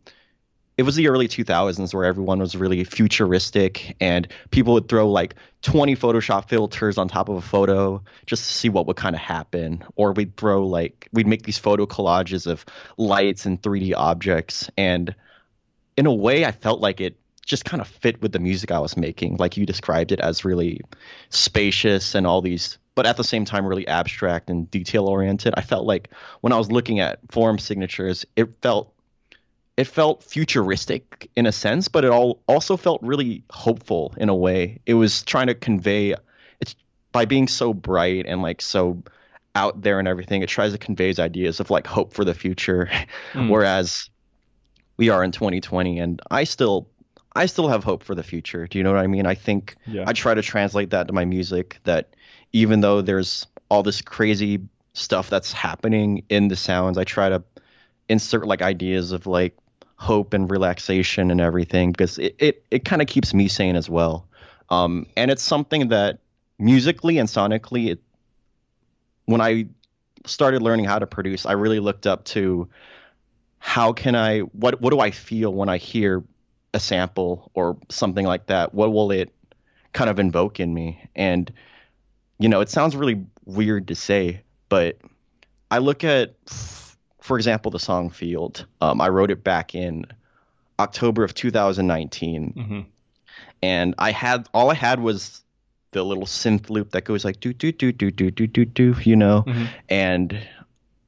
it 0.79 0.85
was 0.85 0.95
the 0.95 1.09
early 1.09 1.27
2000s 1.27 1.93
where 1.93 2.05
everyone 2.05 2.39
was 2.39 2.57
really 2.57 2.85
futuristic 2.85 3.97
and 4.01 4.29
people 4.53 4.75
would 4.75 4.89
throw 4.89 5.11
like 5.11 5.35
20 5.63 5.97
Photoshop 5.97 6.49
filters 6.49 6.97
on 6.99 7.09
top 7.09 7.29
of 7.29 7.35
a 7.37 7.43
photo 7.43 8.01
just 8.27 8.47
to 8.47 8.55
see 8.55 8.69
what 8.69 8.87
would 8.87 8.95
kind 8.95 9.17
of 9.17 9.21
happen. 9.21 9.85
Or 9.97 10.13
we'd 10.13 10.37
throw 10.37 10.65
like, 10.65 11.09
we'd 11.13 11.27
make 11.27 11.43
these 11.43 11.59
photo 11.59 11.85
collages 11.85 12.47
of 12.47 12.65
lights 12.97 13.45
and 13.45 13.61
3D 13.61 13.93
objects. 13.97 14.71
And 14.77 15.17
in 15.99 16.07
a 16.07 16.15
way, 16.15 16.45
I 16.45 16.53
felt 16.53 16.81
like 16.81 17.01
it 17.01 17.19
just 17.45 17.65
kind 17.65 17.81
of 17.81 17.89
fit 17.89 18.23
with 18.23 18.31
the 18.31 18.39
music 18.39 18.71
I 18.71 18.79
was 18.79 18.97
making. 18.97 19.37
Like 19.37 19.57
you 19.57 19.67
described 19.67 20.13
it 20.13 20.21
as 20.21 20.45
really 20.45 20.81
spacious 21.31 22.15
and 22.15 22.25
all 22.25 22.41
these, 22.41 22.79
but 22.95 23.05
at 23.05 23.17
the 23.17 23.25
same 23.25 23.45
time, 23.45 23.67
really 23.67 23.89
abstract 23.89 24.49
and 24.49 24.71
detail 24.71 25.09
oriented. 25.09 25.55
I 25.57 25.63
felt 25.63 25.87
like 25.87 26.11
when 26.41 26.53
I 26.53 26.57
was 26.57 26.71
looking 26.71 27.01
at 27.01 27.19
forum 27.33 27.59
signatures, 27.59 28.25
it 28.37 28.49
felt 28.63 28.95
it 29.77 29.89
felt 29.89 30.23
futuristic 30.23 31.31
in 31.35 31.47
a 31.47 31.53
sense, 31.53 31.89
but 31.89 32.05
it 32.05 32.13
all 32.13 32.43
also 32.47 32.77
felt 32.77 33.03
really 33.03 33.43
hopeful 33.51 34.15
in 34.19 34.29
a 34.29 34.35
way. 34.37 34.79
It 34.87 34.95
was 34.95 35.25
trying 35.25 35.49
to 35.49 35.55
convey 35.55 36.15
it's 36.61 36.77
by 37.11 37.25
being 37.25 37.49
so 37.49 37.75
bright 37.75 38.27
and 38.29 38.41
like 38.41 38.63
so 38.63 39.03
out 39.57 39.83
there 39.83 39.99
and 39.99 40.07
everything, 40.07 40.43
it 40.43 40.49
tries 40.49 40.71
to 40.71 40.79
convey 40.79 41.13
ideas 41.19 41.59
of 41.59 41.71
like 41.71 41.89
hope 41.89 42.13
for 42.13 42.25
the 42.25 42.35
future. 42.35 42.89
Mm. 43.33 43.51
Whereas 43.51 44.11
we 44.99 45.09
are 45.09 45.25
in 45.25 45.33
2020 45.33 45.99
and 45.99 46.21
I 46.31 46.45
still 46.45 46.87
I 47.35 47.47
still 47.47 47.69
have 47.69 47.85
hope 47.85 48.03
for 48.03 48.15
the 48.15 48.23
future. 48.23 48.67
Do 48.67 48.79
you 48.79 48.85
know 48.85 48.93
what 48.93 49.01
I 49.01 49.07
mean? 49.07 49.25
I 49.25 49.35
think 49.35 49.77
Yeah. 49.87 50.05
I 50.07 50.13
try 50.13 50.35
to 50.35 50.43
translate 50.43 50.91
that 50.91 51.07
to 51.07 51.13
my 51.15 51.25
music 51.25 51.79
that 51.85 52.15
even 52.53 52.81
though 52.81 53.01
there's 53.01 53.47
all 53.71 53.83
this 53.83 54.03
crazy 54.03 54.61
stuff 54.93 55.31
that's 55.31 55.53
happening 55.53 56.25
in 56.29 56.49
the 56.49 56.57
sounds, 56.57 56.99
I 56.99 57.05
try 57.05 57.29
to 57.29 57.43
insert 58.09 58.47
like 58.47 58.61
ideas 58.61 59.13
of 59.13 59.27
like 59.27 59.57
hope 59.97 60.33
and 60.35 60.51
relaxation 60.51 61.31
and 61.31 61.41
everything 61.41 61.93
because 61.93 62.19
it, 62.19 62.35
it, 62.39 62.65
it 62.71 62.85
kind 62.85 63.03
of 63.03 63.09
keeps 63.09 63.33
me 63.33 63.47
sane 63.47 63.77
as 63.77 63.89
well. 63.89 64.27
Um, 64.71 65.07
and 65.17 65.31
it's 65.31 65.43
something 65.43 65.89
that 65.89 66.19
musically 66.59 67.19
and 67.19 67.29
sonically, 67.29 67.91
it, 67.91 68.01
when 69.27 69.41
I 69.41 69.67
started 70.27 70.63
learning 70.63 70.87
how 70.87 70.99
to 70.99 71.07
produce, 71.07 71.47
I 71.47 71.53
really 71.53 71.81
looked 71.81 72.07
up 72.07 72.25
to 72.27 72.69
how 73.59 73.93
can 73.93 74.15
I, 74.15 74.41
what, 74.41 74.81
what 74.81 74.91
do 74.91 75.01
I 75.01 75.11
feel 75.11 75.53
when 75.53 75.69
I 75.69 75.79
hear 75.79 76.25
a 76.75 76.81
sample 76.81 77.51
or 77.55 77.77
something 77.89 78.27
like 78.27 78.47
that? 78.47 78.75
What 78.75 78.93
will 78.93 79.11
it 79.11 79.33
kind 79.93 80.11
of 80.11 80.19
invoke 80.19 80.61
in 80.61 80.73
me? 80.73 81.03
And, 81.17 81.53
you 82.39 82.49
know, 82.49 82.61
it 82.61 82.69
sounds 82.69 82.95
really 82.95 83.25
weird 83.45 83.89
to 83.89 83.95
say, 83.95 84.43
but 84.69 84.99
I 85.71 85.79
look 85.79 86.05
at, 86.05 86.35
for 87.21 87.37
example, 87.37 87.71
the 87.71 87.79
song 87.79 88.11
Field. 88.11 88.67
Um, 88.81 89.01
I 89.01 89.09
wrote 89.09 89.31
it 89.31 89.43
back 89.45 89.75
in 89.75 90.07
October 90.79 91.25
of 91.25 91.35
2019, 91.35 92.53
hmm 92.53 92.81
and 93.61 93.95
I 93.99 94.13
had 94.13 94.49
all 94.55 94.71
I 94.71 94.75
had 94.75 95.01
was 95.01 95.43
the 95.91 96.05
little 96.05 96.27
synth 96.27 96.71
loop 96.71 96.93
that 96.93 97.05
goes 97.05 97.25
like 97.25 97.41
do 97.41 97.53
do 97.53 97.73
do 97.73 97.91
do 97.91 98.11
do 98.11 98.31
do 98.31 98.47
do 98.47 98.65
do, 98.65 98.95
you 99.03 99.17
know, 99.17 99.41
hmm 99.41 99.65
and 99.89 100.39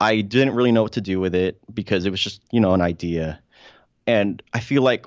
I 0.00 0.22
didn't 0.22 0.54
really 0.54 0.72
know 0.72 0.82
what 0.82 0.92
to 0.92 1.00
do 1.00 1.20
with 1.20 1.34
it 1.34 1.60
because 1.72 2.06
it 2.06 2.10
was 2.10 2.20
just 2.20 2.42
you 2.50 2.60
know 2.60 2.72
an 2.72 2.80
idea, 2.80 3.40
and 4.06 4.42
I 4.52 4.60
feel 4.60 4.82
like 4.82 5.06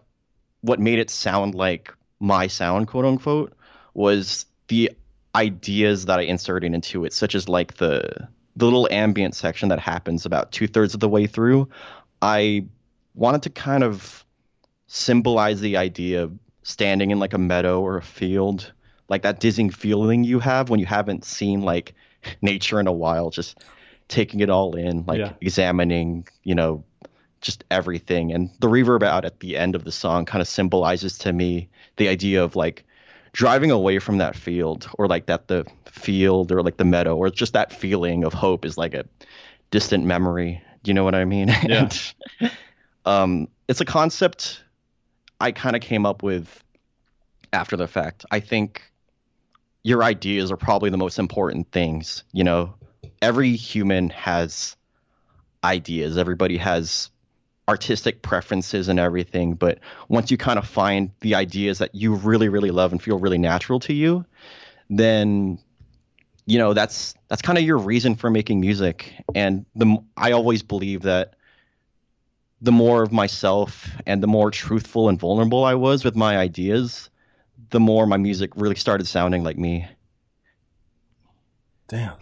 what 0.61 0.79
made 0.79 0.99
it 0.99 1.09
sound 1.09 1.55
like 1.55 1.93
my 2.19 2.47
sound, 2.47 2.87
quote 2.87 3.05
unquote, 3.05 3.53
was 3.93 4.45
the 4.67 4.91
ideas 5.35 6.05
that 6.05 6.19
I 6.19 6.23
inserted 6.23 6.73
into 6.73 7.05
it, 7.05 7.13
such 7.13 7.35
as 7.35 7.49
like 7.49 7.75
the 7.75 8.27
the 8.55 8.65
little 8.65 8.87
ambient 8.91 9.35
section 9.35 9.69
that 9.69 9.79
happens 9.79 10.25
about 10.25 10.51
two 10.51 10.67
thirds 10.67 10.93
of 10.93 10.99
the 10.99 11.09
way 11.09 11.25
through. 11.27 11.69
I 12.21 12.65
wanted 13.15 13.43
to 13.43 13.49
kind 13.49 13.83
of 13.83 14.23
symbolize 14.87 15.59
the 15.59 15.77
idea 15.77 16.23
of 16.23 16.37
standing 16.61 17.11
in 17.11 17.19
like 17.19 17.33
a 17.33 17.39
meadow 17.39 17.81
or 17.81 17.97
a 17.97 18.01
field, 18.01 18.71
like 19.09 19.23
that 19.23 19.39
dizzying 19.39 19.71
feeling 19.71 20.23
you 20.23 20.39
have 20.39 20.69
when 20.69 20.79
you 20.79 20.85
haven't 20.85 21.25
seen 21.25 21.61
like 21.61 21.95
nature 22.41 22.79
in 22.79 22.87
a 22.87 22.91
while, 22.91 23.31
just 23.31 23.63
taking 24.07 24.39
it 24.41 24.49
all 24.49 24.75
in, 24.75 25.05
like 25.05 25.19
Yeah. 25.19 25.33
examining, 25.41 26.27
you 26.43 26.55
know, 26.55 26.83
just 27.41 27.63
everything. 27.71 28.31
And 28.31 28.49
the 28.59 28.67
reverb 28.67 29.03
out 29.03 29.25
at 29.25 29.39
the 29.39 29.57
end 29.57 29.75
of 29.75 29.83
the 29.83 29.91
song 29.91 30.25
kind 30.25 30.41
of 30.41 30.47
symbolizes 30.47 31.17
to 31.19 31.33
me 31.33 31.69
the 31.97 32.07
idea 32.07 32.43
of 32.43 32.55
like 32.55 32.85
driving 33.33 33.71
away 33.71 33.99
from 33.99 34.17
that 34.19 34.35
field 34.35 34.87
or 34.97 35.07
like 35.07 35.25
that 35.25 35.47
the 35.47 35.65
field 35.85 36.51
or 36.51 36.61
like 36.61 36.77
the 36.77 36.85
meadow 36.85 37.15
or 37.17 37.29
just 37.29 37.53
that 37.53 37.73
feeling 37.73 38.23
of 38.23 38.33
hope 38.33 38.63
is 38.65 38.77
like 38.77 38.93
a 38.93 39.05
distant 39.71 40.05
memory. 40.05 40.61
Do 40.83 40.89
you 40.89 40.93
know 40.93 41.03
what 41.03 41.15
I 41.15 41.25
mean? 41.25 41.49
Yeah. 41.63 41.89
And, 42.39 42.51
um, 43.05 43.47
it's 43.67 43.81
a 43.81 43.85
concept 43.85 44.63
I 45.39 45.51
kind 45.51 45.75
of 45.75 45.81
came 45.81 46.05
up 46.05 46.23
with 46.23 46.63
after 47.51 47.75
the 47.75 47.87
fact. 47.87 48.25
I 48.31 48.39
think 48.39 48.81
your 49.83 50.03
ideas 50.03 50.51
are 50.51 50.57
probably 50.57 50.89
the 50.89 50.97
most 50.97 51.19
important 51.19 51.71
things. 51.71 52.23
You 52.31 52.43
know, 52.45 52.75
every 53.23 53.55
human 53.55 54.09
has 54.09 54.75
ideas. 55.63 56.17
Everybody 56.17 56.57
has 56.57 57.09
artistic 57.69 58.21
preferences 58.21 58.89
and 58.89 58.99
everything. 58.99 59.53
But 59.53 59.79
once 60.09 60.29
you 60.29 60.37
kind 60.37 60.59
of 60.59 60.67
find 60.67 61.09
the 61.21 61.35
ideas 61.35 61.77
that 61.77 61.95
you 61.95 62.15
really, 62.15 62.49
really 62.49 62.71
love 62.71 62.91
and 62.91 63.01
feel 63.01 63.17
really 63.17 63.37
natural 63.37 63.79
to 63.81 63.93
you, 63.93 64.25
then 64.89 65.57
you 66.45 66.59
know 66.59 66.73
that's 66.73 67.15
that's 67.29 67.41
kind 67.41 67.57
of 67.57 67.63
your 67.63 67.77
reason 67.77 68.15
for 68.15 68.29
making 68.29 68.59
music. 68.59 69.13
And 69.33 69.65
the 69.73 69.97
I 70.17 70.33
always 70.33 70.61
believe 70.61 71.03
that 71.03 71.35
the 72.61 72.73
more 72.73 73.03
of 73.03 73.13
myself 73.13 73.89
and 74.05 74.21
the 74.21 74.27
more 74.27 74.51
truthful 74.51 75.07
and 75.07 75.17
vulnerable 75.17 75.63
I 75.63 75.75
was 75.75 76.03
with 76.03 76.17
my 76.17 76.37
ideas, 76.37 77.09
the 77.69 77.79
more 77.79 78.05
my 78.05 78.17
music 78.17 78.51
really 78.57 78.75
started 78.75 79.07
sounding 79.07 79.45
like 79.45 79.57
me. 79.57 79.87
Damn. 81.87 82.17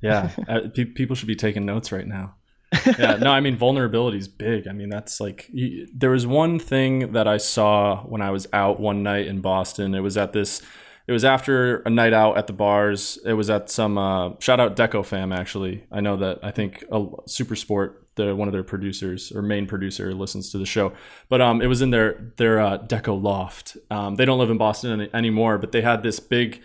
Yeah. 0.00 0.30
Uh, 0.48 0.60
pe- 0.74 0.84
people 0.84 1.14
should 1.14 1.28
be 1.28 1.36
taking 1.36 1.66
notes 1.66 1.92
right 1.92 2.06
now. 2.06 2.34
yeah. 2.98 3.16
No, 3.16 3.30
I 3.30 3.40
mean, 3.40 3.56
vulnerability 3.56 4.18
is 4.18 4.28
big. 4.28 4.68
I 4.68 4.72
mean, 4.72 4.88
that's 4.88 5.20
like, 5.20 5.48
you, 5.52 5.86
there 5.94 6.10
was 6.10 6.26
one 6.26 6.58
thing 6.58 7.12
that 7.12 7.26
I 7.26 7.38
saw 7.38 8.02
when 8.02 8.20
I 8.20 8.30
was 8.30 8.46
out 8.52 8.78
one 8.78 9.02
night 9.02 9.26
in 9.26 9.40
Boston. 9.40 9.94
It 9.94 10.00
was 10.00 10.16
at 10.16 10.32
this, 10.32 10.62
it 11.06 11.12
was 11.12 11.24
after 11.24 11.80
a 11.80 11.90
night 11.90 12.12
out 12.12 12.36
at 12.36 12.46
the 12.46 12.52
bars. 12.52 13.18
It 13.24 13.32
was 13.32 13.48
at 13.48 13.70
some, 13.70 13.96
uh, 13.96 14.32
shout 14.40 14.60
out 14.60 14.76
Deco 14.76 15.04
Fam, 15.04 15.32
actually. 15.32 15.84
I 15.90 16.00
know 16.00 16.16
that 16.18 16.40
I 16.42 16.50
think 16.50 16.84
uh, 16.92 17.06
Super 17.26 17.56
Sport, 17.56 18.06
the, 18.16 18.34
one 18.34 18.48
of 18.48 18.52
their 18.52 18.64
producers 18.64 19.32
or 19.32 19.40
main 19.40 19.66
producer 19.66 20.12
listens 20.12 20.50
to 20.52 20.58
the 20.58 20.66
show. 20.66 20.92
But 21.28 21.40
um, 21.40 21.62
it 21.62 21.68
was 21.68 21.80
in 21.80 21.90
their, 21.90 22.32
their 22.36 22.60
uh, 22.60 22.78
Deco 22.78 23.20
loft. 23.20 23.78
Um, 23.90 24.16
they 24.16 24.26
don't 24.26 24.38
live 24.38 24.50
in 24.50 24.58
Boston 24.58 25.00
any, 25.00 25.10
anymore, 25.14 25.56
but 25.56 25.72
they 25.72 25.80
had 25.80 26.02
this 26.02 26.20
big, 26.20 26.60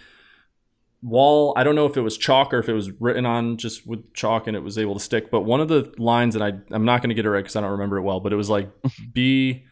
wall 1.03 1.53
i 1.57 1.63
don't 1.63 1.75
know 1.75 1.85
if 1.85 1.97
it 1.97 2.01
was 2.01 2.17
chalk 2.17 2.53
or 2.53 2.59
if 2.59 2.69
it 2.69 2.73
was 2.73 2.89
written 2.99 3.25
on 3.25 3.57
just 3.57 3.85
with 3.85 4.13
chalk 4.13 4.47
and 4.47 4.55
it 4.55 4.61
was 4.61 4.77
able 4.77 4.93
to 4.93 4.99
stick 5.01 5.29
but 5.29 5.41
one 5.41 5.59
of 5.59 5.67
the 5.67 5.93
lines 5.97 6.33
that 6.33 6.41
i 6.41 6.53
i'm 6.73 6.85
not 6.85 7.01
going 7.01 7.09
to 7.09 7.15
get 7.15 7.25
it 7.25 7.29
right 7.29 7.43
because 7.43 7.55
i 7.55 7.61
don't 7.61 7.71
remember 7.71 7.97
it 7.97 8.03
well 8.03 8.21
but 8.21 8.31
it 8.31 8.37
was 8.37 8.49
like 8.49 8.69
be 9.13 9.65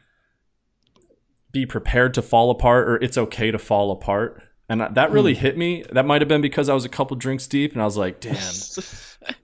be 1.51 1.65
prepared 1.65 2.13
to 2.13 2.21
fall 2.21 2.49
apart 2.49 2.87
or 2.87 2.95
it's 2.97 3.17
okay 3.17 3.51
to 3.51 3.59
fall 3.59 3.91
apart. 3.91 4.43
And 4.69 4.81
that 4.95 5.11
really 5.11 5.33
hmm. 5.33 5.41
hit 5.41 5.57
me. 5.57 5.83
That 5.91 6.05
might 6.05 6.21
have 6.21 6.29
been 6.29 6.41
because 6.41 6.69
i 6.69 6.73
was 6.73 6.85
a 6.85 6.89
couple 6.89 7.17
drinks 7.17 7.47
deep 7.47 7.73
and 7.73 7.81
i 7.81 7.85
was 7.85 7.97
like 7.97 8.19
damn. 8.21 8.35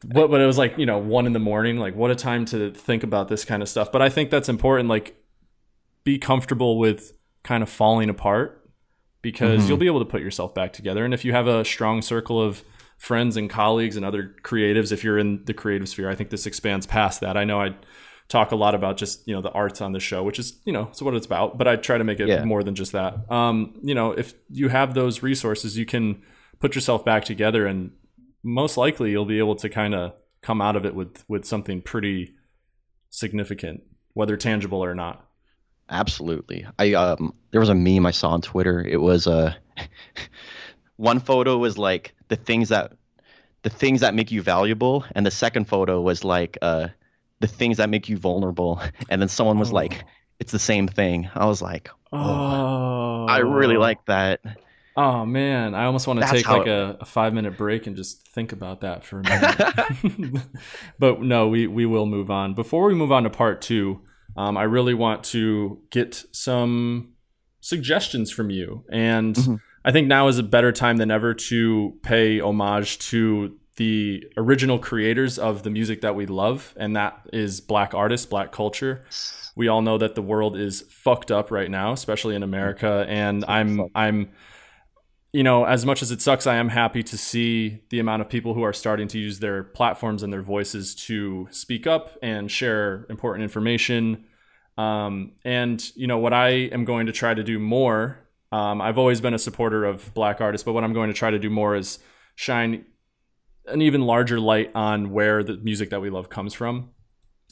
But, 0.06 0.32
but 0.32 0.42
it 0.42 0.46
was 0.46 0.58
like 0.58 0.78
you 0.78 0.86
know 0.86 0.98
one 0.98 1.26
in 1.26 1.34
the 1.34 1.40
morning 1.40 1.78
like 1.78 1.96
what 1.96 2.12
a 2.12 2.16
time 2.16 2.46
to 2.46 2.72
think 2.72 3.04
about 3.04 3.28
this 3.28 3.46
kind 3.46 3.62
of 3.62 3.70
stuff. 3.70 3.92
But 3.92 4.02
i 4.02 4.10
think 4.10 4.30
that's 4.30 4.50
important 4.50 4.90
like 4.90 5.22
be 6.04 6.18
comfortable 6.18 6.80
with 6.80 7.12
kind 7.44 7.62
of 7.62 7.70
falling 7.70 8.10
apart 8.10 8.57
because 9.32 9.60
Mhm. 9.64 9.68
you'll 9.68 9.78
be 9.86 9.92
able 9.94 10.00
to 10.08 10.12
put 10.16 10.22
yourself 10.22 10.56
back 10.56 10.72
together 10.72 11.04
and 11.06 11.14
if 11.14 11.26
you 11.26 11.34
have 11.34 11.48
a 11.48 11.66
strong 11.66 12.02
circle 12.02 12.42
of 12.42 12.64
friends 12.98 13.36
and 13.36 13.50
colleagues 13.50 13.96
and 13.98 14.06
other 14.06 14.24
creatives 14.50 14.92
if 14.94 15.04
you're 15.04 15.18
in 15.24 15.44
the 15.50 15.54
creative 15.54 15.88
sphere 15.90 16.10
i 16.10 16.16
think 16.16 16.30
this 16.30 16.46
expands 16.46 16.86
past 16.86 17.20
that 17.20 17.36
i 17.36 17.44
know 17.44 17.60
i 17.62 17.70
talk 18.30 18.52
a 18.52 18.56
lot 18.56 18.74
about 18.74 18.96
just 18.98 19.28
you 19.28 19.34
know 19.36 19.42
the 19.42 19.52
arts 19.52 19.82
on 19.82 19.92
the 19.92 20.00
show 20.00 20.24
which 20.24 20.40
is 20.40 20.48
you 20.66 20.72
know 20.74 20.88
it's 20.92 21.02
what 21.02 21.14
it's 21.14 21.26
about 21.26 21.58
but 21.58 21.68
i 21.68 21.76
try 21.76 21.98
to 21.98 22.04
make 22.06 22.20
it 22.22 22.28
Yeah. 22.30 22.44
more 22.46 22.64
than 22.64 22.76
just 22.76 22.92
that 22.94 23.30
um 23.32 23.74
you 23.84 23.94
know 23.94 24.12
if 24.14 24.34
you 24.50 24.70
have 24.70 24.94
those 24.94 25.22
resources 25.22 25.78
you 25.78 25.86
can 25.86 26.22
put 26.60 26.74
yourself 26.76 27.04
back 27.04 27.24
together 27.26 27.68
and 27.68 27.92
most 28.44 28.78
likely 28.78 29.12
you'll 29.12 29.26
be 29.36 29.40
able 29.40 29.56
to 29.58 29.68
kind 29.70 29.94
of 29.94 30.14
come 30.42 30.62
out 30.62 30.76
of 30.78 30.86
it 30.86 30.96
with 30.96 31.24
with 31.28 31.44
something 31.46 31.82
pretty 31.82 32.34
significant 33.10 33.82
whether 34.14 34.36
tangible 34.38 34.84
or 34.84 34.96
not 34.96 35.27
Absolutely. 35.90 36.66
I 36.78 36.94
um 36.94 37.34
there 37.52 37.60
was 37.62 37.70
a 37.70 37.76
meme 37.76 38.06
I 38.06 38.12
saw 38.12 38.30
on 38.32 38.42
Twitter. 38.42 38.82
It 38.82 38.98
was 38.98 39.28
uh 39.28 39.54
one 40.98 41.20
photo 41.20 41.58
was 41.58 41.78
like 41.78 42.14
the 42.28 42.36
things 42.36 42.70
that 42.70 42.94
the 43.64 43.70
things 43.70 44.02
that 44.02 44.14
make 44.14 44.32
you 44.32 44.42
valuable 44.42 45.06
and 45.16 45.26
the 45.26 45.32
second 45.32 45.66
photo 45.66 46.02
was 46.02 46.24
like 46.24 46.58
uh 46.62 46.88
the 47.40 47.48
things 47.48 47.78
that 47.78 47.90
make 47.90 48.10
you 48.10 48.18
vulnerable 48.18 48.82
and 49.10 49.22
then 49.22 49.30
someone 49.30 49.60
was 49.60 49.72
Oh. 49.72 49.76
like 49.76 50.04
it's 50.40 50.52
the 50.52 50.60
same 50.60 50.88
thing. 50.88 51.30
I 51.34 51.46
was 51.48 51.62
like, 51.62 51.90
oh 52.12 53.26
I 53.28 53.40
really 53.40 53.78
like 53.78 54.06
that. 54.06 54.42
Oh 54.96 55.26
man, 55.26 55.76
I 55.76 55.86
almost 55.86 56.08
want 56.08 56.18
to 56.20 56.22
That's 56.22 56.32
take 56.44 56.48
like 56.48 56.68
a, 56.68 56.98
a 57.02 57.06
five 57.06 57.34
minute 57.34 57.56
break 57.58 57.86
and 57.88 57.96
just 57.96 58.28
think 58.30 58.52
about 58.52 58.82
that 58.82 59.04
for 59.04 59.20
a 59.20 59.24
minute. 59.24 60.42
but 61.00 61.22
no, 61.22 61.48
we 61.48 61.68
we 61.68 61.86
will 61.86 62.06
move 62.08 62.32
on. 62.32 62.54
Before 62.56 62.86
we 62.88 62.96
move 62.96 63.12
on 63.12 63.24
to 63.24 63.30
part 63.30 63.62
two, 63.62 64.02
um, 64.38 64.58
I 64.58 64.64
really 64.64 64.94
want 64.94 65.24
to 65.26 65.80
get 65.90 66.24
some 66.32 67.14
suggestions 67.60 68.32
from 68.32 68.50
you, 68.50 68.84
and 68.92 69.36
Mhm. 69.36 69.60
I 69.84 69.92
think 69.92 70.08
now 70.08 70.28
is 70.28 70.38
a 70.38 70.44
better 70.44 70.72
time 70.72 70.98
than 70.98 71.12
ever 71.12 71.34
to 71.34 71.94
pay 72.04 72.40
homage 72.40 73.00
to 73.10 73.58
the 73.78 74.24
original 74.38 74.80
creators 74.80 75.38
of 75.38 75.64
the 75.64 75.70
music 75.70 76.02
that 76.02 76.16
we 76.16 76.26
love, 76.26 76.74
and 76.78 76.96
that 76.96 77.20
is 77.34 77.62
black 77.62 77.94
artists, 77.94 78.26
black 78.26 78.52
culture 78.52 79.04
we 79.58 79.68
all 79.68 79.82
know 79.82 79.98
that 79.98 80.14
the 80.14 80.22
world 80.22 80.56
is 80.56 80.82
fucked 80.88 81.32
up 81.32 81.50
right 81.50 81.70
now, 81.70 81.92
especially 81.92 82.36
in 82.36 82.44
America. 82.44 83.06
And 83.10 83.44
I'm. 83.48 83.90
I'm 83.96 84.30
you 85.34 85.44
know, 85.44 85.66
as 85.66 85.86
much 85.86 86.02
as 86.02 86.10
it 86.10 86.22
sucks, 86.22 86.48
I 86.48 86.56
am 86.56 86.70
happy 86.70 87.04
to 87.04 87.18
see 87.18 87.82
the 87.90 88.00
amount 88.00 88.22
of 88.22 88.30
people 88.30 88.54
who 88.54 88.64
are 88.64 88.72
starting 88.72 89.08
to 89.10 89.20
use 89.20 89.40
their 89.40 89.62
platforms 89.62 90.24
and 90.24 90.32
their 90.32 90.42
voices 90.42 90.96
to 90.96 91.48
speak 91.52 91.86
up 91.86 92.18
and 92.24 92.50
share 92.50 93.06
important 93.10 93.44
information. 93.44 94.24
Um, 94.78 95.32
and 95.44 95.84
you 95.96 96.08
know 96.08 96.18
what 96.20 96.34
I 96.34 96.50
am 96.50 96.86
going 96.86 97.08
to 97.08 97.12
try 97.12 97.34
to 97.34 97.44
do 97.44 97.58
more. 97.60 98.20
Um, 98.52 98.82
I've 98.82 98.98
always 98.98 99.20
been 99.22 99.34
a 99.34 99.40
supporter 99.40 99.84
of 99.86 100.14
black 100.14 100.40
artists, 100.40 100.64
but 100.64 100.74
what 100.74 100.84
I'm 100.84 100.94
going 100.94 101.10
to 101.10 101.14
try 101.14 101.32
to 101.32 101.40
do 101.40 101.50
more 101.50 101.76
is 101.76 102.00
shine 102.36 102.86
an 103.66 103.82
even 103.82 104.02
larger 104.02 104.40
light 104.40 104.72
on 104.76 105.12
where 105.12 105.44
the 105.44 105.58
music 105.58 105.90
that 105.90 106.00
we 106.02 106.10
love 106.10 106.30
comes 106.30 106.54
from. 106.54 106.92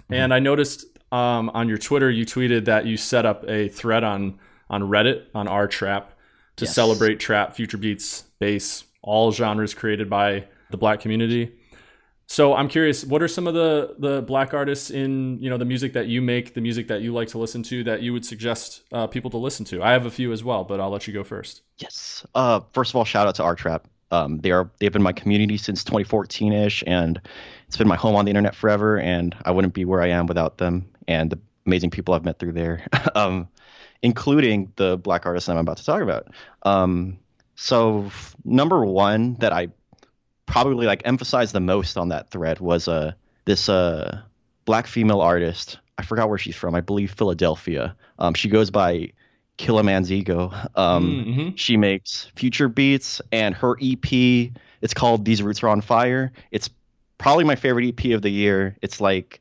And 0.09 0.34
I 0.34 0.39
noticed 0.39 0.86
um, 1.11 1.49
on 1.53 1.67
your 1.67 1.78
Twitter, 1.78 2.09
you 2.11 2.26
tweeted 2.26 2.65
that 2.65 2.86
you 2.86 2.95
set 2.95 3.26
up 3.26 3.43
a 3.49 3.69
thread 3.69 4.03
on 4.03 4.39
on 4.69 4.84
Reddit 4.84 5.26
on 5.36 5.47
our 5.47 5.67
trap 5.67 6.13
to 6.55 6.65
Yes. 6.65 6.73
celebrate 6.73 7.19
trap, 7.19 7.55
future 7.55 7.78
beats, 7.78 8.23
bass, 8.39 8.84
all 9.03 9.32
genres 9.32 9.73
created 9.73 10.09
by 10.09 10.47
the 10.71 10.78
black 10.78 10.99
community. 11.01 11.53
So 12.28 12.55
I'm 12.55 12.67
curious, 12.67 13.05
what 13.05 13.21
are 13.21 13.28
some 13.28 13.45
of 13.47 13.53
the 13.53 13.95
the 13.99 14.21
black 14.21 14.53
artists 14.53 14.89
in 14.89 15.39
you 15.39 15.49
know 15.49 15.57
the 15.57 15.65
music 15.65 15.93
that 15.93 16.07
you 16.07 16.21
make, 16.21 16.53
the 16.53 16.61
music 16.61 16.88
that 16.88 17.01
you 17.01 17.13
like 17.13 17.28
to 17.30 17.38
listen 17.38 17.61
to, 17.63 17.84
that 17.84 18.01
you 18.01 18.13
would 18.13 18.26
suggest 18.26 18.82
uh, 18.91 19.07
people 19.07 19.30
to 19.32 19.38
listen 19.38 19.65
to? 19.65 19.84
I 19.84 19.91
have 19.91 20.05
a 20.05 20.11
few 20.11 20.32
as 20.32 20.43
well, 20.43 20.63
but 20.63 20.80
I'll 20.80 20.89
let 20.89 21.07
you 21.07 21.13
go 21.13 21.23
first. 21.23 21.61
Yes. 21.78 22.26
Uh, 22.34 22.61
first 22.73 22.91
of 22.91 22.95
all, 22.95 23.05
shout 23.05 23.28
out 23.28 23.36
to 23.36 23.43
R 23.43 23.55
Trap. 23.55 23.88
Um, 24.11 24.39
they 24.39 24.51
are 24.51 24.69
they've 24.80 24.91
been 24.91 25.03
my 25.03 25.13
community 25.13 25.57
since 25.57 25.84
2014 25.84 26.51
ish, 26.53 26.84
and 26.88 27.21
it's 27.67 27.78
been 27.78 27.88
my 27.88 27.95
home 27.95 28.15
on 28.15 28.26
the 28.26 28.32
internet 28.32 28.55
forever. 28.55 28.99
And 28.99 29.36
I 29.45 29.51
wouldn't 29.51 29.73
be 29.73 29.86
where 29.86 30.01
I 30.01 30.07
am 30.07 30.26
without 30.26 30.57
them 30.57 30.89
and 31.07 31.30
the 31.30 31.39
amazing 31.65 31.91
people 31.91 32.13
I've 32.13 32.26
met 32.26 32.39
through 32.39 32.53
there, 32.53 32.86
um, 33.15 33.47
including 34.01 34.71
the 34.76 34.97
black 34.97 35.26
artists 35.26 35.49
I'm 35.49 35.57
about 35.57 35.78
to 35.78 35.86
talk 35.86 36.01
about. 36.01 36.28
Um, 36.63 37.19
so 37.55 38.05
f- 38.05 38.36
number 38.43 38.86
one 38.86 39.36
that 39.36 39.53
I 39.53 39.69
probably 40.45 40.85
like 40.85 41.01
emphasized 41.05 41.53
the 41.53 41.59
most 41.59 41.97
on 41.97 42.09
that 42.09 42.29
thread 42.29 42.59
was 42.59 42.87
uh 42.87 43.13
this 43.45 43.69
uh 43.69 44.21
black 44.65 44.87
female 44.87 45.21
artist. 45.21 45.79
I 45.97 46.03
forgot 46.03 46.27
where 46.29 46.37
she's 46.37 46.55
from. 46.55 46.75
I 46.75 46.81
believe 46.81 47.11
Philadelphia. 47.11 47.95
Um, 48.19 48.33
she 48.33 48.49
goes 48.49 48.69
by 48.69 49.11
Ego. 49.57 50.51
Um, 50.75 51.25
Mhm. 51.25 51.57
she 51.57 51.77
makes 51.77 52.29
future 52.35 52.67
beats 52.67 53.21
and 53.31 53.55
her 53.55 53.77
ep 53.81 54.11
it's 54.81 54.93
called 54.93 55.23
these 55.23 55.41
roots 55.41 55.63
are 55.63 55.69
on 55.69 55.79
fire 55.81 56.31
it's 56.51 56.69
probably 57.17 57.45
my 57.45 57.55
favorite 57.55 57.87
ep 57.87 58.11
of 58.13 58.21
the 58.21 58.29
year 58.29 58.75
it's 58.81 58.99
like 58.99 59.39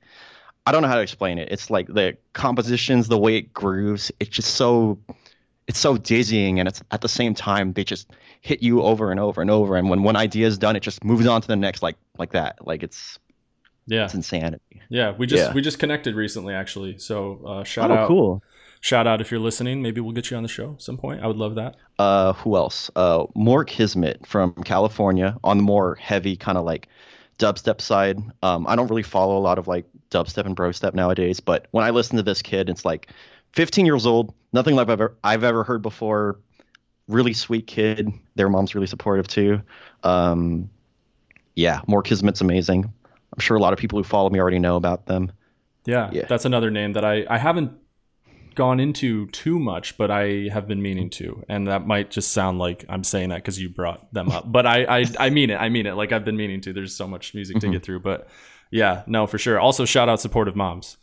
i 0.67 0.71
don't 0.73 0.83
know 0.83 0.89
how 0.89 0.95
to 0.95 1.01
explain 1.01 1.39
it 1.39 1.49
it's 1.51 1.69
like 1.69 1.89
the 1.89 2.17
compositions 2.33 3.09
the 3.09 3.19
way 3.19 3.37
it 3.37 3.53
grooves 3.53 4.13
it's 4.21 4.31
just 4.31 4.55
so 4.55 4.97
it's 5.67 5.79
so 5.79 5.97
dizzying 5.97 6.59
and 6.59 6.69
it's 6.69 6.83
at 6.91 7.01
the 7.01 7.09
same 7.09 7.35
time 7.35 7.73
they 7.73 7.85
just 7.85 8.11
hit 8.43 8.63
you 8.63 8.83
over 8.83 9.11
and 9.11 9.19
over 9.21 9.41
and 9.41 9.51
over 9.51 9.77
and 9.77 9.89
when 9.89 10.03
one 10.03 10.17
idea 10.17 10.47
is 10.47 10.59
done 10.59 10.77
it 10.77 10.81
just 10.81 11.03
moves 11.05 11.27
on 11.27 11.41
to 11.41 11.49
the 11.49 11.57
next 11.57 11.83
like 11.83 11.97
like 12.19 12.33
that 12.33 12.67
like 12.67 12.83
it's 12.83 13.19
Yeah, 13.87 14.05
it's 14.05 14.15
insanity 14.15 14.61
yeah. 14.91 15.13
We 15.17 15.27
just 15.27 15.49
Yeah. 15.49 15.55
we 15.55 15.63
just 15.63 15.79
connected 15.79 16.15
recently, 16.15 16.53
actually. 16.55 16.99
So 16.99 17.41
uh, 17.47 17.65
shout 17.65 17.91
oh 17.91 17.95
out, 17.95 18.09
cool 18.09 18.43
shout 18.81 19.07
out 19.07 19.21
if 19.21 19.31
you're 19.31 19.41
listening. 19.41 19.83
Maybe 19.83 20.01
we'll 20.01 20.13
get 20.13 20.31
you 20.31 20.37
on 20.37 20.43
the 20.43 20.49
show 20.49 20.75
at 20.75 20.83
some 20.83 20.99
point. 20.99 21.23
I 21.23 21.27
would 21.27 21.37
love 21.39 21.55
that. 21.57 21.77
uh 21.99 22.33
who 22.35 22.57
else 22.57 22.91
uh 22.97 23.25
Mor 23.35 23.65
Kismet 23.65 24.27
from 24.27 24.53
California 24.65 25.37
on 25.45 25.59
the 25.59 25.63
more 25.63 25.95
heavy 25.97 26.37
kind 26.37 26.59
of 26.59 26.65
like 26.65 26.89
dubstep 27.39 27.81
side. 27.81 28.19
Um, 28.43 28.67
I 28.69 28.77
don't 28.77 28.89
really 28.89 29.03
follow 29.03 29.37
a 29.39 29.41
lot 29.41 29.59
of 29.59 29.67
like 29.69 29.87
dubstep 30.11 30.47
and 30.47 30.57
brostep 30.57 30.95
nowadays, 30.95 31.41
but 31.41 31.67
when 31.73 31.85
I 31.85 31.91
listen 31.91 32.17
to 32.17 32.23
this 32.23 32.43
kid, 32.43 32.69
it's 32.69 32.85
like 32.85 33.09
15 33.55 33.87
years 33.87 34.05
old, 34.07 34.35
nothing 34.53 34.75
like 34.75 34.85
I've 34.89 34.91
ever 35.01 35.17
I've 35.23 35.45
ever 35.45 35.65
heard 35.65 35.83
before. 35.83 36.41
Really 37.09 37.33
sweet 37.35 37.67
kid. 37.67 38.11
Their 38.35 38.49
mom's 38.49 38.75
really 38.75 38.87
supportive 38.87 39.29
too. 39.29 39.61
Um, 40.03 40.71
yeah, 41.55 41.81
Mor 41.87 42.03
Kismet's 42.03 42.41
amazing. 42.41 42.85
I'm 42.85 43.41
sure 43.41 43.57
a 43.57 43.61
lot 43.61 43.73
of 43.73 43.79
people 43.79 43.99
who 43.99 44.05
follow 44.05 44.31
me 44.31 44.39
already 44.41 44.59
know 44.59 44.77
about 44.77 45.07
them. 45.07 45.31
Yeah, 45.87 46.11
Yeah. 46.13 46.25
that's 46.29 46.45
another 46.45 46.71
name 46.71 46.95
that 46.95 47.05
I 47.05 47.25
I 47.29 47.39
haven't 47.39 47.73
gone 48.55 48.79
into 48.81 49.27
too 49.29 49.59
much, 49.59 49.97
but 49.99 50.11
I 50.11 50.49
have 50.53 50.67
been 50.69 50.81
meaning 50.81 51.11
to, 51.11 51.45
and 51.49 51.67
that 51.67 51.87
might 51.87 52.11
just 52.11 52.33
sound 52.33 52.59
like 52.59 52.85
I'm 52.89 53.03
saying 53.05 53.29
that 53.31 53.37
because 53.37 53.61
you 53.61 53.69
brought 53.69 54.13
them 54.15 54.31
up, 54.31 54.51
but 54.51 54.65
I, 54.67 55.01
I 55.01 55.05
I 55.19 55.31
mean 55.31 55.51
it. 55.51 55.57
I 55.57 55.69
mean 55.69 55.87
it. 55.87 55.95
Like 55.95 56.11
I've 56.13 56.25
been 56.25 56.37
meaning 56.37 56.61
to. 56.63 56.73
There's 56.73 56.95
so 56.97 57.07
much 57.07 57.35
music 57.35 57.59
to 57.61 57.67
Mhm. 57.67 57.73
get 57.73 57.83
through, 57.85 58.01
but 58.01 58.29
yeah, 58.71 59.03
no, 59.07 59.27
for 59.27 59.39
sure. 59.39 59.61
Also, 59.61 59.85
shout 59.85 60.09
out 60.09 60.21
supportive 60.21 60.57
moms. 60.57 60.97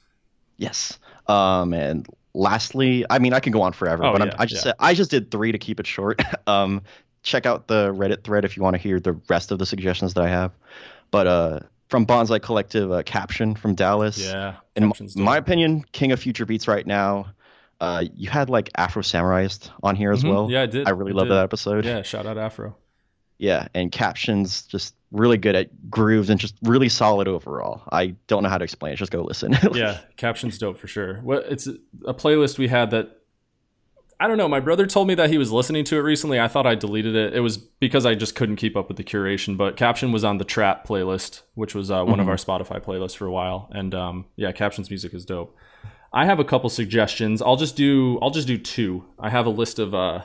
Yes. 0.57 0.97
Um, 1.27 1.73
and 1.73 2.07
lastly, 2.34 3.05
I 3.09 3.19
mean, 3.19 3.34
I 3.34 3.39
can 3.39 3.51
go 3.51 3.61
on 3.61 3.73
forever, 3.73 4.03
Oh, 4.05 4.11
but 4.13 4.21
yeah, 4.21 4.32
I'm, 4.34 4.36
I 4.39 4.45
just 4.45 4.59
yeah. 4.65 4.71
said, 4.71 4.75
I 4.79 4.93
just 4.93 5.11
did 5.11 5.32
three 5.32 5.51
to 5.51 5.57
keep 5.57 5.79
it 5.79 5.88
short. 5.88 6.21
um, 6.47 6.82
check 7.23 7.45
out 7.45 7.67
the 7.67 7.91
Reddit 7.93 8.23
thread 8.23 8.45
if 8.45 8.57
you 8.57 8.63
want 8.63 8.75
to 8.75 8.82
hear 8.82 8.99
the 8.99 9.13
rest 9.29 9.51
of 9.51 9.59
the 9.59 9.65
suggestions 9.65 10.13
that 10.15 10.23
I 10.23 10.29
have. 10.29 10.51
But 11.11 11.27
uh, 11.27 11.59
from 11.89 12.05
Bonsai 12.05 12.41
Collective, 12.41 12.91
uh, 12.91 13.03
caption 13.03 13.55
from 13.55 13.75
Dallas. 13.75 14.17
Yeah, 14.17 14.55
In 14.75 14.84
m- 14.86 14.93
my 15.15 15.38
opinion, 15.38 15.84
king 15.91 16.11
of 16.11 16.19
future 16.19 16.45
beats 16.45 16.67
right 16.67 16.86
now. 16.88 17.27
Uh, 17.79 18.03
you 18.15 18.29
had 18.29 18.49
like 18.49 18.69
Afro 18.77 19.01
Samuraiist 19.01 19.71
on 19.82 19.95
here 19.95 20.11
as 20.11 20.23
Mhm. 20.23 20.29
well. 20.29 20.51
Yeah, 20.51 20.61
I 20.61 20.65
did. 20.67 20.88
I 20.88 20.91
really 20.91 21.13
love 21.13 21.27
that 21.29 21.43
episode. 21.43 21.84
Yeah, 21.84 22.03
shout 22.03 22.25
out 22.27 22.38
Afro. 22.38 22.75
Yeah, 23.39 23.67
and 23.73 23.91
captions 23.91 24.61
just 24.67 24.93
really 25.12 25.38
good 25.38 25.55
at 25.55 25.89
grooves 25.89 26.30
and 26.30 26.39
just 26.39 26.55
really 26.64 26.89
solid 26.89 27.28
overall. 27.28 27.82
I 27.91 28.16
don't 28.28 28.43
know 28.43 28.49
how 28.49 28.57
to 28.57 28.64
explain 28.64 28.93
it. 28.93 28.95
Just 28.95 29.12
go 29.12 29.22
listen. 29.24 29.55
yeah, 29.74 29.99
captions 30.18 30.57
dope 30.57 30.78
for 30.78 30.88
sure. 30.88 31.20
What 31.22 31.45
it's 31.49 31.68
a 32.05 32.14
playlist 32.14 32.57
we 32.57 32.68
had 32.70 32.91
that 32.91 33.18
I 34.20 34.28
don't 34.28 34.38
know. 34.38 34.47
My 34.47 34.59
brother 34.59 34.86
told 34.86 35.07
me 35.07 35.16
that 35.16 35.32
he 35.32 35.39
was 35.39 35.51
listening 35.51 35.84
to 35.86 35.95
it 35.97 36.01
recently. 36.01 36.39
I 36.39 36.47
thought 36.47 36.68
I 36.68 36.76
deleted 36.76 37.16
it. 37.16 37.34
It 37.34 37.39
was 37.39 37.57
because 37.57 38.05
I 38.05 38.14
just 38.14 38.36
couldn't 38.36 38.57
keep 38.57 38.78
up 38.78 38.88
with 38.88 38.97
the 38.97 39.03
curation. 39.03 39.57
But 39.57 39.78
caption 39.78 40.12
was 40.12 40.24
on 40.24 40.38
the 40.38 40.45
trap 40.45 40.86
playlist, 40.88 41.41
which 41.55 41.74
was 41.74 41.89
uh, 41.89 42.03
one 42.05 42.20
of 42.20 42.28
Mhm. 42.28 42.30
our 42.30 42.36
Spotify 42.36 42.80
playlists 42.84 43.16
for 43.18 43.26
a 43.26 43.32
while. 43.32 43.68
And 43.74 43.95
um, 43.95 44.26
yeah, 44.36 44.51
captions 44.51 44.91
music 44.91 45.16
is 45.16 45.26
dope. 45.26 45.55
I 46.14 46.26
have 46.26 46.39
a 46.39 46.43
couple 46.45 46.70
suggestions. 46.70 47.41
I'll 47.41 47.55
just 47.55 47.76
do. 47.76 48.20
I'll 48.22 48.30
just 48.30 48.47
do 48.47 48.59
two. 48.59 49.05
I 49.18 49.32
have 49.32 49.47
a 49.47 49.49
list 49.49 49.80
of 49.80 49.95
uh, 49.95 50.22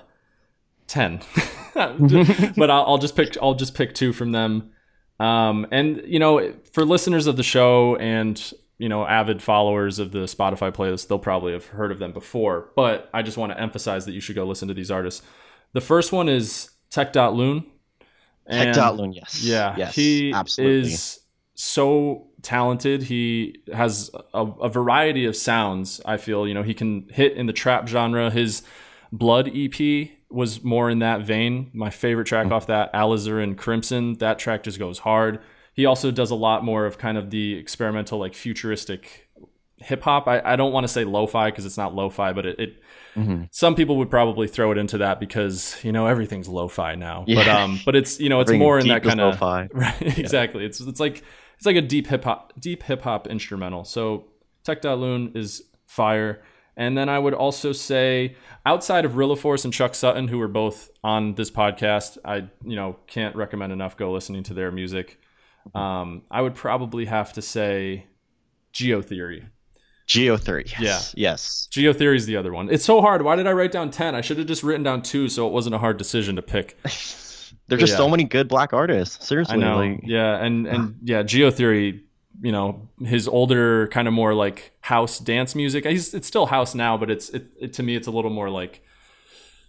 ten, 0.87 1.21
but 1.75 2.71
I'll, 2.71 2.85
I'll 2.87 2.99
just 2.99 3.17
pick. 3.17 3.37
I'll 3.41 3.55
just 3.55 3.75
pick 3.75 3.95
two 3.95 4.13
from 4.13 4.33
them. 4.33 4.73
Um, 5.19 5.67
and 5.71 6.03
you 6.07 6.19
know, 6.19 6.53
for 6.73 6.85
listeners 6.85 7.27
of 7.27 7.37
the 7.37 7.43
show 7.43 7.97
and 7.97 8.53
you 8.79 8.89
know 8.89 9.07
avid 9.07 9.43
followers 9.43 9.99
of 9.99 10.13
the 10.13 10.21
Spotify 10.21 10.71
playlist, 10.73 11.09
they'll 11.09 11.19
probably 11.19 11.53
have 11.53 11.67
heard 11.67 11.91
of 11.91 11.99
them 11.99 12.13
before. 12.13 12.71
But 12.77 13.09
I 13.15 13.23
just 13.23 13.37
want 13.39 13.53
to 13.53 13.61
emphasize 13.61 14.05
that 14.07 14.13
you 14.13 14.21
should 14.21 14.37
go 14.37 14.45
listen 14.45 14.69
to 14.69 14.75
these 14.75 14.91
artists. 14.91 15.23
The 15.73 15.81
first 15.81 16.13
one 16.13 16.29
is 16.29 16.71
tek.lun. 16.91 17.63
Tech 18.49 18.67
And- 18.67 18.75
Dot 18.77 18.97
Loon, 18.97 19.13
yes. 19.13 19.43
yeah, 19.43 19.75
yes, 19.77 19.95
he 19.95 20.33
absolutely. 20.33 20.93
is 20.93 21.19
so 21.55 22.29
talented. 22.43 23.03
He 23.03 23.57
has 23.73 24.11
a, 24.35 24.45
a 24.45 24.69
variety 24.69 25.25
of 25.25 25.35
sounds. 25.35 26.01
I 26.05 26.17
feel 26.19 26.47
you 26.47 26.55
know 26.55 26.63
he 26.63 26.75
can 26.75 27.09
hit 27.11 27.33
in 27.33 27.47
the 27.47 27.53
trap 27.53 27.89
genre. 27.89 28.31
His 28.31 28.63
Blood 29.13 29.51
EP 29.55 30.11
was 30.31 30.65
more 30.65 30.91
in 30.91 30.99
that 31.01 31.23
vein. 31.23 31.71
My 31.73 31.91
favorite 31.91 32.27
track 32.27 32.51
off 32.51 32.67
that, 32.67 32.93
Alizarin 32.93 33.57
Crimson. 33.57 34.15
That 34.15 34.39
track 34.39 34.63
just 34.65 34.79
goes 34.79 34.99
hard. 35.01 35.41
He 35.75 35.85
also 35.87 36.11
does 36.11 36.31
a 36.31 36.35
lot 36.35 36.65
more 36.65 36.87
of 36.87 36.99
kind 36.99 37.17
of 37.19 37.31
the 37.31 37.55
experimental, 37.55 38.19
like 38.19 38.35
futuristic 38.35 39.29
hip 39.79 40.03
hop. 40.03 40.27
I, 40.27 40.41
I 40.45 40.57
don't 40.57 40.73
want 40.73 40.85
to 40.85 40.89
say 40.89 41.05
lo-fi 41.05 41.51
because 41.51 41.67
it's 41.67 41.77
not 41.77 41.95
lo-fi, 41.95 42.33
but 42.33 42.47
it, 42.47 42.59
it 42.59 42.83
Mhm. 43.17 43.49
some 43.51 43.75
people 43.75 43.97
would 43.97 44.11
probably 44.11 44.47
throw 44.47 44.73
it 44.73 44.77
into 44.79 44.99
that 44.99 45.21
because 45.21 45.83
you 45.83 45.91
know 45.91 46.07
everything's 46.07 46.49
lo-fi 46.49 46.97
now. 46.97 47.25
But 47.27 47.49
um, 47.49 47.81
but 47.87 47.97
it's 47.97 48.21
you 48.21 48.29
know 48.29 48.41
it's 48.41 48.51
Bring 48.51 48.59
more 48.61 48.79
in 48.79 48.89
that 48.89 49.03
kind 49.03 49.21
of 49.23 49.41
lo-fi. 49.41 49.69
right 49.73 50.19
exactly. 50.19 50.67
It's 50.67 50.81
it's 50.81 51.01
like 51.01 51.23
it's 51.57 51.65
like 51.65 51.77
a 51.77 51.81
deep 51.83 52.09
hip 52.09 52.25
hop 52.25 52.53
deep 52.61 52.83
hip 52.83 53.01
hop 53.01 53.27
instrumental. 53.27 53.85
So 53.85 54.27
tek.lun 54.65 55.33
is 55.35 55.63
fire. 55.87 56.43
And 56.77 56.97
then 56.97 57.09
I 57.09 57.19
would 57.19 57.33
also 57.35 57.73
say 57.73 58.37
outside 58.67 59.05
of 59.05 59.17
Rilla 59.17 59.37
Force 59.37 59.65
and 59.65 59.73
Chuck 59.73 59.95
Sutton, 59.95 60.29
who 60.29 60.41
are 60.43 60.49
both 60.49 60.91
on 61.03 61.35
this 61.35 61.51
podcast, 61.51 62.19
I 62.25 62.49
you 62.65 62.77
know 62.77 62.97
can't 63.07 63.35
recommend 63.37 63.73
enough 63.73 63.97
go 63.97 64.13
listening 64.13 64.43
to 64.45 64.55
their 64.55 64.71
music. 64.71 65.19
Um, 65.75 66.23
I 66.31 66.43
would 66.43 66.55
probably 66.55 67.07
have 67.07 67.33
to 67.35 67.43
say 67.43 68.07
Geo 68.73 69.01
Geotheory. 69.01 69.49
Geotheory. 70.07 70.71
Yes. 70.79 71.15
Yeah. 71.17 71.31
Yes. 71.31 71.69
Geotheory 71.73 72.17
is 72.17 72.27
the 72.27 72.37
other 72.37 72.53
one. 72.53 72.71
It's 72.71 72.85
so 72.85 73.01
hard. 73.01 73.23
Why 73.23 73.35
did 73.35 73.47
I 73.49 73.53
write 73.53 73.73
down 73.73 73.91
10? 73.91 74.15
I 74.15 74.21
should 74.21 74.39
have 74.39 74.47
just 74.47 74.63
written 74.63 74.85
down 74.85 75.03
two 75.03 75.29
so 75.29 75.47
it 75.49 75.53
wasn't 75.53 75.75
a 75.75 75.79
hard 75.79 75.97
decision 75.97 76.37
to 76.37 76.43
pick. 76.43 76.79
There's 77.69 77.81
just 77.81 77.93
Yeah. 77.93 77.97
so 77.97 78.09
many 78.09 78.23
good 78.23 78.47
black 78.47 78.73
artists. 78.73 79.27
Seriously. 79.27 79.55
I 79.55 79.59
know. 79.59 79.77
Like, 79.79 80.01
yeah, 80.05 80.37
and 80.45 80.69
and 80.69 80.97
yeah, 81.03 81.25
Geotheory, 81.25 82.03
you 82.47 82.53
know, 82.53 82.89
his 83.05 83.27
older 83.29 83.89
kind 83.89 84.07
of 84.09 84.15
more 84.15 84.33
like 84.45 84.59
house 84.81 85.19
dance 85.19 85.55
music. 85.55 85.85
He's 85.85 86.15
it's 86.15 86.29
still 86.29 86.47
house 86.47 86.75
now, 86.75 86.97
but 86.97 87.11
it's 87.11 87.29
it, 87.31 87.45
it 87.61 87.73
to 87.75 87.83
me 87.83 87.97
it's 87.97 88.07
a 88.07 88.15
little 88.19 88.31
more 88.41 88.51
like 88.61 88.75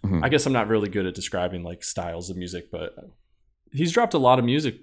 Mhm. 0.04 0.24
I 0.24 0.28
guess 0.28 0.46
I'm 0.46 0.52
not 0.52 0.68
really 0.68 0.88
good 0.88 1.06
at 1.06 1.14
describing 1.14 1.64
like 1.64 1.82
styles 1.82 2.30
of 2.30 2.36
music, 2.36 2.70
but 2.70 2.94
he's 3.72 3.90
dropped 3.90 4.14
a 4.14 4.18
lot 4.28 4.38
of 4.38 4.44
music 4.44 4.76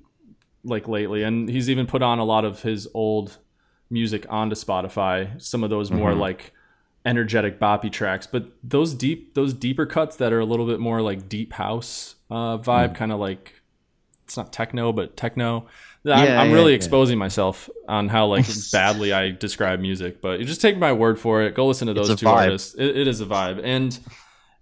like 0.66 0.88
lately 0.90 1.24
and 1.24 1.48
he's 1.50 1.70
even 1.70 1.86
put 1.88 2.02
on 2.02 2.20
a 2.20 2.26
lot 2.26 2.44
of 2.44 2.62
his 2.64 2.88
old 2.94 3.38
music 3.90 4.26
onto 4.30 4.56
Spotify. 4.56 5.42
Some 5.42 5.64
of 5.64 5.70
those 5.70 5.90
more 5.92 6.12
Mhm. 6.12 6.20
like 6.20 6.52
energetic 7.06 7.60
boppy 7.62 7.90
tracks, 7.92 8.28
but 8.28 8.44
those 8.64 8.94
deep 8.94 9.36
those 9.36 9.54
deeper 9.54 9.86
cuts 9.86 10.16
that 10.18 10.34
are 10.34 10.40
a 10.42 10.46
little 10.46 10.66
bit 10.66 10.80
more 10.82 11.02
like 11.02 11.30
deep 11.30 11.54
house 11.54 12.16
uh, 12.30 12.58
vibe, 12.58 12.90
Mm. 12.92 12.96
kind 12.96 13.12
of 13.14 13.20
like 13.20 13.62
it's 14.26 14.36
not 14.36 14.52
techno 14.52 14.92
but 14.92 15.16
techno. 15.16 15.68
I'm, 16.06 16.26
Yeah, 16.26 16.40
I'm 16.42 16.50
yeah, 16.50 16.54
really 16.56 16.72
yeah. 16.72 16.76
exposing 16.78 17.18
myself 17.18 17.70
on 17.88 18.08
how 18.10 18.28
like 18.28 18.46
badly 18.72 19.12
I 19.14 19.32
describe 19.32 19.80
music, 19.80 20.22
but 20.22 20.40
you 20.40 20.46
just 20.46 20.62
take 20.62 20.78
my 20.78 20.94
word 20.94 21.20
for 21.20 21.42
it. 21.44 21.56
Go 21.56 21.68
listen 21.68 21.88
to 21.88 21.94
those 21.94 22.16
two 22.16 22.26
vibe. 22.26 22.34
artists. 22.34 22.76
It, 22.76 22.98
it 22.98 23.08
is 23.08 23.22
a 23.22 23.26
vibe, 23.26 23.62
and 23.64 23.98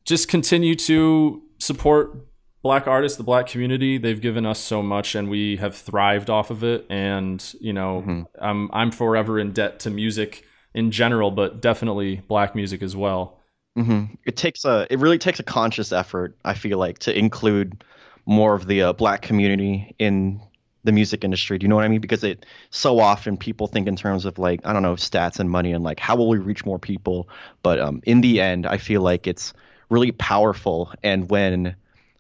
just 0.05 0.27
continue 0.27 0.75
to 0.75 1.41
support 1.59 2.15
black 2.61 2.87
artists, 2.87 3.17
the 3.17 3.23
black 3.23 3.47
community. 3.47 3.97
They've 3.97 4.19
given 4.21 4.45
us 4.45 4.59
so 4.59 4.81
much, 4.81 5.15
and 5.15 5.29
we 5.29 5.57
have 5.57 5.75
thrived 5.75 6.29
off 6.29 6.49
of 6.49 6.63
it. 6.63 6.85
And 6.89 7.43
you 7.59 7.73
know, 7.73 8.03
Mhm. 8.05 8.25
I'm 8.41 8.69
I'm 8.73 8.91
forever 8.91 9.39
in 9.39 9.51
debt 9.51 9.79
to 9.81 9.89
music 9.89 10.45
in 10.73 10.91
general, 10.91 11.29
but 11.31 11.61
definitely 11.61 12.21
black 12.27 12.55
music 12.55 12.81
as 12.81 12.95
well. 12.95 13.39
hmm 13.75 14.05
It 14.25 14.35
takes 14.37 14.65
a. 14.65 14.87
It 14.89 14.99
really 14.99 15.17
takes 15.17 15.39
a 15.39 15.43
conscious 15.43 15.91
effort. 15.91 16.37
I 16.45 16.53
feel 16.53 16.77
like 16.77 16.99
to 16.99 17.17
include 17.17 17.83
more 18.25 18.53
of 18.55 18.67
the 18.67 18.81
uh, 18.83 18.93
black 18.93 19.21
community 19.21 19.93
in 19.99 20.39
the 20.83 20.91
music 20.91 21.23
industry. 21.23 21.57
Do 21.57 21.63
you 21.63 21.69
know 21.69 21.75
what 21.75 21.85
I 21.85 21.87
mean? 21.87 22.01
Because 22.01 22.23
it 22.23 22.45
so 22.69 22.99
often 22.99 23.37
people 23.37 23.67
think 23.67 23.87
in 23.87 23.95
terms 23.95 24.25
of 24.25 24.37
like 24.37 24.61
I 24.65 24.73
don't 24.73 24.83
know 24.83 24.95
stats 24.95 25.39
and 25.39 25.49
money 25.49 25.71
and 25.71 25.83
like 25.83 25.99
how 25.99 26.15
will 26.15 26.27
we 26.27 26.37
reach 26.37 26.65
more 26.65 26.79
people. 26.79 27.29
But 27.61 27.79
um, 27.79 28.01
in 28.03 28.21
the 28.21 28.41
end, 28.41 28.65
I 28.65 28.77
feel 28.77 29.01
like 29.01 29.27
it's 29.27 29.53
really 29.89 30.11
powerful. 30.11 30.91
And 31.03 31.29
when 31.29 31.75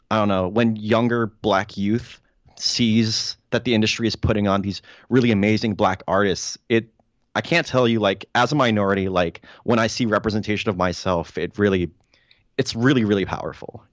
I 0.09 0.17
don't 0.17 0.27
know 0.27 0.47
when 0.47 0.75
younger 0.75 1.27
black 1.27 1.77
youth 1.77 2.19
sees 2.55 3.35
that 3.49 3.65
the 3.65 3.73
industry 3.73 4.07
is 4.07 4.15
putting 4.15 4.47
on 4.47 4.61
these 4.61 4.81
really 5.09 5.31
amazing 5.31 5.75
black 5.75 6.03
artists, 6.07 6.57
it 6.69 6.89
I 7.35 7.41
can't 7.41 7.67
tell 7.67 7.87
you 7.87 7.99
like 7.99 8.25
as 8.35 8.51
a 8.51 8.55
minority 8.55 9.09
like 9.09 9.41
when 9.63 9.79
I 9.79 9.87
see 9.87 10.05
representation 10.05 10.69
of 10.69 10.77
myself, 10.77 11.37
it 11.37 11.57
really 11.57 11.91
it's 12.57 12.75
really 12.75 13.03
really 13.03 13.25
powerful. 13.25 13.83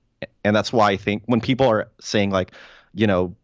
And 0.44 0.54
that's 0.54 0.72
why 0.72 0.90
I 0.90 0.96
think 0.96 1.22
when 1.26 1.40
people 1.40 1.66
are 1.66 1.90
saying 1.98 2.30
like, 2.30 2.52
you 2.92 3.06
know, 3.06 3.34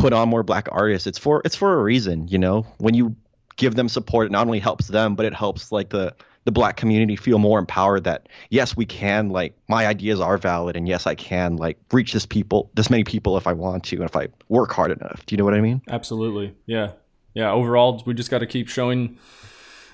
put 0.00 0.12
on 0.12 0.28
more 0.28 0.42
black 0.42 0.68
artists, 0.72 1.06
it's 1.06 1.18
for 1.18 1.42
it's 1.44 1.56
for 1.56 1.78
a 1.78 1.82
reason, 1.82 2.26
you 2.28 2.38
know. 2.38 2.66
When 2.78 2.94
you 2.94 3.14
give 3.56 3.74
them 3.74 3.88
support, 3.88 4.26
it 4.26 4.32
not 4.32 4.46
only 4.46 4.58
helps 4.58 4.88
them, 4.88 5.14
but 5.14 5.26
it 5.26 5.34
helps 5.34 5.70
like 5.70 5.90
the 5.90 6.14
the 6.44 6.52
black 6.52 6.78
community 6.78 7.16
feel 7.16 7.38
more 7.38 7.58
empowered 7.58 8.04
that 8.04 8.28
yes, 8.48 8.74
we 8.76 8.86
can 8.86 9.28
like 9.28 9.54
my 9.68 9.86
ideas 9.86 10.20
are 10.20 10.38
valid 10.38 10.76
and 10.76 10.88
yes, 10.88 11.06
I 11.06 11.14
can 11.14 11.56
like 11.56 11.78
reach 11.92 12.12
this 12.12 12.26
people 12.26 12.70
this 12.74 12.88
many 12.88 13.04
people 13.04 13.36
if 13.36 13.46
I 13.46 13.52
want 13.52 13.84
to 13.84 13.96
and 13.96 14.04
if 14.04 14.16
I 14.16 14.28
work 14.48 14.72
hard 14.72 14.90
enough. 14.90 15.24
Do 15.26 15.34
you 15.34 15.36
know 15.36 15.44
what 15.44 15.54
I 15.54 15.60
mean? 15.60 15.82
Absolutely. 15.88 16.54
Yeah. 16.66 16.92
Yeah. 17.34 17.52
Overall, 17.52 18.02
we 18.06 18.14
just 18.14 18.30
got 18.30 18.38
to 18.38 18.46
keep 18.46 18.68
showing 18.68 19.18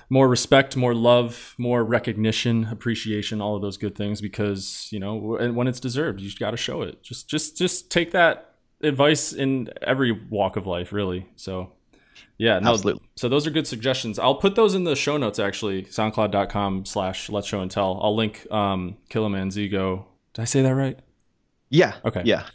more 0.09 0.29
respect, 0.29 0.77
more 0.77 0.95
love, 0.95 1.53
more 1.57 1.83
recognition, 1.83 2.69
appreciation, 2.71 3.41
all 3.41 3.57
of 3.57 3.61
those 3.61 3.75
good 3.75 3.95
things 3.95 4.21
because, 4.21 4.87
you 4.89 4.99
know, 4.99 5.35
and 5.35 5.53
when 5.55 5.67
it's 5.67 5.81
deserved, 5.81 6.21
you 6.21 6.31
got 6.39 6.51
to 6.51 6.57
show 6.57 6.81
it. 6.81 7.03
Just, 7.03 7.29
just, 7.29 7.57
just 7.57 7.91
take 7.91 8.11
that 8.11 8.56
advice 8.81 9.33
in 9.33 9.69
every 9.81 10.11
walk 10.11 10.55
of 10.55 10.67
life, 10.67 10.91
really. 10.91 11.27
So, 11.35 11.71
yeah, 12.37 12.59
no. 12.59 12.71
Absolutely. 12.71 13.07
So 13.15 13.29
those 13.29 13.47
are 13.47 13.51
good 13.51 13.67
suggestions. 13.67 14.19
I'll 14.19 14.35
put 14.35 14.55
those 14.55 14.75
in 14.75 14.83
the 14.83 14.95
show 14.95 15.17
notes 15.17 15.39
actually, 15.39 15.83
soundcloud.com 15.83 16.85
slash 16.85 17.29
let's 17.29 17.47
show 17.47 17.61
and 17.61 17.71
tell. 17.71 17.99
I'll 18.01 18.15
link 18.15 18.49
um 18.51 18.97
Zigo. 19.09 20.05
Did 20.33 20.41
I 20.41 20.45
say 20.45 20.61
that 20.61 20.75
right? 20.75 20.99
Yeah. 21.69 21.95
Okay. 22.05 22.21
Yeah. 22.25 22.45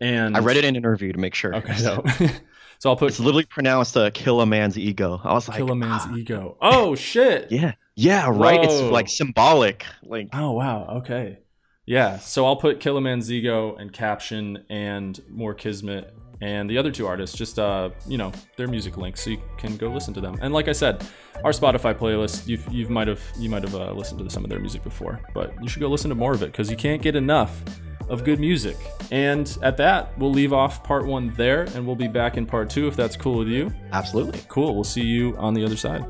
And 0.00 0.36
I 0.36 0.40
read 0.40 0.56
it 0.56 0.64
in 0.64 0.70
an 0.70 0.76
interview 0.76 1.12
to 1.12 1.18
make 1.18 1.34
sure. 1.34 1.54
Okay, 1.56 1.74
so 1.74 2.04
So 2.82 2.90
I'll 2.90 2.96
put 2.96 3.10
It's 3.10 3.20
literally 3.20 3.44
pronounced 3.44 3.96
uh, 3.96 4.10
"kill 4.10 4.40
a 4.40 4.46
man's 4.46 4.76
ego." 4.76 5.20
I 5.22 5.34
was 5.34 5.48
like, 5.48 5.58
kill 5.58 5.70
a 5.70 5.76
man's 5.76 6.02
ah, 6.04 6.16
ego. 6.16 6.56
Oh 6.60 6.96
shit. 6.96 7.52
yeah, 7.52 7.74
yeah, 7.94 8.28
right. 8.28 8.58
It's 8.60 8.80
like 8.80 9.08
symbolic. 9.08 9.86
Like, 10.02 10.30
Oh 10.32 10.50
wow. 10.50 10.96
Okay. 10.96 11.38
Yeah. 11.86 12.18
So 12.18 12.46
I'll 12.46 12.56
put 12.56 12.80
Man's 13.00 13.30
and 13.76 13.92
caption 13.92 14.64
and 14.70 15.20
Mor 15.28 15.54
Kismet 15.54 16.14
and 16.40 16.68
the 16.68 16.78
other 16.78 16.90
two 16.90 17.06
artists. 17.06 17.36
Just 17.36 17.58
uh, 17.58 17.90
you 18.06 18.18
know, 18.18 18.32
their 18.56 18.68
music 18.68 18.96
links 18.96 19.22
so 19.22 19.30
you 19.30 19.42
can 19.56 19.76
go 19.76 19.88
listen 19.88 20.14
to 20.14 20.20
them. 20.20 20.38
And 20.40 20.52
like 20.52 20.68
I 20.68 20.72
said, 20.72 21.04
our 21.44 21.52
Spotify 21.52 21.94
playlist. 21.94 22.46
You've 22.46 22.66
you 22.72 22.88
might 22.88 23.08
have 23.08 23.20
you 23.38 23.48
might 23.48 23.62
have 23.62 23.74
uh, 23.74 23.92
listened 23.92 24.20
to 24.20 24.30
some 24.30 24.44
of 24.44 24.50
their 24.50 24.60
music 24.60 24.82
before, 24.82 25.20
but 25.34 25.54
you 25.62 25.68
should 25.68 25.80
go 25.80 25.88
listen 25.88 26.08
to 26.10 26.14
more 26.14 26.32
of 26.32 26.42
it 26.42 26.46
because 26.46 26.70
you 26.70 26.76
can't 26.76 27.02
get 27.02 27.16
enough 27.16 27.62
of 28.08 28.24
good 28.24 28.40
music. 28.40 28.76
And 29.10 29.56
at 29.62 29.76
that, 29.78 30.16
we'll 30.18 30.32
leave 30.32 30.52
off 30.52 30.84
part 30.84 31.06
one 31.06 31.32
there, 31.34 31.62
and 31.74 31.86
we'll 31.86 31.96
be 31.96 32.08
back 32.08 32.36
in 32.36 32.46
part 32.46 32.68
two 32.68 32.86
if 32.86 32.96
that's 32.96 33.16
cool 33.16 33.38
with 33.38 33.48
you. 33.48 33.72
absolutely. 33.92 34.40
Cool. 34.48 34.74
We'll 34.74 34.84
see 34.84 35.02
you 35.02 35.36
on 35.38 35.54
the 35.54 35.64
other 35.64 35.76
side. 35.76 36.04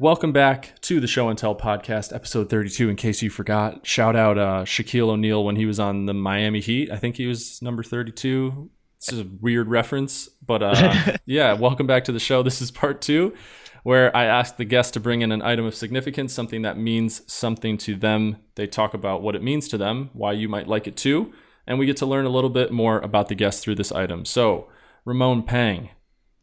Welcome 0.00 0.32
back 0.32 0.80
to 0.80 0.98
the 0.98 1.06
Show 1.06 1.28
and 1.28 1.36
Tell 1.38 1.54
podcast, 1.54 2.14
episode 2.14 2.48
32. 2.48 2.88
In 2.88 2.96
case 2.96 3.20
you 3.20 3.28
forgot, 3.28 3.86
shout 3.86 4.16
out 4.16 4.38
uh, 4.38 4.64
Shaquille 4.64 5.10
O'Neal 5.10 5.44
when 5.44 5.56
he 5.56 5.66
was 5.66 5.78
on 5.78 6.06
the 6.06 6.14
Miami 6.14 6.60
Heat. 6.60 6.90
I 6.90 6.96
think 6.96 7.16
he 7.16 7.26
was 7.26 7.60
number 7.60 7.82
32. 7.82 8.70
This 8.98 9.12
is 9.12 9.20
a 9.20 9.28
weird 9.42 9.68
reference, 9.68 10.26
but 10.40 10.62
uh, 10.62 11.18
yeah, 11.26 11.52
welcome 11.52 11.86
back 11.86 12.04
to 12.04 12.12
the 12.12 12.18
show. 12.18 12.42
This 12.42 12.62
is 12.62 12.70
part 12.70 13.02
two, 13.02 13.34
where 13.82 14.16
I 14.16 14.24
ask 14.24 14.56
the 14.56 14.64
guest 14.64 14.94
to 14.94 15.00
bring 15.00 15.20
in 15.20 15.32
an 15.32 15.42
item 15.42 15.66
of 15.66 15.74
significance, 15.74 16.32
something 16.32 16.62
that 16.62 16.78
means 16.78 17.20
something 17.30 17.76
to 17.76 17.94
them. 17.94 18.38
They 18.54 18.66
talk 18.66 18.94
about 18.94 19.20
what 19.20 19.36
it 19.36 19.42
means 19.42 19.68
to 19.68 19.76
them, 19.76 20.08
why 20.14 20.32
you 20.32 20.48
might 20.48 20.66
like 20.66 20.86
it 20.86 20.96
too, 20.96 21.30
and 21.66 21.78
we 21.78 21.84
get 21.84 21.98
to 21.98 22.06
learn 22.06 22.24
a 22.24 22.30
little 22.30 22.48
bit 22.48 22.72
more 22.72 23.00
about 23.00 23.28
the 23.28 23.34
guest 23.34 23.62
through 23.62 23.74
this 23.74 23.92
item. 23.92 24.24
So, 24.24 24.70
Ramon 25.04 25.42
Pang, 25.42 25.90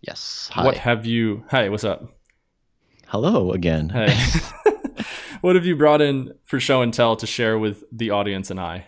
Yes. 0.01 0.47
Hi. 0.53 0.63
what 0.63 0.77
have 0.77 1.07
you? 1.07 1.43
Hi, 1.49 1.69
what's 1.69 1.83
up? 1.83 2.16
Hello 3.09 3.53
again. 3.53 3.87
Hey. 3.87 4.13
what 5.41 5.55
have 5.55 5.65
you 5.65 5.77
brought 5.77 6.01
in 6.01 6.33
for 6.43 6.59
show 6.59 6.81
and 6.81 6.93
tell 6.93 7.15
to 7.15 7.25
share 7.25 7.57
with 7.57 7.85
the 7.89 8.09
audience 8.09 8.51
and 8.51 8.59
I? 8.59 8.87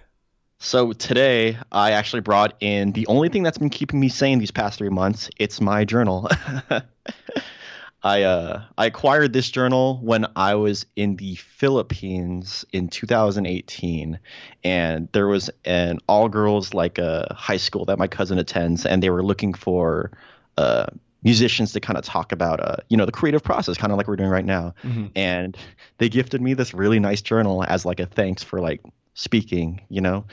So 0.57 0.91
today 0.91 1.57
I 1.71 1.91
actually 1.91 2.19
brought 2.19 2.53
in 2.59 2.91
the 2.91 3.07
only 3.07 3.29
thing 3.29 3.43
that's 3.43 3.57
been 3.57 3.69
keeping 3.69 3.97
me 3.97 4.09
sane 4.09 4.39
these 4.39 4.51
past 4.51 4.77
three 4.77 4.89
months. 4.89 5.29
It's 5.37 5.61
my 5.61 5.85
journal. 5.85 6.27
I 8.03 8.23
uh, 8.23 8.63
I 8.77 8.87
acquired 8.87 9.31
this 9.31 9.49
journal 9.49 10.01
when 10.03 10.25
I 10.35 10.55
was 10.55 10.85
in 10.97 11.15
the 11.15 11.35
Philippines 11.35 12.65
in 12.73 12.89
2018, 12.89 14.19
and 14.65 15.07
there 15.13 15.27
was 15.27 15.49
an 15.63 15.99
all 16.09 16.27
girls 16.27 16.73
like 16.73 16.97
a 16.97 17.33
high 17.37 17.57
school 17.57 17.85
that 17.85 17.97
my 17.97 18.07
cousin 18.07 18.37
attends, 18.37 18.85
and 18.85 19.01
they 19.01 19.09
were 19.09 19.23
looking 19.23 19.53
for 19.53 20.11
uh, 20.57 20.87
musicians 21.23 21.73
to 21.73 21.79
kind 21.79 21.97
of 21.97 22.05
talk 22.05 22.31
about 22.31 22.59
uh, 22.59 22.77
you 22.89 22.97
know 22.97 23.05
the 23.05 23.11
creative 23.11 23.43
process, 23.43 23.77
kind 23.77 23.91
of 23.91 23.97
like 23.97 24.07
we're 24.07 24.15
doing 24.15 24.29
right 24.29 24.45
now. 24.45 24.73
And 25.15 25.57
they 25.97 26.09
gifted 26.09 26.41
me 26.41 26.53
this 26.53 26.73
really 26.73 26.99
nice 26.99 27.21
journal 27.21 27.63
as 27.63 27.85
like 27.85 27.99
a 27.99 28.05
thanks 28.05 28.43
for 28.43 28.59
like 28.61 28.81
speaking, 29.15 29.81
you 29.89 30.01
know. 30.01 30.25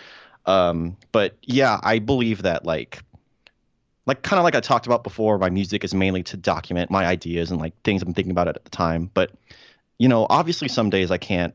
Um, 0.46 0.96
but 1.10 1.36
yeah, 1.42 1.80
I 1.82 1.98
believe 1.98 2.42
that 2.42 2.64
like 2.64 3.00
like 4.06 4.22
kind 4.22 4.38
of 4.38 4.44
like 4.44 4.54
I 4.54 4.60
talked 4.60 4.86
about 4.86 5.02
before, 5.02 5.38
my 5.38 5.50
music 5.50 5.82
is 5.82 5.92
mainly 5.92 6.22
to 6.24 6.36
document 6.36 6.90
my 6.90 7.04
ideas 7.04 7.50
and 7.50 7.60
like 7.60 7.74
things 7.82 8.02
I'm 8.02 8.14
thinking 8.14 8.30
about 8.30 8.46
at 8.48 8.62
the 8.62 8.70
time. 8.70 9.10
But 9.12 9.32
you 9.98 10.08
know, 10.08 10.26
obviously 10.30 10.68
some 10.68 10.90
days 10.90 11.10
I 11.10 11.18
can't 11.18 11.54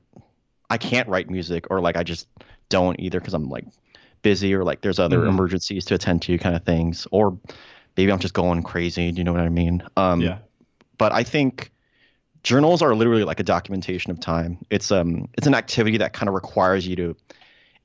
I 0.69 0.77
can't 0.77 1.07
write 1.07 1.29
music 1.29 1.67
or 1.69 1.79
like 1.79 1.95
I 1.95 2.03
just 2.03 2.27
don't 2.69 2.99
either 2.99 3.19
because 3.19 3.34
I'm 3.34 3.49
like 3.49 3.65
busy 4.21 4.53
or 4.53 4.63
like 4.63 4.82
there's 4.82 4.99
other 4.99 5.19
Mhm. 5.21 5.29
emergencies 5.29 5.86
to 5.86 5.95
attend 5.95 6.21
to 6.23 6.38
kind 6.38 6.55
of 6.55 6.63
things 6.63 7.07
or 7.11 7.38
maybe 7.97 8.11
I'm 8.11 8.19
just 8.19 8.33
going 8.33 8.63
crazy. 8.63 9.11
Do 9.11 9.17
you 9.17 9.23
know 9.23 9.33
what 9.33 9.41
I 9.41 9.49
mean? 9.49 9.83
Um, 9.97 10.21
Yeah. 10.21 10.37
But 10.97 11.11
I 11.11 11.23
think 11.23 11.71
journals 12.43 12.81
are 12.81 12.95
literally 12.95 13.23
like 13.23 13.39
a 13.39 13.43
documentation 13.43 14.11
of 14.11 14.19
time. 14.19 14.57
It's 14.69 14.91
um 14.91 15.27
it's 15.37 15.47
an 15.47 15.55
activity 15.55 15.97
that 15.97 16.13
kind 16.13 16.27
of 16.27 16.35
requires 16.35 16.87
you 16.87 16.95
to 16.97 17.15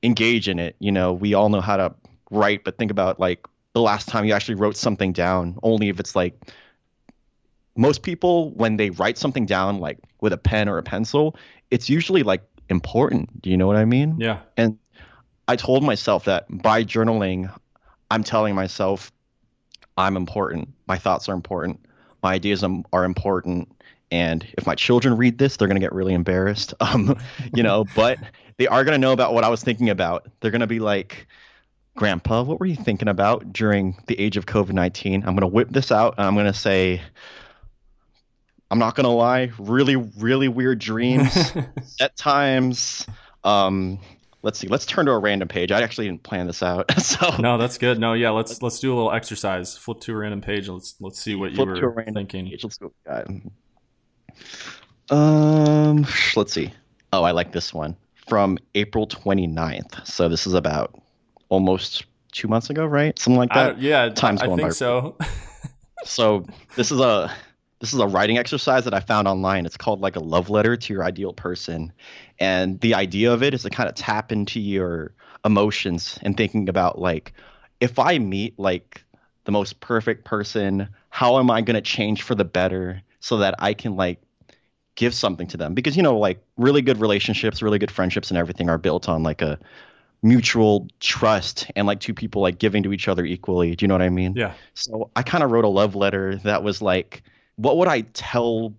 engage 0.03 0.47
in 0.47 0.59
it. 0.59 0.75
You 0.79 0.91
know, 0.91 1.13
we 1.13 1.33
all 1.33 1.49
know 1.49 1.61
how 1.61 1.77
to 1.77 1.95
write, 2.31 2.63
but 2.63 2.77
think 2.77 2.91
about 2.91 3.19
like 3.19 3.47
the 3.73 3.81
last 3.81 4.07
time 4.07 4.25
you 4.25 4.33
actually 4.33 4.55
wrote 4.55 4.77
something 4.77 5.13
down. 5.13 5.57
Only 5.63 5.89
if 5.89 5.99
it's 5.99 6.15
like 6.15 6.51
most 7.75 8.01
people 8.01 8.51
when 8.51 8.77
they 8.77 8.89
write 8.91 9.17
something 9.17 9.45
down 9.45 9.79
like 9.79 9.99
with 10.21 10.33
a 10.33 10.37
pen 10.37 10.67
or 10.67 10.77
a 10.77 10.83
pencil, 10.83 11.35
it's 11.71 11.89
usually 11.89 12.23
like 12.23 12.43
important. 12.69 13.41
Do 13.41 13.49
you 13.49 13.57
know 13.57 13.67
what 13.67 13.77
I 13.77 13.85
mean? 13.85 14.15
Yeah. 14.19 14.39
And 14.57 14.77
I 15.47 15.55
told 15.55 15.83
myself 15.83 16.25
that 16.25 16.45
by 16.49 16.83
journaling, 16.83 17.53
I'm 18.11 18.23
telling 18.23 18.55
myself 18.55 19.11
I'm 19.97 20.15
important. 20.15 20.69
My 20.87 20.97
thoughts 20.97 21.27
are 21.27 21.33
important. 21.33 21.79
My 22.23 22.33
ideas 22.33 22.63
are 22.93 23.03
important. 23.03 23.71
And 24.11 24.45
if 24.57 24.65
my 24.65 24.75
children 24.75 25.17
read 25.17 25.37
this, 25.37 25.57
they're 25.57 25.67
going 25.67 25.79
to 25.79 25.85
get 25.85 25.93
really 25.93 26.13
embarrassed. 26.13 26.73
Um, 26.81 27.17
you 27.53 27.63
know, 27.63 27.85
but 27.95 28.19
they 28.57 28.67
are 28.67 28.83
going 28.83 28.93
to 28.93 28.99
know 28.99 29.11
about 29.11 29.33
what 29.33 29.43
I 29.43 29.49
was 29.49 29.63
thinking 29.63 29.89
about. 29.89 30.27
They're 30.39 30.51
going 30.51 30.61
to 30.61 30.67
be 30.67 30.79
like, 30.79 31.27
Grandpa, 31.95 32.43
what 32.43 32.59
were 32.59 32.65
you 32.65 32.75
thinking 32.75 33.07
about 33.07 33.51
during 33.51 33.97
the 34.05 34.19
age 34.19 34.37
of 34.37 34.45
COVID 34.45 34.71
19? 34.71 35.21
I'm 35.21 35.35
going 35.35 35.41
to 35.41 35.47
whip 35.47 35.69
this 35.69 35.91
out 35.91 36.15
and 36.17 36.27
I'm 36.27 36.35
going 36.35 36.45
to 36.45 36.53
say, 36.53 37.01
I'm 38.69 38.79
not 38.79 38.95
going 38.95 39.05
to 39.05 39.09
lie, 39.09 39.51
really, 39.57 39.95
really 39.95 40.47
weird 40.47 40.79
dreams 40.79 41.53
at 42.01 42.15
times. 42.15 43.05
Um, 43.43 43.99
let's 44.41 44.59
see. 44.59 44.67
Let's 44.67 44.85
turn 44.85 45.05
to 45.07 45.11
a 45.11 45.19
random 45.19 45.47
page. 45.47 45.71
I 45.71 45.81
actually 45.81 46.07
didn't 46.07 46.23
plan 46.23 46.47
this 46.47 46.63
out, 46.63 46.91
so 47.01 47.35
no, 47.37 47.57
that's 47.57 47.77
good. 47.77 47.99
No, 47.99 48.13
yeah, 48.13 48.29
let's 48.31 48.61
let's 48.61 48.79
do 48.79 48.93
a 48.93 48.95
little 48.95 49.11
exercise. 49.11 49.77
Flip 49.77 49.99
to 50.01 50.13
a 50.13 50.17
random 50.17 50.41
page. 50.41 50.67
Let's 50.69 50.95
let's 50.99 51.19
see 51.19 51.35
what 51.35 51.53
flip 51.53 51.67
you 51.69 51.75
to 51.75 51.81
a 51.81 51.83
were 51.85 51.91
random 51.91 52.13
thinking. 52.15 52.49
page. 52.49 52.63
Let's 52.63 52.77
go. 52.77 52.91
Um, 55.09 56.05
let's 56.35 56.53
see. 56.53 56.73
Oh, 57.13 57.23
I 57.23 57.31
like 57.31 57.51
this 57.51 57.73
one 57.73 57.95
from 58.27 58.57
April 58.75 59.07
29th. 59.07 60.05
So 60.05 60.27
this 60.27 60.45
is 60.45 60.53
about 60.53 60.99
almost 61.49 62.05
two 62.31 62.47
months 62.47 62.69
ago, 62.69 62.85
right? 62.85 63.17
Something 63.17 63.37
like 63.37 63.51
I, 63.51 63.63
that. 63.63 63.81
yeah, 63.81 64.09
Time's 64.09 64.41
going 64.41 64.59
I 64.59 64.63
think 64.63 64.69
by. 64.69 64.73
so. 64.73 65.17
So 66.05 66.45
this 66.75 66.91
is 66.91 66.99
a 66.99 67.33
this 67.79 67.93
is 67.93 67.99
a 67.99 68.07
writing 68.07 68.37
exercise 68.37 68.85
that 68.85 68.93
I 68.93 68.99
found 68.99 69.27
online. 69.27 69.65
It's 69.65 69.77
called 69.77 69.99
like 69.99 70.15
a 70.15 70.19
love 70.19 70.49
letter 70.49 70.77
to 70.77 70.93
your 70.93 71.03
ideal 71.03 71.33
person. 71.33 71.91
And 72.39 72.79
the 72.79 72.93
idea 72.95 73.33
of 73.33 73.43
it 73.43 73.53
is 73.53 73.63
to 73.63 73.69
kind 73.69 73.89
of 73.89 73.95
tap 73.95 74.31
into 74.31 74.59
your 74.59 75.13
emotions 75.45 76.19
and 76.21 76.35
thinking 76.35 76.69
about 76.69 76.99
like 76.99 77.33
if 77.79 77.99
I 77.99 78.17
meet 78.19 78.57
like 78.59 79.03
the 79.45 79.51
most 79.51 79.79
perfect 79.79 80.25
person, 80.25 80.89
how 81.09 81.39
am 81.39 81.49
I 81.49 81.61
going 81.61 81.75
to 81.75 81.81
change 81.81 82.21
for 82.21 82.35
the 82.35 82.45
better 82.45 83.01
so 83.19 83.37
that 83.37 83.55
I 83.59 83.73
can 83.73 83.95
like 83.95 84.21
give 84.95 85.13
something 85.13 85.47
to 85.47 85.57
them? 85.57 85.73
Because 85.73 85.95
you 85.95 86.03
know 86.03 86.17
like 86.17 86.43
really 86.57 86.81
good 86.81 86.99
relationships, 86.99 87.61
really 87.61 87.79
good 87.79 87.91
friendships 87.91 88.29
and 88.29 88.37
everything 88.37 88.69
are 88.69 88.77
built 88.77 89.07
on 89.07 89.23
like 89.23 89.41
a 89.41 89.59
mutual 90.23 90.87
trust 90.99 91.69
and 91.75 91.85
like 91.85 91.99
two 91.99 92.13
people 92.13 92.41
like 92.41 92.57
giving 92.57 92.83
to 92.83 92.93
each 92.93 93.07
other 93.07 93.23
equally. 93.25 93.75
Do 93.75 93.83
you 93.83 93.87
know 93.87 93.93
what 93.93 94.01
I 94.01 94.09
mean? 94.09 94.33
yeah. 94.35 94.53
So 94.73 95.09
I 95.15 95.23
kind 95.23 95.43
of 95.43 95.51
wrote 95.51 95.65
a 95.65 95.69
love 95.69 95.95
letter 95.95 96.35
that 96.37 96.63
was 96.63 96.81
like, 96.81 97.23
what 97.55 97.77
would 97.77 97.87
I 97.87 98.01
tell 98.01 98.73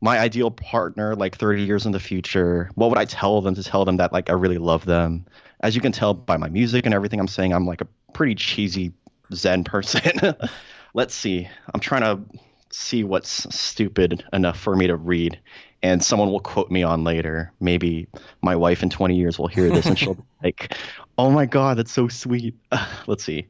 my 0.00 0.18
ideal 0.18 0.50
partner 0.50 1.14
like 1.16 1.36
30 1.36 1.62
years 1.62 1.86
in 1.86 1.92
the 1.92 2.00
future? 2.00 2.70
What 2.74 2.90
would 2.90 2.98
I 2.98 3.04
tell 3.04 3.40
them 3.40 3.54
to 3.54 3.62
tell 3.62 3.84
them 3.84 3.96
that 3.96 4.12
like 4.12 4.30
I 4.30 4.34
really 4.34 4.58
love 4.58 4.84
them? 4.84 5.26
As 5.60 5.74
you 5.74 5.80
can 5.80 5.92
tell 5.92 6.14
by 6.14 6.36
my 6.36 6.48
music 6.48 6.84
and 6.84 6.94
everything 6.94 7.18
I'm 7.18 7.28
saying, 7.28 7.52
I'm 7.52 7.66
like 7.66 7.80
a 7.80 7.88
pretty 8.12 8.34
cheesy 8.34 8.92
Zen 9.32 9.64
person. 9.64 10.34
Let's 10.94 11.14
see. 11.14 11.48
I'm 11.72 11.80
trying 11.80 12.02
to 12.02 12.38
see 12.70 13.04
what's 13.04 13.54
stupid 13.54 14.24
enough 14.32 14.58
for 14.58 14.76
me 14.76 14.86
to 14.86 14.96
read 14.96 15.38
and 15.82 16.02
someone 16.02 16.30
will 16.30 16.40
quote 16.40 16.70
me 16.70 16.82
on 16.82 17.04
later. 17.04 17.52
Maybe 17.60 18.08
my 18.42 18.56
wife 18.56 18.82
in 18.82 18.90
20 18.90 19.16
years 19.16 19.38
will 19.38 19.46
hear 19.46 19.70
this 19.70 19.86
and 19.86 19.98
she'll 19.98 20.14
be 20.14 20.22
like, 20.42 20.76
"Oh 21.18 21.30
my 21.30 21.46
god, 21.46 21.78
that's 21.78 21.92
so 21.92 22.08
sweet." 22.08 22.54
Let's 23.06 23.24
see. 23.24 23.46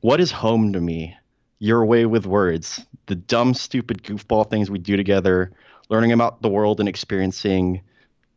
What 0.00 0.20
is 0.20 0.32
home 0.32 0.72
to 0.72 0.80
me? 0.80 1.16
Your 1.62 1.84
way 1.84 2.06
with 2.06 2.26
words. 2.26 2.84
The 3.06 3.14
dumb, 3.14 3.54
stupid, 3.54 4.02
goofball 4.02 4.50
things 4.50 4.68
we 4.68 4.80
do 4.80 4.96
together, 4.96 5.52
learning 5.88 6.10
about 6.10 6.42
the 6.42 6.48
world 6.48 6.80
and 6.80 6.88
experiencing 6.88 7.82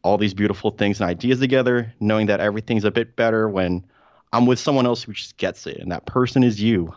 all 0.03 0.19
these 0.19 0.35
beautiful 0.35 0.69
things 0.69 1.01
and 1.01 1.09
ideas 1.09 1.39
together, 1.39 1.91
knowing 1.99 2.27
that 2.27 2.39
everything's 2.39 2.83
a 2.85 2.91
bit 2.91 3.15
better 3.15 3.49
when 3.49 3.83
I'm 4.31 4.45
with 4.45 4.59
someone 4.59 4.85
else 4.85 5.01
who 5.01 5.13
just 5.13 5.37
gets 5.37 5.65
it, 5.65 5.77
and 5.77 5.91
that 5.91 6.05
person 6.05 6.43
is 6.43 6.61
you. 6.61 6.93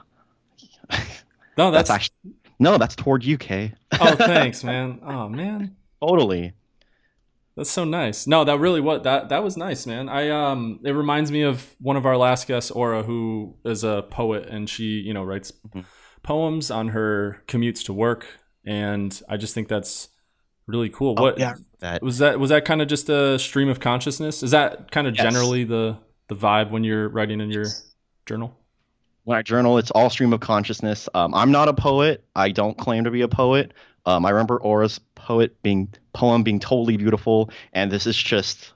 No, 1.56 1.70
That's 1.72 1.88
that's, 1.88 1.90
actually 1.90 2.34
no, 2.60 2.76
that's 2.78 2.94
toward 2.94 3.24
you, 3.24 3.36
Kay. 3.38 3.72
oh, 3.98 4.14
thanks, 4.16 4.62
man. 4.62 5.00
Oh 5.02 5.28
man, 5.28 5.74
Totally. 6.00 6.52
that's 7.56 7.70
so 7.70 7.84
nice. 7.84 8.26
No, 8.28 8.44
that 8.44 8.60
really 8.60 8.80
what 8.80 9.02
that 9.02 9.30
that 9.30 9.42
was 9.42 9.56
nice, 9.56 9.84
man. 9.86 10.08
I 10.08 10.28
um, 10.28 10.78
it 10.84 10.92
reminds 10.92 11.32
me 11.32 11.42
of 11.42 11.74
one 11.80 11.96
of 11.96 12.06
our 12.06 12.16
last 12.16 12.46
guests, 12.46 12.70
Aura, 12.70 13.02
who 13.02 13.56
is 13.64 13.82
a 13.82 14.04
poet, 14.08 14.46
and 14.48 14.68
she 14.70 15.00
you 15.00 15.12
know 15.14 15.24
writes 15.24 15.52
Mhm. 15.74 15.84
Poems 16.22 16.70
on 16.70 16.88
her 16.88 17.42
commutes 17.46 17.84
to 17.86 17.92
work. 17.92 18.26
and 18.64 19.20
I 19.28 19.36
just 19.36 19.54
think 19.54 19.68
that's 19.68 20.08
really 20.66 20.90
cool. 20.90 21.14
Oh, 21.16 21.22
what 21.22 21.38
yeah, 21.38 21.54
that. 21.80 22.02
was 22.02 22.18
that? 22.18 22.38
Was 22.38 22.50
that 22.50 22.64
kind 22.66 22.82
of 22.82 22.88
just 22.88 23.08
a 23.08 23.38
stream 23.38 23.68
of 23.68 23.80
consciousness? 23.80 24.42
Is 24.42 24.50
that 24.50 24.90
kind 24.90 25.06
of 25.06 25.14
Yes. 25.16 25.22
generally 25.22 25.64
the 25.64 25.96
the 26.28 26.34
vibe 26.34 26.70
when 26.70 26.84
you're 26.84 27.08
writing 27.08 27.40
in 27.40 27.50
your 27.50 27.64
journal? 28.26 28.54
when 29.24 29.36
I 29.38 29.42
journal, 29.42 29.76
it's 29.78 29.90
all 29.90 30.08
stream 30.08 30.32
of 30.32 30.40
consciousness. 30.40 31.06
Um, 31.14 31.34
I'm 31.34 31.50
not 31.50 31.68
a 31.68 31.74
poet. 31.74 32.24
I 32.34 32.50
don't 32.50 32.76
claim 32.78 33.04
to 33.04 33.10
be 33.10 33.20
a 33.20 33.28
poet. 33.28 33.72
Um, 34.06 34.24
I 34.24 34.30
remember 34.30 34.58
Aura's 34.58 35.00
poet 35.16 35.62
being 35.62 35.88
poem 36.14 36.42
being 36.42 36.58
totally 36.58 36.96
beautiful, 36.96 37.50
and 37.74 37.92
this 37.92 38.06
is 38.06 38.16
just, 38.16 38.72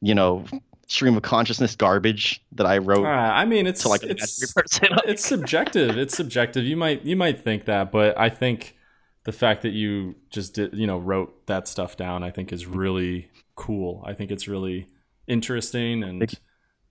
you 0.00 0.14
know, 0.14 0.44
stream 0.92 1.16
of 1.16 1.22
consciousness 1.22 1.74
garbage 1.74 2.42
that 2.52 2.66
I 2.66 2.78
wrote 2.78 3.04
Uh, 3.04 3.08
I 3.08 3.44
mean, 3.44 3.66
it's 3.66 3.82
to 3.82 3.88
like 3.88 4.02
it's 4.02 4.54
it's 5.04 5.24
subjective. 5.26 5.96
It's 5.98 6.16
subjective. 6.16 6.64
You 6.64 6.76
might 6.76 7.04
you 7.04 7.16
might 7.16 7.40
think 7.40 7.64
that, 7.66 7.90
but 7.90 8.18
I 8.18 8.28
think 8.28 8.76
the 9.24 9.32
fact 9.32 9.62
that 9.62 9.70
you 9.72 10.16
just 10.30 10.54
did 10.54 10.74
you 10.74 10.86
know 10.86 10.98
wrote 10.98 11.46
that 11.46 11.68
stuff 11.68 11.96
down, 11.96 12.22
I 12.22 12.30
think 12.30 12.52
is 12.52 12.66
really 12.66 13.28
cool. 13.54 14.02
I 14.06 14.14
think 14.14 14.30
it's 14.30 14.48
really 14.48 14.86
interesting 15.26 16.02
and 16.02 16.34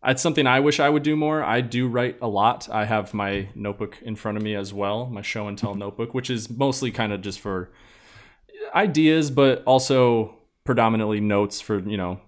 it's 0.03 0.21
something 0.21 0.47
I 0.47 0.59
wish 0.59 0.79
I 0.79 0.89
would 0.89 1.03
do 1.03 1.15
more. 1.15 1.43
I 1.43 1.61
do 1.61 1.87
write 1.87 2.17
a 2.21 2.27
lot. 2.27 2.67
I 2.71 2.85
have 2.85 3.13
my 3.13 3.49
notebook 3.53 3.99
in 4.01 4.15
front 4.15 4.37
of 4.37 4.43
me 4.43 4.55
as 4.55 4.73
well, 4.73 5.05
my 5.05 5.21
show 5.21 5.47
and 5.47 5.57
tell 5.57 5.75
notebook, 5.75 6.13
which 6.13 6.29
is 6.29 6.49
mostly 6.49 6.91
kind 6.91 7.13
of 7.13 7.21
just 7.21 7.39
for 7.39 7.71
ideas, 8.73 9.29
but 9.29 9.63
also 9.65 10.35
predominantly 10.63 11.19
notes 11.19 11.61
for 11.61 11.79
you 11.79 11.97
know 11.97 12.19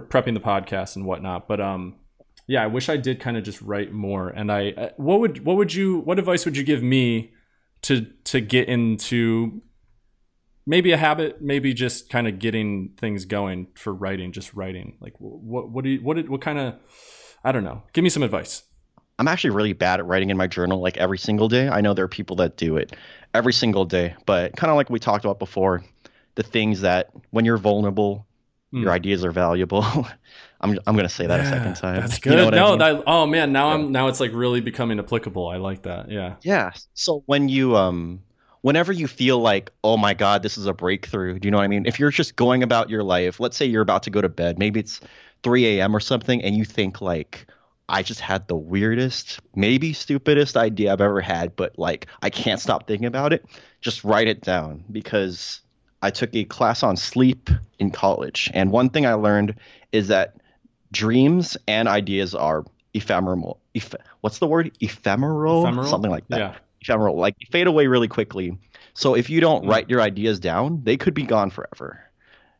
pre- 0.00 0.22
prepping 0.22 0.34
the 0.34 0.40
podcast 0.40 0.96
and 0.96 1.04
whatnot. 1.04 1.48
But 1.48 1.60
um, 1.60 1.96
yeah, 2.46 2.62
I 2.62 2.66
wish 2.66 2.88
I 2.88 2.96
did 2.96 3.20
kind 3.20 3.36
of 3.36 3.44
just 3.44 3.60
write 3.62 3.92
more. 3.92 4.28
And 4.28 4.50
I, 4.50 4.70
uh, 4.70 4.88
what 4.96 5.20
would 5.20 5.44
what 5.44 5.56
would 5.56 5.74
you 5.74 5.98
what 6.00 6.18
advice 6.18 6.44
would 6.44 6.56
you 6.56 6.64
give 6.64 6.82
me 6.82 7.32
to 7.82 8.06
to 8.24 8.40
get 8.40 8.68
into 8.68 9.62
maybe 10.66 10.92
a 10.92 10.96
habit, 10.96 11.42
maybe 11.42 11.74
just 11.74 12.08
kind 12.08 12.26
of 12.26 12.38
getting 12.38 12.94
things 12.96 13.24
going 13.24 13.68
for 13.74 13.92
writing, 13.92 14.32
just 14.32 14.54
writing. 14.54 14.96
Like 15.00 15.14
what 15.18 15.68
what 15.70 15.84
do 15.84 15.90
you, 15.90 16.00
what 16.02 16.16
did, 16.16 16.28
what 16.28 16.40
kind 16.40 16.58
of 16.58 16.74
I 17.44 17.52
don't 17.52 17.64
know. 17.64 17.82
Give 17.92 18.04
me 18.04 18.10
some 18.10 18.22
advice. 18.22 18.62
I'm 19.18 19.28
actually 19.28 19.50
really 19.50 19.74
bad 19.74 20.00
at 20.00 20.06
writing 20.06 20.30
in 20.30 20.36
my 20.36 20.48
journal 20.48 20.80
like 20.80 20.96
every 20.96 21.18
single 21.18 21.48
day. 21.48 21.68
I 21.68 21.80
know 21.80 21.94
there 21.94 22.04
are 22.04 22.08
people 22.08 22.36
that 22.36 22.56
do 22.56 22.76
it 22.76 22.96
every 23.32 23.52
single 23.52 23.84
day, 23.84 24.16
but 24.26 24.56
kind 24.56 24.70
of 24.72 24.76
like 24.76 24.90
we 24.90 24.98
talked 24.98 25.24
about 25.24 25.38
before, 25.38 25.84
the 26.34 26.42
things 26.42 26.80
that 26.80 27.10
when 27.30 27.44
you're 27.44 27.58
vulnerable, 27.58 28.26
Mm. 28.74 28.82
your 28.82 28.92
ideas 28.92 29.24
are 29.24 29.30
valuable. 29.32 29.82
I'm 30.60 30.78
I'm 30.86 30.96
gonna 30.96 31.08
say 31.08 31.26
that 31.26 31.40
a 31.40 31.44
second 31.46 31.76
time. 31.76 32.00
That's 32.00 32.16
You 32.24 32.32
good. 32.32 32.36
know 32.36 32.44
what 32.46 32.54
I 32.54 32.56
no, 32.56 32.70
mean? 32.70 32.78
that 32.78 33.02
oh 33.06 33.26
man, 33.26 33.52
now 33.52 33.68
Yeah. 33.68 33.74
I'm 33.74 33.92
now 33.92 34.08
it's 34.08 34.20
like 34.20 34.32
really 34.32 34.60
becoming 34.60 34.98
applicable. 34.98 35.46
I 35.48 35.56
like 35.58 35.82
that. 35.82 36.10
Yeah. 36.10 36.36
Yeah. 36.42 36.72
So 36.94 37.22
when 37.26 37.48
you 37.48 37.76
um 37.76 38.20
whenever 38.62 38.92
you 38.92 39.06
feel 39.06 39.38
like, 39.40 39.70
"Oh 39.84 39.96
my 39.98 40.14
god, 40.14 40.42
this 40.42 40.56
is 40.56 40.66
a 40.66 40.72
breakthrough." 40.72 41.38
Do 41.38 41.46
you 41.46 41.50
know 41.50 41.58
what 41.58 41.64
I 41.64 41.68
mean? 41.68 41.84
If 41.86 42.00
you're 42.00 42.10
just 42.10 42.36
going 42.36 42.62
about 42.62 42.88
your 42.88 43.02
life, 43.02 43.40
let's 43.40 43.56
say 43.56 43.66
you're 43.66 43.82
about 43.82 44.02
to 44.04 44.10
go 44.10 44.20
to 44.22 44.28
bed, 44.28 44.58
maybe 44.58 44.80
it's 44.80 45.00
3 45.42 45.66
a.m. 45.78 45.94
or 45.94 46.00
something 46.00 46.42
and 46.42 46.56
you 46.56 46.64
think 46.64 47.02
like 47.02 47.46
I 47.90 48.02
just 48.02 48.20
had 48.20 48.48
the 48.48 48.56
weirdest, 48.56 49.40
maybe 49.54 49.92
stupidest 49.92 50.56
idea 50.56 50.90
I've 50.90 51.02
ever 51.02 51.20
had, 51.20 51.54
but 51.54 51.78
like 51.78 52.06
I 52.22 52.30
can't 52.30 52.58
stop 52.60 52.86
thinking 52.86 53.06
about 53.06 53.34
it. 53.34 53.44
Just 53.82 54.02
write 54.04 54.26
it 54.28 54.40
down 54.40 54.82
because 54.90 55.60
I 56.04 56.10
took 56.10 56.34
a 56.34 56.44
class 56.44 56.82
on 56.82 56.96
sleep 56.96 57.50
in 57.78 57.90
college, 57.90 58.50
and 58.54 58.70
one 58.70 58.90
thing 58.90 59.06
I 59.06 59.14
learned 59.14 59.54
is 59.90 60.08
that 60.08 60.36
dreams 60.92 61.56
and 61.66 61.88
ideas 61.88 62.34
are 62.34 62.64
ephemeral. 62.92 63.58
Eph- 63.74 63.94
what's 64.20 64.38
the 64.38 64.46
word? 64.46 64.70
Ephemeral? 64.80 65.62
Ephemeral? 65.62 65.88
Something 65.88 66.10
like 66.10 66.26
that. 66.28 66.38
Yeah. 66.38 66.54
Ephemeral. 66.82 67.16
Like 67.16 67.34
fade 67.50 67.66
away 67.66 67.86
really 67.86 68.08
quickly. 68.08 68.58
So 68.94 69.14
if 69.14 69.30
you 69.30 69.40
don't 69.40 69.64
Mm. 69.64 69.70
write 69.70 69.90
your 69.90 70.00
ideas 70.00 70.38
down, 70.38 70.82
they 70.84 70.96
could 70.96 71.14
be 71.14 71.24
gone 71.24 71.50
forever. 71.50 71.98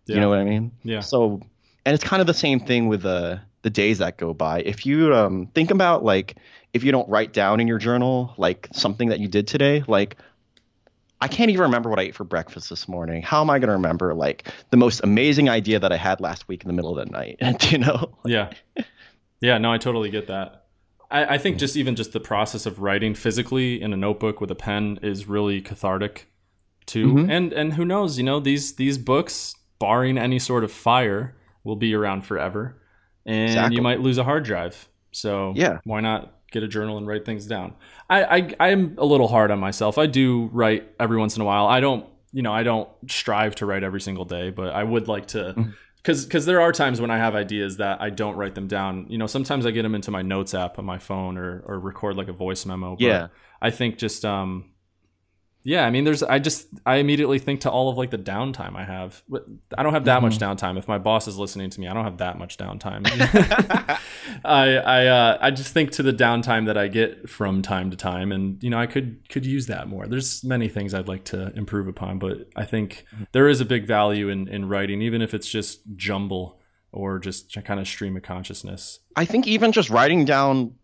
Yeah. 0.07 0.17
You 0.17 0.21
know 0.23 0.29
what 0.29 0.39
I 0.39 0.45
mean? 0.45 0.73
Yeah. 0.83 1.01
So, 1.01 1.41
and 1.87 1.95
it's 1.95 2.03
kind 2.05 2.21
of 2.21 2.27
the 2.27 2.35
same 2.35 2.61
thing 2.61 2.89
with 2.89 3.03
the 3.03 3.41
the 3.63 3.71
days 3.71 3.99
that 3.99 4.19
go 4.19 4.35
by. 4.35 4.61
If 4.61 4.85
you 4.85 5.15
um, 5.15 5.47
think 5.55 5.71
about 5.71 6.05
like 6.05 6.37
if 6.73 6.83
you 6.85 6.93
don't 6.93 7.09
write 7.09 7.33
down 7.33 7.61
in 7.61 7.69
your 7.69 7.79
journal 7.79 8.35
like 8.37 8.69
something 8.73 9.09
that 9.11 9.21
you 9.21 9.29
did 9.29 9.47
today, 9.47 9.85
like 9.87 10.17
I 11.25 11.29
can't 11.29 11.51
even 11.51 11.63
remember 11.63 11.89
what 11.89 11.99
I 11.99 12.03
ate 12.03 12.15
for 12.15 12.25
breakfast 12.25 12.69
this 12.69 12.87
morning. 12.87 13.23
How 13.23 13.41
am 13.41 13.49
I 13.49 13.59
going 13.59 13.69
to 13.69 13.73
remember 13.73 14.13
like 14.15 14.47
the 14.71 14.77
most 14.77 15.01
amazing 15.03 15.49
idea 15.49 15.79
that 15.79 15.91
I 15.91 15.97
had 15.97 16.21
last 16.21 16.49
week 16.49 16.63
in 16.63 16.69
the 16.69 16.75
middle 16.75 16.99
of 16.99 17.03
the 17.03 17.11
night? 17.11 17.39
you 17.73 17.79
know? 17.79 18.15
Yeah. 18.27 18.53
Yeah, 19.41 19.57
no, 19.57 19.73
I 19.73 19.79
totally 19.79 20.11
get 20.11 20.27
that. 20.27 20.67
I, 21.11 21.37
I 21.37 21.39
think 21.39 21.57
just 21.57 21.77
even 21.77 21.97
just 21.97 22.13
the 22.13 22.21
process 22.21 22.67
of 22.67 22.79
writing 22.81 23.15
physically 23.15 23.81
in 23.81 23.95
a 23.95 23.97
notebook 23.97 24.43
with 24.43 24.51
a 24.51 24.55
pen 24.55 24.99
is 25.03 25.27
really 25.27 25.63
cathartic 25.63 26.27
too. 26.85 27.15
Mhm. 27.15 27.31
And 27.31 27.53
and 27.55 27.73
who 27.73 27.87
knows, 27.87 28.19
you 28.19 28.25
know, 28.25 28.39
these 28.39 28.75
these 28.77 28.99
books, 28.99 29.55
barring 29.79 30.19
any 30.19 30.39
sort 30.39 30.63
of 30.63 30.71
fire, 30.71 31.35
will 31.65 31.77
be 31.77 31.95
around 31.95 32.27
forever. 32.27 32.83
And 33.25 33.45
Exactly. 33.49 33.77
you 33.77 33.83
might 33.83 34.01
lose 34.01 34.19
a 34.19 34.25
hard 34.25 34.45
drive. 34.45 34.91
So 35.13 35.55
Yeah. 35.57 35.79
why 35.85 36.01
not 36.01 36.34
get 36.55 36.63
a 36.63 36.69
journal 36.69 36.97
and 36.97 37.07
write 37.07 37.27
things 37.27 37.47
down? 37.47 37.75
I, 38.09 38.25
I 38.25 38.71
I'm 38.71 38.95
a 38.97 39.05
little 39.05 39.29
hard 39.29 39.51
on 39.51 39.59
myself. 39.59 39.99
I 39.99 40.07
do 40.07 40.49
write 40.53 40.89
every 40.99 41.19
once 41.19 41.37
in 41.37 41.43
a 41.43 41.45
while. 41.45 41.67
I 41.67 41.81
don't 41.81 42.07
you 42.33 42.43
know, 42.43 42.53
I 42.53 42.65
don't 42.65 42.89
strive 43.09 43.55
to 43.57 43.67
write 43.67 43.85
every 43.85 44.01
single 44.01 44.25
day, 44.25 44.51
but 44.51 44.73
I 44.75 44.83
would 44.83 45.07
like 45.07 45.27
to 45.29 45.55
because 45.99 46.25
because 46.25 46.47
there 46.47 46.61
are 46.61 46.73
times 46.73 47.01
when 47.01 47.11
I 47.11 47.19
have 47.19 47.35
ideas 47.35 47.77
that 47.77 48.01
I 48.01 48.11
don't 48.11 48.37
write 48.37 48.55
them 48.55 48.67
down. 48.67 49.07
You 49.09 49.19
know, 49.19 49.27
sometimes 49.27 49.67
I 49.67 49.71
get 49.71 49.83
them 49.83 49.95
into 49.95 50.11
my 50.11 50.23
notes 50.23 50.53
app 50.55 50.79
on 50.79 50.85
my 50.85 50.99
phone 50.99 51.39
or 51.39 51.63
or 51.67 51.79
record 51.79 52.17
like 52.17 52.29
a 52.29 52.33
voice 52.33 52.67
memo. 52.67 52.97
But 52.97 53.03
Yeah. 53.03 53.29
I 53.63 53.71
think 53.71 53.99
just 53.99 54.25
um, 54.25 54.71
yeah. 55.65 55.85
I 55.87 55.91
mean, 55.91 56.05
there's 56.05 56.23
I 56.23 56.39
just 56.39 56.69
I 56.87 56.97
immediately 56.97 57.39
think 57.39 57.63
to 57.63 57.71
all 57.71 57.89
of 57.89 57.97
like 57.97 58.11
the 58.11 58.19
downtime 58.19 58.77
I 58.77 58.85
have. 58.85 59.23
I 59.77 59.83
don't 59.83 59.95
have 59.95 60.05
that 60.05 60.23
much 60.23 60.39
Mm-hmm. 60.39 60.67
downtime. 60.67 60.79
If 60.79 60.87
my 60.87 60.99
boss 60.99 61.27
is 61.27 61.37
listening 61.39 61.71
to 61.71 61.81
me, 61.81 61.89
I 61.89 61.95
don't 61.95 62.05
have 62.05 62.19
that 62.19 62.39
much 62.39 62.57
downtime. 62.59 63.03
I 64.45 64.77
I 64.77 65.07
uh, 65.07 65.39
I 65.41 65.51
just 65.51 65.73
think 65.73 65.91
to 65.93 66.03
the 66.03 66.13
downtime 66.13 66.67
that 66.67 66.77
I 66.77 66.89
get 66.89 67.29
from 67.29 67.63
time 67.63 67.91
to 67.91 67.97
time, 67.97 68.33
and 68.33 68.63
you 68.63 68.71
know, 68.71 68.79
I 68.79 68.87
could 68.87 69.29
could 69.29 69.47
use 69.47 69.67
that 69.67 69.89
more. 69.89 70.07
There's 70.07 70.45
many 70.45 70.69
things 70.69 70.95
I'd 70.95 71.09
like 71.09 71.25
to 71.27 71.53
improve 71.57 71.89
upon, 71.89 72.19
but 72.19 72.49
I 72.57 72.65
think 72.65 73.05
there 73.33 73.49
is 73.49 73.61
a 73.61 73.65
big 73.65 73.87
value 73.87 74.29
in 74.29 74.49
in 74.49 74.69
writing, 74.69 75.03
even 75.03 75.23
if 75.23 75.35
it's 75.35 75.49
just 75.49 75.81
jumble 75.97 76.61
or 76.93 77.19
just 77.19 77.53
kind 77.65 77.81
of 77.81 77.89
stream 77.89 78.17
of 78.17 78.23
consciousness. 78.23 79.01
I 79.17 79.25
think 79.25 79.47
even 79.47 79.73
just 79.73 79.91
writing 79.91 80.25
down 80.25 80.75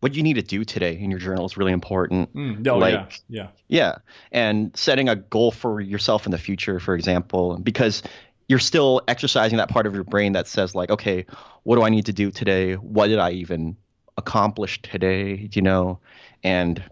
what 0.00 0.14
you 0.14 0.22
need 0.22 0.34
to 0.34 0.42
do 0.42 0.64
today 0.64 0.98
in 0.98 1.10
your 1.10 1.20
journal 1.20 1.44
is 1.44 1.56
really 1.56 1.72
important. 1.72 2.34
Mm, 2.34 2.66
oh 2.66 2.78
Like- 2.78 2.94
yeah, 2.94 3.06
yeah, 3.28 3.48
Yeah. 3.68 3.94
And 4.32 4.74
setting 4.76 5.08
a 5.08 5.16
goal 5.16 5.50
for 5.50 5.80
yourself 5.80 6.26
in 6.26 6.32
the 6.32 6.38
future, 6.38 6.80
for 6.80 6.94
example, 6.94 7.58
because 7.58 8.02
you're 8.48 8.58
still 8.58 9.02
exercising 9.06 9.58
that 9.58 9.68
part 9.68 9.86
of 9.86 9.94
your 9.94 10.04
brain 10.04 10.32
that 10.32 10.48
says, 10.48 10.74
like, 10.74 10.90
okay, 10.90 11.24
what 11.62 11.76
do 11.76 11.82
I 11.82 11.90
need 11.90 12.06
to 12.06 12.12
do 12.12 12.30
today? 12.30 12.74
What 12.74 13.06
did 13.06 13.18
I 13.18 13.30
even 13.32 13.76
accomplish 14.16 14.80
today? 14.82 15.48
You 15.52 15.62
know? 15.62 16.00
And 16.42 16.82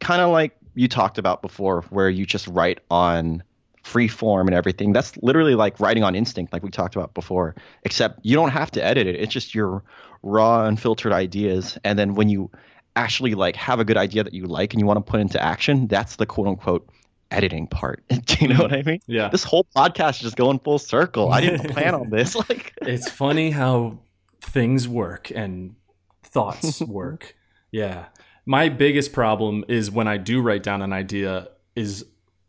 kind 0.00 0.22
of 0.22 0.30
like 0.30 0.56
you 0.74 0.88
talked 0.88 1.18
about 1.18 1.42
before, 1.42 1.82
where 1.90 2.08
you 2.08 2.24
just 2.24 2.48
write 2.48 2.80
on 2.90 3.42
free 3.82 4.08
form 4.08 4.48
and 4.48 4.54
everything. 4.54 4.92
That's 4.92 5.16
literally 5.18 5.54
like 5.54 5.80
writing 5.80 6.04
on 6.04 6.14
instinct, 6.14 6.52
like 6.52 6.62
we 6.62 6.70
talked 6.70 6.94
about 6.94 7.14
before, 7.14 7.54
except 7.84 8.20
you 8.24 8.34
don't 8.34 8.50
have 8.50 8.70
to 8.72 8.84
edit 8.84 9.06
it. 9.06 9.16
It's 9.16 9.32
just 9.32 9.54
your 9.54 9.82
raw, 10.22 10.66
unfiltered 10.66 11.12
ideas. 11.12 11.78
And 11.84 11.98
then 11.98 12.14
when 12.14 12.28
you 12.28 12.50
actually 12.96 13.34
like 13.34 13.56
have 13.56 13.80
a 13.80 13.84
good 13.84 13.96
idea 13.96 14.24
that 14.24 14.34
you 14.34 14.46
like 14.46 14.72
and 14.72 14.80
you 14.80 14.86
want 14.86 15.04
to 15.04 15.10
put 15.10 15.20
into 15.20 15.42
action, 15.42 15.86
that's 15.86 16.16
the 16.16 16.26
quote 16.26 16.48
unquote 16.48 16.88
editing 17.30 17.66
part. 17.66 18.02
Do 18.08 18.36
you 18.40 18.48
know 18.48 18.62
what 18.62 18.72
I 18.72 18.82
mean? 18.82 19.00
yeah. 19.06 19.28
This 19.28 19.44
whole 19.44 19.66
podcast 19.76 20.16
is 20.16 20.20
just 20.20 20.36
going 20.36 20.58
full 20.60 20.78
circle. 20.78 21.32
I 21.32 21.40
didn't 21.40 21.70
plan 21.72 21.94
on 21.94 22.10
this. 22.10 22.34
Like 22.34 22.74
it's 22.82 23.10
funny 23.10 23.50
how 23.50 23.98
things 24.40 24.88
work 24.88 25.30
and 25.34 25.74
thoughts 26.22 26.80
work. 26.80 27.36
Yeah. 27.70 28.06
My 28.46 28.70
biggest 28.70 29.12
problem 29.12 29.64
is 29.68 29.90
when 29.90 30.08
I 30.08 30.16
do 30.16 30.40
write 30.40 30.62
down 30.62 30.80
an 30.80 30.92
idea 30.92 31.48
is 31.76 32.04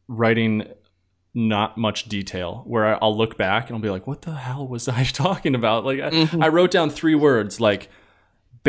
writing 0.07 0.65
not 1.33 1.77
much 1.77 2.05
detail 2.05 2.63
where 2.65 3.01
I'll 3.03 3.15
look 3.15 3.37
back 3.37 3.67
and 3.69 3.75
I'll 3.75 3.81
be 3.81 3.89
like, 3.89 4.07
what 4.07 4.23
the 4.23 4.33
hell 4.33 4.67
was 4.67 4.87
I 4.87 5.03
talking 5.13 5.55
about? 5.55 5.85
Like 5.85 5.99
I, 5.99 6.09
Mhm. 6.09 6.43
I 6.43 6.47
wrote 6.47 6.71
down 6.71 6.89
three 6.89 7.15
words 7.15 7.59
like 7.61 7.89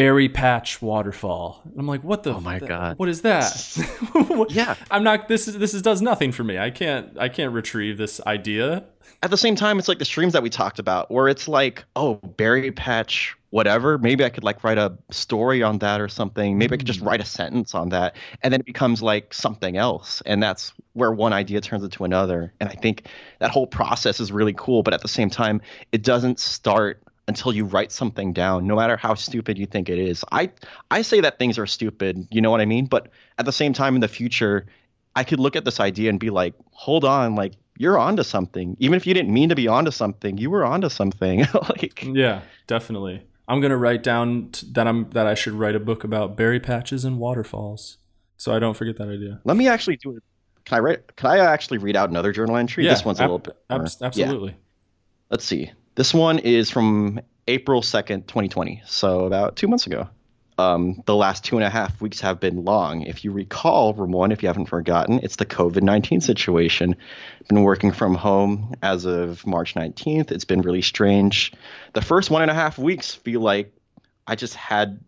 berry 0.01 0.31
patch 0.31 0.81
waterfall. 0.81 1.61
And 1.65 1.75
I'm 1.79 1.87
like, 1.87 2.03
what 2.03 2.23
the 2.23 2.35
Oh 2.35 2.41
my 2.41 2.59
th- 2.59 2.69
God. 2.69 2.99
What 2.99 3.11
is 3.11 3.21
that? 3.21 3.53
What- 4.29 4.51
Yeah. 4.61 4.75
I'm 4.91 5.05
not 5.05 5.29
this 5.29 5.47
is 5.47 5.59
this 5.59 5.75
is 5.75 5.83
does 5.83 6.01
nothing 6.01 6.33
for 6.33 6.43
me. 6.43 6.59
I 6.59 6.71
can't 6.71 7.19
I 7.19 7.29
can't 7.29 7.53
retrieve 7.53 7.99
this 7.99 8.19
idea. 8.27 8.85
at 9.23 9.31
the 9.31 9.37
same 9.37 9.57
time, 9.57 9.79
it's 9.79 9.89
like 9.89 9.99
the 9.99 10.05
streams 10.07 10.33
that 10.33 10.43
we 10.43 10.49
talked 10.49 10.79
about, 10.79 11.11
where 11.11 11.29
it's 11.29 11.47
like, 11.49 11.85
oh, 11.97 12.15
berry 12.15 12.73
patch, 12.73 13.37
whatever. 13.51 13.99
Maybe 13.99 14.25
I 14.25 14.31
could 14.31 14.43
like 14.45 14.65
write 14.65 14.79
a 14.79 14.97
story 15.11 15.63
on 15.63 15.79
that 15.81 16.01
or 16.01 16.09
something. 16.09 16.57
Maybe 16.57 16.73
I 16.75 16.79
could 16.79 16.87
just 16.87 17.01
Mm. 17.03 17.07
write 17.09 17.21
a 17.21 17.27
sentence 17.27 17.75
on 17.75 17.91
that, 17.91 18.17
and 18.43 18.51
then 18.55 18.61
it 18.61 18.67
becomes 18.67 19.03
like 19.03 19.35
something 19.35 19.77
else, 19.77 20.23
and 20.25 20.43
that's 20.43 20.73
where 20.95 21.13
one 21.13 21.35
idea 21.35 21.61
turns 21.61 21.85
into 21.85 22.05
another. 22.05 22.55
And 22.61 22.71
I 22.71 22.73
think 22.75 23.07
that 23.41 23.51
whole 23.51 23.67
process 23.67 24.19
is 24.21 24.33
really 24.33 24.55
cool, 24.57 24.83
but 24.83 24.95
at 24.95 25.03
the 25.03 25.09
same 25.09 25.29
time, 25.29 25.61
it 25.93 26.03
doesn't 26.03 26.41
start 26.41 27.03
until 27.31 27.53
you 27.53 27.65
write 27.65 27.93
something 27.93 28.33
down, 28.33 28.67
no 28.67 28.75
matter 28.77 28.97
how 28.97 29.15
stupid 29.15 29.57
you 29.57 29.67
think 29.67 29.89
it 29.89 29.99
is. 29.99 30.25
I 30.33 30.51
I 30.91 31.03
say 31.03 31.21
that 31.21 31.39
things 31.39 31.59
are 31.59 31.67
stupid, 31.67 32.27
you 32.31 32.41
know 32.41 32.51
what 32.51 32.61
I 32.61 32.67
mean? 32.67 32.87
But 32.87 33.09
at 33.39 33.47
the 33.47 33.53
same 33.53 33.73
time, 33.73 33.95
in 33.95 34.01
the 34.01 34.09
future, 34.09 34.67
I 35.15 35.23
could 35.25 35.41
look 35.41 35.57
at 35.57 35.65
this 35.65 35.79
idea 35.81 36.11
and 36.11 36.19
be 36.19 36.31
like, 36.31 36.55
hold 36.73 37.05
on, 37.05 37.35
like 37.37 37.53
you're 37.79 37.99
onto 37.99 38.23
something. 38.25 38.77
Even 38.81 38.97
if 38.97 39.07
you 39.07 39.15
didn't 39.15 39.33
mean 39.33 39.49
to 39.49 39.55
be 39.55 39.69
onto 39.69 39.91
something, 39.91 40.37
you 40.39 40.51
were 40.51 40.65
onto 40.65 40.89
something. 40.89 41.47
like 41.69 42.05
Yeah, 42.05 42.43
definitely. 42.67 43.23
I'm 43.49 43.61
gonna 43.61 43.79
write 43.79 44.03
down 44.03 44.51
t- 44.53 44.67
that 44.73 44.87
I'm 44.87 45.09
that 45.11 45.27
I 45.27 45.35
should 45.35 45.55
write 45.55 45.77
a 45.77 45.81
book 45.81 46.05
about 46.05 46.37
berry 46.37 46.61
patches 46.61 47.05
and 47.05 47.19
waterfalls, 47.19 47.99
so 48.37 48.55
I 48.55 48.59
don't 48.59 48.77
forget 48.77 48.97
that 48.99 49.09
idea. 49.09 49.41
let 49.45 49.57
me 49.57 49.67
actually 49.69 49.97
do 49.97 50.17
it. 50.17 50.23
Can 50.65 50.77
I 50.79 50.81
write? 50.81 51.17
Can 51.17 51.31
I 51.31 51.39
actually 51.39 51.79
read 51.79 51.97
out 51.97 52.11
another 52.11 52.33
journal 52.33 52.57
entry? 52.57 52.85
Yeah, 52.85 52.95
this 52.95 53.05
one's 53.05 53.19
a 53.21 53.25
ab- 53.25 53.29
little 53.31 53.39
bit. 53.39 53.57
ab- 53.71 53.81
more- 53.81 53.89
yeah. 54.01 54.07
absolutely. 54.07 54.57
Let's 55.31 55.45
see. 55.45 55.71
This 56.01 56.15
one 56.15 56.39
is 56.39 56.71
from 56.71 57.21
April 57.47 57.83
2nd, 57.83 58.27
2020. 58.27 58.81
So 58.87 59.27
about 59.27 59.57
two 59.57 59.69
months 59.69 59.87
ago. 59.87 60.09
Um, 60.57 61.03
the 61.05 61.15
last 61.15 61.45
two 61.45 61.59
and 61.59 61.65
a 61.65 61.69
half 61.69 62.01
weeks 62.01 62.23
have 62.23 62.41
been 62.41 62.65
long. 62.65 63.03
If 63.03 63.23
you 63.23 63.33
recall, 63.33 63.93
Ramon, 63.93 64.33
if 64.33 64.43
you 64.43 64.49
haven't 64.49 64.71
forgotten, 64.71 65.21
it's 65.23 65.37
the 65.37 65.45
COVID 65.45 65.83
19 65.83 66.23
situation. 66.23 66.97
Been 67.51 67.65
working 67.65 67.93
from 67.93 68.15
home 68.15 68.73
as 68.83 69.05
of 69.05 69.47
March 69.47 69.75
19th. 69.75 70.31
It's 70.31 70.47
been 70.47 70.63
really 70.63 70.81
strange. 70.81 71.53
The 71.93 72.01
first 72.01 72.31
one 72.31 72.41
and 72.41 72.51
a 72.51 72.55
half 72.55 72.79
weeks 72.79 73.15
feel 73.15 73.43
like 73.43 73.71
I 74.27 74.37
just 74.37 74.55
had 74.55 75.01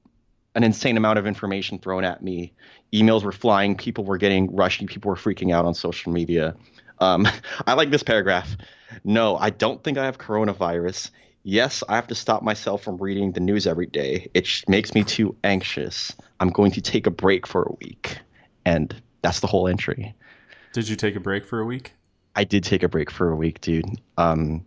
an 0.54 0.62
insane 0.62 0.98
amount 0.98 1.18
of 1.18 1.26
information 1.26 1.78
thrown 1.78 2.04
at 2.04 2.22
me. 2.22 2.52
Emails 2.92 3.22
were 3.22 3.32
flying, 3.32 3.78
people 3.78 4.04
were 4.04 4.18
getting 4.18 4.54
rushy, 4.54 4.84
people 4.84 5.08
were 5.08 5.16
freaking 5.16 5.54
out 5.54 5.64
on 5.64 5.72
social 5.72 6.12
media. 6.12 6.54
Um, 7.02 7.26
I 7.66 7.74
like 7.74 7.90
this 7.90 8.02
paragraph. 8.02 8.56
No, 9.04 9.36
I 9.36 9.50
don't 9.50 9.82
think 9.82 9.98
I 9.98 10.04
have 10.04 10.18
coronavirus. 10.18 11.10
Yes, 11.42 11.82
I 11.88 11.96
have 11.96 12.06
to 12.06 12.14
stop 12.14 12.42
myself 12.42 12.84
from 12.84 12.98
reading 12.98 13.32
the 13.32 13.40
news 13.40 13.66
every 13.66 13.86
day. 13.86 14.30
It 14.32 14.46
sh- 14.46 14.62
makes 14.68 14.94
me 14.94 15.02
too 15.02 15.34
anxious. 15.42 16.14
I'm 16.38 16.50
going 16.50 16.70
to 16.72 16.80
take 16.80 17.06
a 17.06 17.10
break 17.10 17.46
for 17.46 17.64
a 17.64 17.74
week. 17.80 18.18
And 18.64 18.94
that's 19.22 19.40
the 19.40 19.48
whole 19.48 19.66
entry. 19.66 20.14
Did 20.72 20.88
you 20.88 20.94
take 20.94 21.16
a 21.16 21.20
break 21.20 21.44
for 21.44 21.58
a 21.58 21.64
week? 21.64 21.92
I 22.36 22.44
did 22.44 22.62
take 22.62 22.84
a 22.84 22.88
break 22.88 23.10
for 23.10 23.30
a 23.30 23.36
week, 23.36 23.60
dude. 23.60 23.86
Um, 24.16 24.64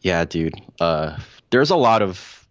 yeah, 0.00 0.24
dude. 0.24 0.54
Uh, 0.80 1.18
there's 1.50 1.70
a 1.70 1.76
lot 1.76 2.00
of. 2.02 2.48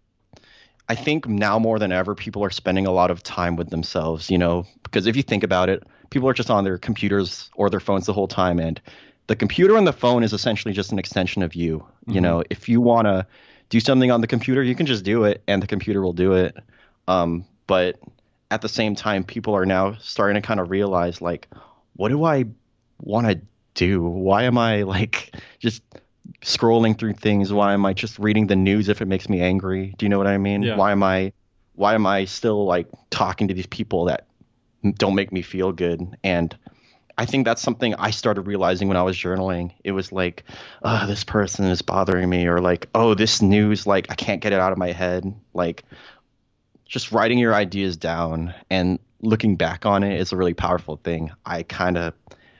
I 0.88 0.94
think 0.94 1.26
now 1.26 1.58
more 1.58 1.80
than 1.80 1.90
ever, 1.90 2.14
people 2.14 2.44
are 2.44 2.50
spending 2.50 2.86
a 2.86 2.92
lot 2.92 3.10
of 3.10 3.22
time 3.24 3.56
with 3.56 3.70
themselves. 3.70 4.30
You 4.30 4.38
know, 4.38 4.64
because 4.84 5.06
if 5.06 5.16
you 5.16 5.22
think 5.22 5.42
about 5.42 5.68
it, 5.68 5.82
people 6.10 6.28
are 6.28 6.34
just 6.34 6.50
on 6.50 6.64
their 6.64 6.78
computers 6.78 7.50
or 7.54 7.70
their 7.70 7.80
phones 7.80 8.06
the 8.06 8.12
whole 8.12 8.28
time, 8.28 8.58
and 8.58 8.80
the 9.26 9.36
computer 9.36 9.76
and 9.76 9.86
the 9.86 9.92
phone 9.92 10.22
is 10.22 10.32
essentially 10.32 10.72
just 10.72 10.92
an 10.92 10.98
extension 10.98 11.42
of 11.42 11.54
you. 11.54 11.84
You 12.06 12.20
know, 12.20 12.44
if 12.50 12.68
you 12.68 12.80
want 12.80 13.06
to 13.06 13.26
do 13.68 13.80
something 13.80 14.10
on 14.10 14.20
the 14.20 14.26
computer, 14.26 14.62
you 14.62 14.74
can 14.74 14.86
just 14.86 15.04
do 15.04 15.24
it, 15.24 15.42
and 15.48 15.62
the 15.62 15.66
computer 15.66 16.00
will 16.02 16.12
do 16.12 16.34
it. 16.34 16.56
Um, 17.08 17.44
but 17.66 17.98
at 18.50 18.62
the 18.62 18.68
same 18.68 18.94
time, 18.94 19.24
people 19.24 19.54
are 19.54 19.66
now 19.66 19.96
starting 19.96 20.40
to 20.40 20.46
kind 20.46 20.60
of 20.60 20.70
realize, 20.70 21.20
like, 21.20 21.48
what 21.94 22.10
do 22.10 22.24
I 22.24 22.44
want 23.00 23.26
to 23.26 23.40
do? 23.74 24.02
Why 24.02 24.44
am 24.44 24.58
I 24.58 24.82
like 24.82 25.34
just 25.58 25.82
scrolling 26.42 26.98
through 26.98 27.14
things? 27.14 27.52
Why 27.52 27.72
am 27.72 27.84
I 27.86 27.92
just 27.92 28.18
reading 28.18 28.46
the 28.46 28.56
news 28.56 28.88
if 28.88 29.00
it 29.00 29.06
makes 29.06 29.28
me 29.28 29.40
angry? 29.40 29.94
Do 29.98 30.06
you 30.06 30.10
know 30.10 30.18
what 30.18 30.26
I 30.26 30.38
mean? 30.38 30.62
Yeah. 30.62 30.76
Why 30.76 30.92
am 30.92 31.02
I 31.02 31.32
why 31.74 31.94
am 31.94 32.06
I 32.06 32.24
still 32.24 32.64
like 32.64 32.88
talking 33.10 33.48
to 33.48 33.54
these 33.54 33.66
people 33.66 34.06
that 34.06 34.26
don't 34.94 35.14
make 35.14 35.32
me 35.32 35.42
feel 35.42 35.72
good? 35.72 36.16
And 36.22 36.56
I 37.18 37.24
think 37.24 37.46
that's 37.46 37.62
something 37.62 37.94
I 37.94 38.10
started 38.10 38.42
realizing 38.42 38.88
when 38.88 38.96
I 38.96 39.02
was 39.02 39.16
journaling. 39.16 39.72
It 39.82 39.92
was 39.92 40.12
like, 40.12 40.44
oh, 40.82 41.06
this 41.06 41.24
person 41.24 41.64
is 41.66 41.82
bothering 41.82 42.28
me, 42.28 42.46
or 42.46 42.60
like, 42.60 42.88
oh, 42.94 43.14
this 43.14 43.40
news, 43.40 43.86
like 43.86 44.06
I 44.10 44.14
can't 44.14 44.42
get 44.42 44.52
it 44.52 44.60
out 44.60 44.72
of 44.72 44.78
my 44.78 44.92
head. 44.92 45.34
Like 45.54 45.84
just 46.84 47.12
writing 47.12 47.38
your 47.38 47.54
ideas 47.54 47.96
down 47.96 48.54
and 48.70 48.98
looking 49.20 49.56
back 49.56 49.86
on 49.86 50.02
it 50.02 50.20
is 50.20 50.32
a 50.32 50.36
really 50.36 50.54
powerful 50.54 50.96
thing. 50.96 51.32
I 51.44 51.62
kind 51.62 51.96
of 51.96 52.14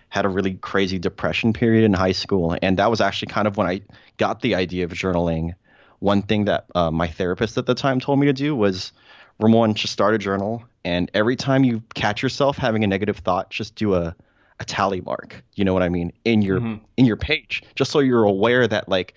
had 0.08 0.24
a 0.24 0.28
really 0.28 0.54
crazy 0.54 0.98
depression 0.98 1.52
period 1.52 1.84
in 1.84 1.92
high 1.92 2.12
school, 2.12 2.56
and 2.62 2.78
that 2.78 2.90
was 2.90 3.00
actually 3.00 3.28
kind 3.28 3.46
of 3.46 3.56
when 3.56 3.66
I 3.66 3.82
got 4.16 4.40
the 4.40 4.54
idea 4.54 4.84
of 4.84 4.90
journaling. 4.92 5.54
One 5.98 6.22
thing 6.22 6.46
that 6.46 6.66
uh, 6.74 6.90
my 6.90 7.08
therapist 7.08 7.58
at 7.58 7.66
the 7.66 7.74
time 7.74 8.00
told 8.00 8.18
me 8.18 8.26
to 8.26 8.32
do 8.32 8.54
was, 8.54 8.92
Ramon, 9.38 9.74
just 9.74 9.92
start 9.92 10.14
a 10.14 10.18
journal, 10.18 10.64
and 10.86 11.10
every 11.14 11.34
time 11.34 11.64
you 11.64 11.82
catch 11.94 12.22
yourself 12.22 12.56
having 12.56 12.84
a 12.84 12.86
negative 12.86 13.18
thought, 13.18 13.50
just 13.50 13.74
do 13.74 13.94
a 13.94 14.14
a 14.58 14.64
tally 14.64 15.02
mark. 15.02 15.44
You 15.54 15.64
know 15.66 15.74
what 15.74 15.82
I 15.82 15.90
mean 15.90 16.12
in 16.24 16.40
your 16.40 16.60
Mhm. 16.60 16.80
in 16.96 17.04
your 17.04 17.16
page, 17.16 17.62
just 17.74 17.90
so 17.90 17.98
you're 17.98 18.24
aware 18.24 18.66
that 18.66 18.88
like 18.88 19.14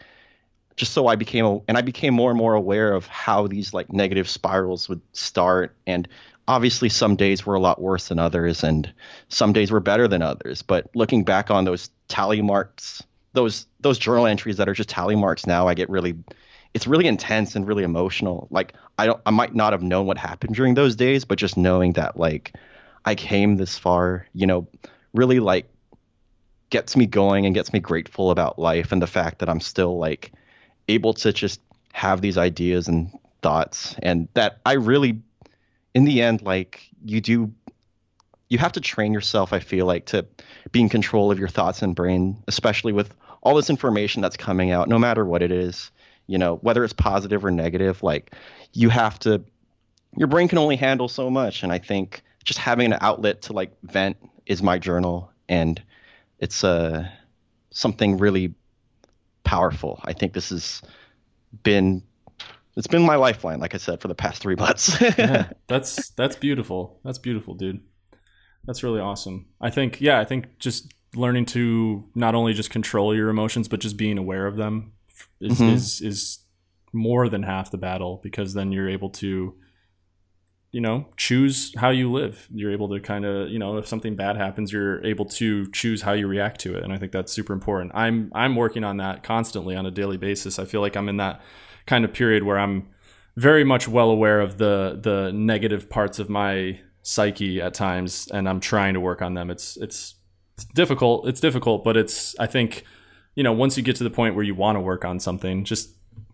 just 0.76 0.94
so 0.94 1.08
I 1.08 1.16
became 1.16 1.46
a, 1.46 1.60
and 1.68 1.78
I 1.78 1.82
became 1.82 2.14
more 2.14 2.32
and 2.32 2.38
more 2.38 2.54
aware 2.56 2.94
of 2.94 3.06
how 3.06 3.48
these 3.48 3.74
like 3.74 3.94
negative 3.94 4.28
spirals 4.28 4.90
would 4.90 5.02
start 5.14 5.76
and 5.86 6.08
obviously 6.48 6.90
some 6.90 7.16
days 7.16 7.46
were 7.46 7.56
a 7.56 7.60
lot 7.60 7.82
worse 7.82 8.08
than 8.08 8.18
others 8.18 8.64
and 8.64 8.92
some 9.28 9.54
days 9.54 9.72
were 9.72 9.82
better 9.82 10.08
than 10.08 10.22
others 10.22 10.62
but 10.64 10.90
looking 10.96 11.24
back 11.24 11.52
on 11.52 11.66
those 11.66 11.90
tally 12.08 12.42
marks 12.42 13.04
those 13.34 13.68
those 13.82 14.00
journal 14.00 14.26
entries 14.26 14.58
that 14.58 14.68
are 14.68 14.74
just 14.74 14.90
tally 14.90 15.16
marks 15.16 15.46
now 15.46 15.68
I 15.68 15.74
get 15.74 15.90
really 15.90 16.16
it's 16.74 16.88
really 16.88 17.08
intense 17.08 17.56
and 17.56 17.68
really 17.68 17.84
emotional. 17.84 18.48
Like 18.52 18.74
I 18.98 19.06
don't 19.06 19.22
I 19.26 19.32
might 19.32 19.56
not 19.56 19.74
have 19.74 19.82
known 19.82 20.06
what 20.06 20.18
happened 20.18 20.56
during 20.56 20.74
those 20.74 20.96
days 20.96 21.26
but 21.26 21.38
just 21.38 21.58
knowing 21.58 21.94
that 21.94 22.18
like 22.18 22.54
I 23.06 23.16
came 23.16 23.56
this 23.56 23.78
far 23.78 24.28
you 24.34 24.48
know 24.48 24.68
really 25.14 25.40
like 25.40 25.70
gets 26.70 26.96
me 26.96 27.06
going 27.06 27.46
and 27.46 27.56
gets 27.56 27.74
me 27.74 27.80
grateful 27.80 28.30
about 28.32 28.60
life 28.60 28.92
and 28.92 29.02
the 29.02 29.08
fact 29.08 29.40
that 29.40 29.50
I'm 29.50 29.60
still 29.60 29.98
like 29.98 30.32
able 30.88 31.14
to 31.16 31.34
just 31.34 31.60
have 31.94 32.22
these 32.22 32.38
ideas 32.38 32.88
and 32.88 33.12
thoughts. 33.42 33.96
And 34.02 34.28
that 34.34 34.60
I 34.66 34.74
really 34.74 35.22
in 35.96 36.06
the 36.06 36.22
end 36.22 36.42
like 36.44 36.88
you 37.04 37.22
do 37.22 37.52
you 38.50 38.58
have 38.58 38.74
to 38.74 38.82
train 38.82 39.14
yourself 39.14 39.54
I 39.54 39.60
feel 39.60 39.86
like 39.86 40.08
to 40.08 40.26
be 40.72 40.82
in 40.82 40.90
control 40.90 41.32
of 41.32 41.40
your 41.40 41.48
thoughts 41.48 41.82
and 41.82 41.96
brain 41.96 42.44
especially 42.48 42.94
with 42.94 43.14
all 43.42 43.56
this 43.56 43.70
information 43.70 44.22
that's 44.22 44.38
coming 44.38 44.72
out 44.72 44.88
no 44.88 45.00
matter 45.00 45.26
what 45.26 45.42
it 45.42 45.52
is 45.52 45.92
you 46.30 46.38
know 46.38 46.58
whether 46.58 46.84
it's 46.84 46.94
positive 46.94 47.44
or 47.44 47.52
negative 47.52 48.04
like 48.04 48.36
you 48.74 48.90
have 48.90 49.18
to 49.18 49.44
your 50.16 50.28
brain 50.28 50.48
can 50.48 50.58
only 50.58 50.76
handle 50.76 51.08
so 51.08 51.30
much 51.30 51.64
and 51.64 51.72
I 51.72 51.80
think 51.80 52.22
just 52.44 52.60
having 52.60 52.94
an 52.94 53.00
outlet 53.02 53.42
to 53.44 53.54
like 53.54 53.72
vent 53.84 54.18
is 54.46 54.62
my 54.62 54.78
journal 54.78 55.32
and 55.50 55.82
it's 56.38 56.64
uh 56.64 57.10
something 57.72 58.18
really 58.18 58.54
powerful. 59.44 60.00
I 60.04 60.14
think 60.14 60.34
this 60.34 60.50
has 60.50 60.82
been 61.64 62.04
it's 62.76 62.88
been 62.88 63.02
my 63.02 63.16
lifeline, 63.16 63.60
like 63.60 63.74
I 63.74 63.78
said, 63.78 64.00
for 64.00 64.08
the 64.08 64.16
past 64.16 64.42
three 64.42 64.56
months. 64.64 65.02
yeah, 65.18 65.52
that's 65.68 66.12
that's 66.12 66.36
beautiful. 66.36 67.00
That's 67.04 67.18
beautiful, 67.18 67.56
dude. 67.56 67.82
That's 68.66 68.84
really 68.84 69.00
awesome. 69.00 69.48
I 69.60 69.72
think 69.72 70.00
yeah, 70.00 70.20
I 70.20 70.26
think 70.26 70.60
just 70.60 70.94
learning 71.16 71.46
to 71.48 72.06
not 72.14 72.36
only 72.36 72.54
just 72.54 72.70
control 72.70 73.16
your 73.16 73.30
emotions 73.30 73.68
but 73.68 73.80
just 73.80 73.98
being 73.98 74.20
aware 74.20 74.46
of 74.46 74.58
them 74.58 74.92
is 75.42 75.60
Mhm. 75.60 75.74
is 75.74 76.02
is 76.02 76.40
more 76.94 77.30
than 77.30 77.44
half 77.44 77.70
the 77.72 77.78
battle 77.78 78.20
because 78.24 78.54
then 78.54 78.72
you're 78.72 78.90
able 78.90 79.10
to 79.12 79.56
you 80.72 80.82
know 80.82 81.08
choose 81.18 81.74
how 81.78 81.90
you 81.90 82.12
live. 82.12 82.48
You're 82.54 82.72
able 82.72 82.90
to 82.90 83.00
kind 83.00 83.26
of 83.26 83.50
you 83.50 83.58
know 83.60 83.78
if 83.78 83.88
something 83.88 84.16
bad 84.16 84.38
happens 84.38 84.72
you're 84.72 85.04
able 85.06 85.26
to 85.26 85.70
choose 85.72 86.02
how 86.04 86.14
you 86.14 86.28
react 86.28 86.60
to 86.62 86.76
it. 86.76 86.84
And 86.84 86.94
i 86.94 86.98
think 86.98 87.12
that's 87.12 87.32
super 87.32 87.54
important. 87.54 87.92
I'm 87.96 88.32
i'm 88.36 88.56
working 88.56 88.84
on 88.84 88.98
that 88.98 89.24
constantly 89.24 89.76
on 89.76 89.86
a 89.86 89.92
daily 89.92 90.18
basis. 90.18 90.60
I 90.60 90.66
feel 90.66 90.82
like 90.82 90.96
i'm 90.96 91.10
in 91.10 91.18
that 91.18 91.42
kind 91.88 92.06
of 92.06 92.14
period 92.14 92.44
where 92.44 92.60
i'm 92.60 92.88
very 93.36 93.64
much 93.64 93.88
well 93.88 94.12
aware 94.12 94.42
of 94.42 94.58
the 94.58 95.00
the 95.02 95.32
negative 95.34 95.90
parts 95.90 96.20
of 96.20 96.30
my 96.30 96.80
psyche 97.02 97.62
at 97.62 97.74
times 97.74 98.28
and 98.32 98.48
i'm 98.48 98.60
trying 98.60 98.94
to 98.94 99.00
work 99.00 99.22
on 99.22 99.34
them. 99.34 99.50
It's 99.50 99.76
it's, 99.78 100.16
it's 100.56 100.66
difficult 100.76 101.28
it's 101.28 101.40
difficult 101.40 101.84
but 101.84 101.96
it's 101.98 102.38
i 102.40 102.46
think 102.46 102.84
you 103.40 103.44
know 103.44 103.54
once 103.54 103.78
you 103.78 103.84
get 103.84 103.96
to 103.96 104.04
the 104.04 104.10
point 104.20 104.36
where 104.36 104.44
you 104.44 104.54
want 104.54 104.76
to 104.76 104.82
work 104.82 105.06
on 105.06 105.18
something 105.20 105.64
just 105.64 105.86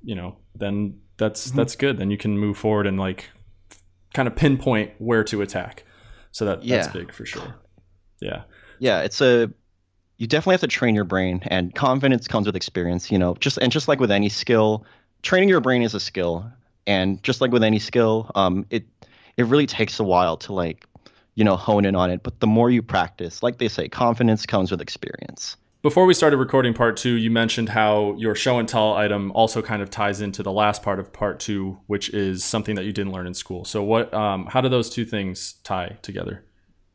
you 0.04 0.16
know 0.16 0.36
then 0.56 1.00
that's 1.18 1.48
Mm-hmm. 1.48 1.58
that's 1.58 1.76
good 1.76 1.98
then 2.00 2.10
you 2.10 2.18
can 2.18 2.34
move 2.46 2.58
forward 2.58 2.88
and 2.88 2.98
like 3.00 3.30
kind 4.16 4.28
of 4.28 4.36
pinpoint 4.36 4.92
where 4.98 5.24
to 5.24 5.42
attack 5.42 5.84
so 6.32 6.46
that 6.46 6.66
that's 6.68 6.88
big 6.94 7.14
for 7.14 7.26
sure 7.26 7.56
yeah 8.22 8.44
yeah, 8.80 9.02
it's 9.02 9.22
a 9.22 9.52
you 10.18 10.28
definitely 10.28 10.56
have 10.56 10.62
to 10.62 10.68
train 10.68 10.96
your 10.96 11.06
brain 11.06 11.42
and 11.48 11.74
confidence 11.76 12.28
comes 12.28 12.46
with 12.48 12.56
experience, 12.56 13.12
you 13.12 13.20
know. 13.20 13.36
Just 13.36 13.58
and 13.60 13.72
just 13.72 13.88
like 13.88 14.00
with 14.00 14.12
any 14.12 14.30
skill, 14.30 14.86
training 15.22 15.50
your 15.50 15.62
brain 15.62 15.82
is 15.84 15.94
a 15.94 16.00
skill. 16.00 16.52
And 16.88 17.22
just 17.24 17.40
like 17.42 17.52
with 17.52 17.64
any 17.64 17.80
skill, 17.80 18.32
um 18.36 18.66
it 18.70 18.84
it 19.38 19.46
really 19.46 19.66
takes 19.66 20.00
a 20.00 20.04
while 20.04 20.38
to 20.38 20.54
like, 20.54 20.86
you 21.36 21.44
know, 21.44 21.56
hone 21.56 21.86
in 21.86 21.96
on 21.96 22.10
it, 22.12 22.24
but 22.24 22.40
the 22.40 22.48
more 22.48 22.70
you 22.70 22.82
practice, 22.82 23.44
like 23.44 23.58
they 23.60 23.68
say, 23.70 23.88
confidence 23.90 24.46
comes 24.46 24.72
with 24.72 24.82
experience. 24.82 25.58
Before 25.86 26.08
we 26.08 26.16
started 26.16 26.38
recording 26.38 26.74
part 26.74 26.98
two, 26.98 27.14
you 27.14 27.30
mentioned 27.30 27.70
how 27.70 28.16
your 28.18 28.34
show 28.34 28.58
and 28.58 28.68
tell 28.68 28.96
item 28.96 29.32
also 29.34 29.62
kind 29.62 29.84
of 29.84 29.92
ties 29.92 30.20
into 30.20 30.42
the 30.42 30.52
last 30.52 30.82
part 30.82 31.00
of 31.00 31.14
part 31.14 31.40
two, 31.40 31.78
which 31.86 32.10
is 32.10 32.44
something 32.44 32.74
that 32.74 32.86
you 32.86 32.92
didn't 32.92 33.12
learn 33.14 33.28
in 33.28 33.36
school. 33.36 33.66
So, 33.66 33.84
what? 33.84 34.12
Um, 34.12 34.48
how 34.48 34.62
do 34.62 34.68
those 34.68 34.90
two 34.90 35.06
things 35.06 35.54
tie 35.64 36.00
together? 36.02 36.44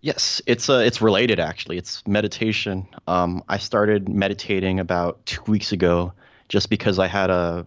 Yes, 0.00 0.42
it's 0.44 0.68
uh, 0.68 0.82
it's 0.84 1.00
related 1.00 1.38
actually. 1.38 1.78
It's 1.78 2.04
meditation. 2.04 2.88
Um, 3.06 3.44
I 3.48 3.58
started 3.58 4.08
meditating 4.08 4.80
about 4.80 5.24
two 5.24 5.42
weeks 5.46 5.70
ago, 5.70 6.12
just 6.48 6.68
because 6.68 6.98
I 6.98 7.06
had 7.06 7.30
a. 7.30 7.64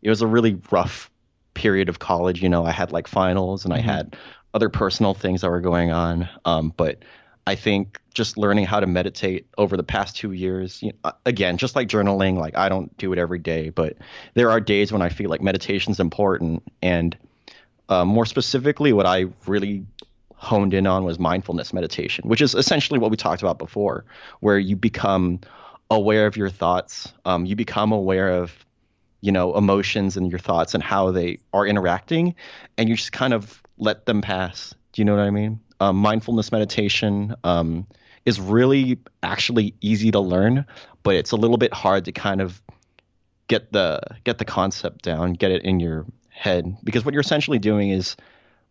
It 0.00 0.10
was 0.10 0.22
a 0.22 0.28
really 0.28 0.60
rough 0.70 1.10
period 1.54 1.88
of 1.88 1.98
college. 1.98 2.40
You 2.40 2.48
know, 2.48 2.64
I 2.64 2.70
had 2.70 2.92
like 2.92 3.08
finals 3.08 3.64
and 3.64 3.74
I 3.74 3.80
Mhm. 3.80 3.82
had 3.82 4.16
other 4.54 4.68
personal 4.68 5.12
things 5.12 5.40
that 5.40 5.50
were 5.50 5.60
going 5.60 5.90
on. 5.90 6.28
Um, 6.44 6.72
but 6.76 6.98
I 7.50 7.56
think 7.56 8.00
just 8.14 8.38
learning 8.38 8.66
how 8.66 8.78
to 8.78 8.86
meditate 8.86 9.48
over 9.58 9.76
the 9.76 9.82
past 9.82 10.14
two 10.14 10.30
years, 10.30 10.80
you 10.84 10.92
know, 10.92 11.10
again, 11.26 11.56
just 11.56 11.74
like 11.74 11.88
journaling, 11.88 12.36
like 12.36 12.56
I 12.56 12.68
don't 12.68 12.96
do 12.96 13.12
it 13.12 13.18
every 13.18 13.40
day, 13.40 13.70
but 13.70 13.96
there 14.34 14.52
are 14.52 14.60
days 14.60 14.92
when 14.92 15.02
I 15.02 15.08
feel 15.08 15.28
like 15.28 15.40
meditation 15.40 15.90
is 15.90 15.98
important. 15.98 16.62
And 16.80 17.18
uh, 17.88 18.04
more 18.04 18.24
specifically, 18.24 18.92
what 18.92 19.04
I 19.04 19.24
really 19.48 19.84
honed 20.36 20.74
in 20.74 20.86
on 20.86 21.02
was 21.02 21.18
mindfulness 21.18 21.72
meditation, 21.72 22.28
which 22.28 22.40
is 22.40 22.54
essentially 22.54 23.00
what 23.00 23.10
we 23.10 23.16
talked 23.16 23.42
about 23.42 23.58
before, 23.58 24.04
where 24.38 24.56
you 24.56 24.76
become 24.76 25.40
aware 25.90 26.26
of 26.26 26.36
your 26.36 26.50
thoughts, 26.50 27.12
um, 27.24 27.46
you 27.46 27.56
become 27.56 27.90
aware 27.90 28.30
of 28.30 28.64
you 29.22 29.32
know 29.32 29.56
emotions 29.56 30.16
and 30.16 30.30
your 30.30 30.38
thoughts 30.38 30.72
and 30.74 30.84
how 30.84 31.10
they 31.10 31.40
are 31.52 31.66
interacting, 31.66 32.36
and 32.78 32.88
you 32.88 32.94
just 32.94 33.10
kind 33.10 33.34
of 33.34 33.60
let 33.76 34.06
them 34.06 34.22
pass. 34.22 34.72
Do 34.92 35.02
you 35.02 35.04
know 35.04 35.16
what 35.16 35.22
I 35.22 35.30
mean? 35.30 35.58
Um, 35.80 35.96
mindfulness 35.96 36.52
meditation 36.52 37.34
um, 37.42 37.86
is 38.26 38.38
really 38.40 38.98
actually 39.22 39.74
easy 39.80 40.10
to 40.10 40.20
learn, 40.20 40.66
but 41.02 41.14
it's 41.14 41.32
a 41.32 41.36
little 41.36 41.56
bit 41.56 41.72
hard 41.72 42.04
to 42.04 42.12
kind 42.12 42.40
of 42.40 42.60
get 43.48 43.72
the 43.72 44.00
get 44.24 44.38
the 44.38 44.44
concept 44.44 45.02
down, 45.02 45.32
get 45.32 45.50
it 45.50 45.62
in 45.64 45.80
your 45.80 46.06
head, 46.28 46.76
because 46.84 47.04
what 47.04 47.14
you're 47.14 47.22
essentially 47.22 47.58
doing 47.58 47.90
is 47.90 48.16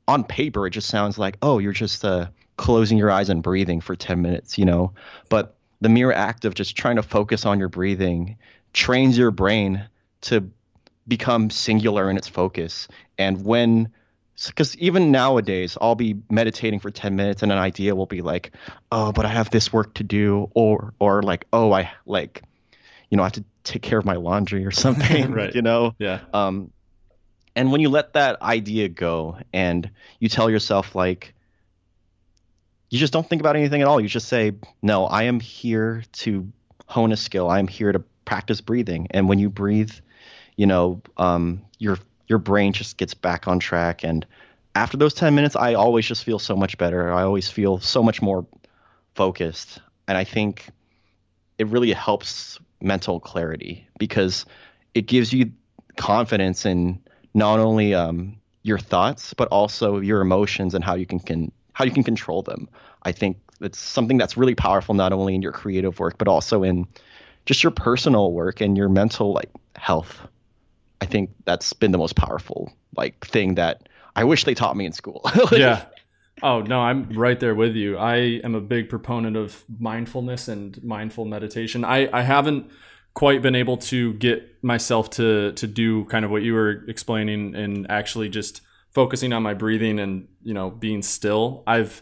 on 0.08 0.24
paper 0.24 0.66
it 0.66 0.72
just 0.72 0.88
sounds 0.88 1.20
like 1.20 1.38
oh 1.44 1.60
you're 1.60 1.72
just 1.72 2.04
uh, 2.04 2.28
closing 2.58 2.98
your 2.98 3.12
eyes 3.12 3.30
and 3.30 3.44
breathing 3.44 3.80
for 3.80 3.96
10 3.96 4.22
minutes 4.22 4.58
you 4.58 4.66
know? 4.66 4.94
But 5.30 5.56
the 5.82 5.90
mere 5.90 6.12
act 6.12 6.46
of 6.46 6.54
just 6.54 6.76
trying 6.76 6.98
to 6.98 7.04
focus 7.04 7.46
on 7.46 7.60
your 7.60 7.70
breathing 7.70 8.38
trains 8.74 9.18
your 9.18 9.32
brain 9.32 9.88
to 10.22 10.50
become 11.08 11.50
singular 11.50 12.10
in 12.10 12.18
its 12.18 12.28
focus. 12.28 12.88
And 13.18 13.44
when 13.44 13.92
because 14.48 14.76
even 14.78 15.12
nowadays 15.12 15.78
i'll 15.82 15.96
be 15.96 16.16
meditating 16.30 16.80
for 16.80 16.90
10 16.90 17.16
minutes 17.16 17.44
and 17.44 17.52
an 17.52 17.58
idea 17.58 17.96
will 17.96 18.06
be 18.06 18.22
like 18.22 18.52
oh 18.92 19.12
but 19.12 19.26
i 19.26 19.30
have 19.30 19.50
this 19.50 19.72
work 19.74 19.94
to 19.96 20.04
do 20.04 20.50
or 20.54 20.94
or 21.00 21.22
like 21.22 21.46
oh 21.54 21.72
i 21.72 21.92
like 22.06 22.44
you 23.10 23.18
know 23.18 23.24
i 23.24 23.26
have 23.26 23.34
to 23.34 23.44
take 23.64 23.82
care 23.82 24.00
of 24.00 24.06
my 24.06 24.16
laundry 24.16 24.66
or 24.66 24.72
something 24.86 25.32
Right. 25.34 25.54
you 25.54 25.62
know 25.62 25.94
Yeah. 26.00 26.20
um, 26.34 26.72
and 27.56 27.72
when 27.72 27.82
you 27.82 27.90
let 27.90 28.14
that 28.14 28.42
idea 28.42 28.88
go 28.90 29.38
and 29.54 29.90
you 30.20 30.30
tell 30.30 30.50
yourself 30.50 30.96
like 30.96 31.34
you 32.90 32.98
just 32.98 33.14
don't 33.14 33.28
think 33.28 33.42
about 33.42 33.56
anything 33.56 33.82
at 33.82 33.88
all 33.88 34.00
you 34.00 34.08
just 34.08 34.28
say 34.28 34.54
no 34.82 35.06
i 35.06 35.24
am 35.24 35.40
here 35.40 36.04
to 36.14 36.52
hone 36.88 37.12
a 37.12 37.18
skill 37.18 37.50
i 37.50 37.60
am 37.60 37.68
here 37.68 37.92
to 37.92 38.00
practice 38.26 38.62
breathing 38.62 39.08
and 39.12 39.28
when 39.28 39.40
you 39.40 39.50
breathe 39.50 39.92
you 40.56 40.66
know 40.68 41.02
um, 41.18 41.62
your 41.78 41.98
your 42.30 42.40
brain 42.40 42.72
just 42.72 42.98
gets 42.98 43.14
back 43.14 43.48
on 43.48 43.60
track 43.60 44.04
and 44.04 44.26
after 44.76 44.96
those 44.96 45.14
10 45.14 45.36
minutes 45.36 45.56
i 45.56 45.74
always 45.74 46.06
just 46.06 46.24
feel 46.24 46.40
so 46.40 46.56
much 46.56 46.78
better 46.78 47.12
i 47.12 47.24
always 47.24 47.50
feel 47.50 47.80
so 47.80 48.02
much 48.02 48.22
more 48.22 48.46
focused 49.16 49.82
and 50.08 50.18
i 50.18 50.24
think 50.24 50.70
it 51.58 51.68
really 51.68 51.92
helps 51.92 52.60
mental 52.82 53.20
clarity 53.20 53.88
because 54.00 54.46
it 54.94 55.06
gives 55.06 55.32
you 55.32 55.52
confidence 55.98 56.66
in 56.66 57.00
not 57.34 57.60
only 57.60 57.94
um, 57.94 58.38
your 58.64 58.80
thoughts 58.80 59.34
but 59.34 59.48
also 59.50 60.00
your 60.00 60.22
emotions 60.22 60.74
and 60.74 60.84
how 60.84 60.96
you 60.96 61.06
can, 61.06 61.20
can 61.20 61.52
how 61.74 61.86
you 61.86 61.92
can 61.92 62.04
control 62.04 62.42
them. 62.42 62.68
I 63.04 63.14
think 63.14 63.38
it's 63.62 63.80
something 63.80 64.18
that's 64.18 64.36
really 64.36 64.56
powerful 64.56 64.96
not 64.96 65.14
only 65.14 65.36
in 65.36 65.42
your 65.42 65.52
creative 65.52 66.00
work 66.00 66.18
but 66.18 66.28
also 66.28 66.64
in 66.64 66.88
just 67.46 67.64
your 67.64 67.72
personal 67.72 68.32
work 68.32 68.62
and 68.62 68.78
your 68.78 68.90
mental 68.90 69.34
like 69.34 69.50
health. 69.76 70.28
I 71.02 71.06
think 71.06 71.32
that's 71.46 71.74
been 71.74 71.92
the 71.92 71.98
most 71.98 72.16
powerful 72.16 72.72
like 72.96 73.26
thing 73.26 73.56
that 73.56 73.88
I 74.16 74.24
wish 74.24 74.44
they 74.44 74.54
taught 74.54 74.76
me 74.76 74.86
in 74.86 74.92
school. 74.92 75.30
yeah. 75.52 75.86
Oh 76.42 76.62
no, 76.62 76.80
I'm 76.80 77.10
right 77.12 77.40
there 77.40 77.56
with 77.56 77.76
you. 77.76 77.98
I 77.98 78.16
am 78.44 78.56
a 78.56 78.62
big 78.62 78.90
proponent 78.90 79.36
of 79.36 79.64
mindfulness 79.80 80.48
and 80.48 80.82
mindful 80.84 81.26
meditation. 81.26 81.84
I, 81.84 82.10
I 82.12 82.22
haven't 82.22 82.72
quite 83.14 83.42
been 83.42 83.56
able 83.56 83.78
to 83.78 84.14
get 84.14 84.64
myself 84.64 85.10
to 85.12 85.52
to 85.54 85.68
do 85.68 86.06
kind 86.06 86.24
of 86.24 86.32
what 86.32 86.42
you 86.42 86.54
were 86.54 86.84
explaining 86.88 87.56
and 87.56 87.90
actually 87.90 88.30
just 88.30 88.62
focusing 88.92 89.34
on 89.34 89.44
my 89.44 89.54
breathing 89.54 90.00
and 90.00 90.28
you 90.44 90.54
know 90.54 90.70
being 90.70 91.02
still. 91.02 91.64
I've 91.68 92.02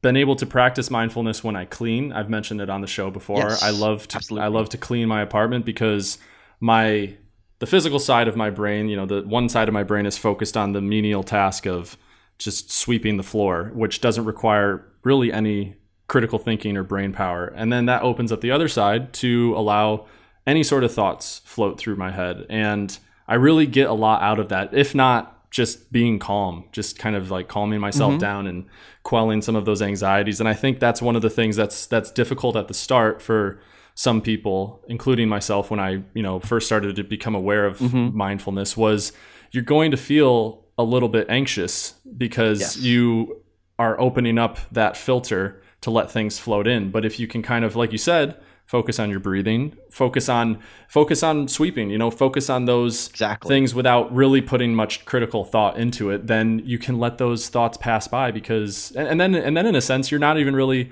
been 0.00 0.16
able 0.16 0.34
to 0.36 0.46
practice 0.46 0.90
mindfulness 0.90 1.44
when 1.44 1.54
I 1.54 1.64
clean. 1.64 2.12
I've 2.12 2.28
mentioned 2.28 2.60
it 2.60 2.68
on 2.68 2.80
the 2.80 2.86
show 2.86 3.10
before. 3.10 3.38
Yes, 3.38 3.62
I 3.62 3.70
love 3.70 4.08
to 4.08 4.16
absolutely. 4.16 4.44
I 4.44 4.48
love 4.48 4.68
to 4.70 4.78
clean 4.78 5.08
my 5.08 5.22
apartment 5.22 5.64
because 5.64 6.18
my 6.60 7.16
the 7.62 7.66
physical 7.66 8.00
side 8.00 8.26
of 8.26 8.34
my 8.34 8.50
brain, 8.50 8.88
you 8.88 8.96
know, 8.96 9.06
the 9.06 9.22
one 9.22 9.48
side 9.48 9.68
of 9.68 9.72
my 9.72 9.84
brain 9.84 10.04
is 10.04 10.18
focused 10.18 10.56
on 10.56 10.72
the 10.72 10.80
menial 10.80 11.22
task 11.22 11.64
of 11.64 11.96
just 12.36 12.72
sweeping 12.72 13.18
the 13.18 13.22
floor, 13.22 13.70
which 13.72 14.00
doesn't 14.00 14.24
require 14.24 14.84
really 15.04 15.32
any 15.32 15.76
critical 16.08 16.40
thinking 16.40 16.76
or 16.76 16.82
brain 16.82 17.12
power. 17.12 17.52
And 17.54 17.72
then 17.72 17.86
that 17.86 18.02
opens 18.02 18.32
up 18.32 18.40
the 18.40 18.50
other 18.50 18.66
side 18.66 19.12
to 19.12 19.54
allow 19.56 20.06
any 20.44 20.64
sort 20.64 20.82
of 20.82 20.92
thoughts 20.92 21.40
float 21.44 21.78
through 21.78 21.94
my 21.94 22.10
head. 22.10 22.46
And 22.50 22.98
I 23.28 23.36
really 23.36 23.68
get 23.68 23.88
a 23.88 23.92
lot 23.92 24.22
out 24.22 24.40
of 24.40 24.48
that, 24.48 24.74
if 24.74 24.92
not 24.92 25.48
just 25.52 25.92
being 25.92 26.18
calm, 26.18 26.64
just 26.72 26.98
kind 26.98 27.14
of 27.14 27.30
like 27.30 27.46
calming 27.46 27.78
myself 27.78 28.14
mm-hmm. 28.14 28.18
down 28.18 28.48
and 28.48 28.66
quelling 29.04 29.40
some 29.40 29.54
of 29.54 29.66
those 29.66 29.80
anxieties. 29.80 30.40
And 30.40 30.48
I 30.48 30.54
think 30.54 30.80
that's 30.80 31.00
one 31.00 31.14
of 31.14 31.22
the 31.22 31.30
things 31.30 31.54
that's 31.54 31.86
that's 31.86 32.10
difficult 32.10 32.56
at 32.56 32.66
the 32.66 32.74
start 32.74 33.22
for 33.22 33.60
some 33.94 34.20
people, 34.20 34.82
including 34.88 35.28
myself 35.28 35.70
when 35.70 35.80
I, 35.80 36.02
you 36.14 36.22
know, 36.22 36.40
first 36.40 36.66
started 36.66 36.96
to 36.96 37.04
become 37.04 37.34
aware 37.34 37.66
of 37.66 37.78
mm-hmm. 37.78 38.16
mindfulness 38.16 38.76
was 38.76 39.12
you're 39.50 39.62
going 39.62 39.90
to 39.90 39.96
feel 39.96 40.64
a 40.78 40.82
little 40.82 41.08
bit 41.08 41.26
anxious 41.28 41.94
because 42.16 42.60
Yes. 42.60 42.76
you 42.78 43.42
are 43.78 44.00
opening 44.00 44.38
up 44.38 44.58
that 44.72 44.96
filter 44.96 45.62
to 45.82 45.90
let 45.90 46.10
things 46.10 46.38
float 46.38 46.66
in. 46.66 46.90
But 46.90 47.04
if 47.04 47.20
you 47.20 47.26
can 47.26 47.42
kind 47.42 47.64
of, 47.64 47.76
like 47.76 47.92
you 47.92 47.98
said, 47.98 48.36
focus 48.64 48.98
on 48.98 49.10
your 49.10 49.20
breathing, 49.20 49.76
focus 49.90 50.28
on 50.28 50.58
focus 50.88 51.22
on 51.22 51.48
sweeping, 51.48 51.90
you 51.90 51.98
know, 51.98 52.10
focus 52.10 52.48
on 52.48 52.64
those 52.64 53.08
Exactly. 53.10 53.48
things 53.48 53.74
without 53.74 54.14
really 54.14 54.40
putting 54.40 54.74
much 54.74 55.04
critical 55.04 55.44
thought 55.44 55.76
into 55.76 56.10
it, 56.10 56.26
then 56.28 56.62
you 56.64 56.78
can 56.78 56.98
let 56.98 57.18
those 57.18 57.48
thoughts 57.50 57.76
pass 57.76 58.08
by 58.08 58.30
because 58.30 58.92
and, 58.96 59.08
and 59.08 59.20
then 59.20 59.34
and 59.34 59.56
then 59.56 59.66
in 59.66 59.74
a 59.74 59.80
sense 59.82 60.10
you're 60.10 60.20
not 60.20 60.38
even 60.38 60.54
really 60.56 60.90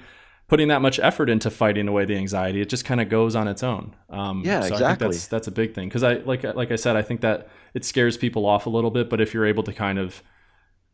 putting 0.51 0.69
that 0.69 0.83
much 0.83 0.99
effort 0.99 1.31
into 1.31 1.49
fighting 1.49 1.87
away 1.89 2.05
the 2.05 2.17
anxiety. 2.17 2.61
It 2.61 2.69
just 2.69 2.85
kind 2.85 3.01
of 3.01 3.09
goes 3.09 3.35
on 3.37 3.47
its 3.49 3.63
own. 3.63 3.95
Um, 4.11 4.43
Yeah, 4.45 4.61
so 4.61 4.67
I 4.67 4.69
think 4.69 4.73
exactly. 4.81 5.07
that's 5.09 5.27
that's 5.29 5.49
a 5.49 5.53
big 5.53 5.75
thing 5.75 5.89
because 5.89 6.03
I 6.03 6.15
like 6.15 6.43
like 6.43 6.71
I 6.73 6.77
said, 6.77 6.97
I 6.97 7.03
think 7.03 7.21
that 7.23 7.49
it 7.73 7.85
scares 7.85 8.17
people 8.19 8.45
off 8.45 8.67
a 8.67 8.71
little 8.71 8.91
bit. 8.91 9.09
But 9.09 9.21
if 9.21 9.33
you're 9.33 9.47
able 9.47 9.63
to 9.63 9.73
kind 9.73 9.99
of 9.99 10.23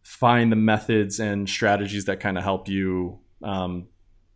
find 0.02 0.52
the 0.52 0.56
methods 0.56 1.18
and 1.18 1.48
strategies 1.48 2.04
that 2.04 2.20
kind 2.20 2.38
of 2.38 2.44
help 2.44 2.68
you 2.68 3.18
um, 3.42 3.88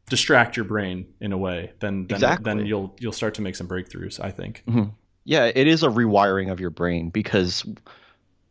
distract 0.08 0.56
your 0.56 0.64
brain 0.64 1.12
in 1.20 1.32
a 1.32 1.38
way, 1.38 1.72
then 1.80 2.06
then, 2.08 2.16
Exactly. 2.16 2.44
then 2.44 2.66
you'll 2.66 2.96
you'll 2.98 3.12
start 3.12 3.34
to 3.34 3.42
make 3.42 3.54
some 3.56 3.68
breakthroughs. 3.68 4.18
I 4.18 4.30
think. 4.30 4.64
Yeah, 5.24 5.52
it 5.54 5.66
is 5.68 5.82
a 5.82 5.88
rewiring 5.88 6.50
of 6.50 6.60
your 6.60 6.70
brain 6.70 7.10
because 7.10 7.62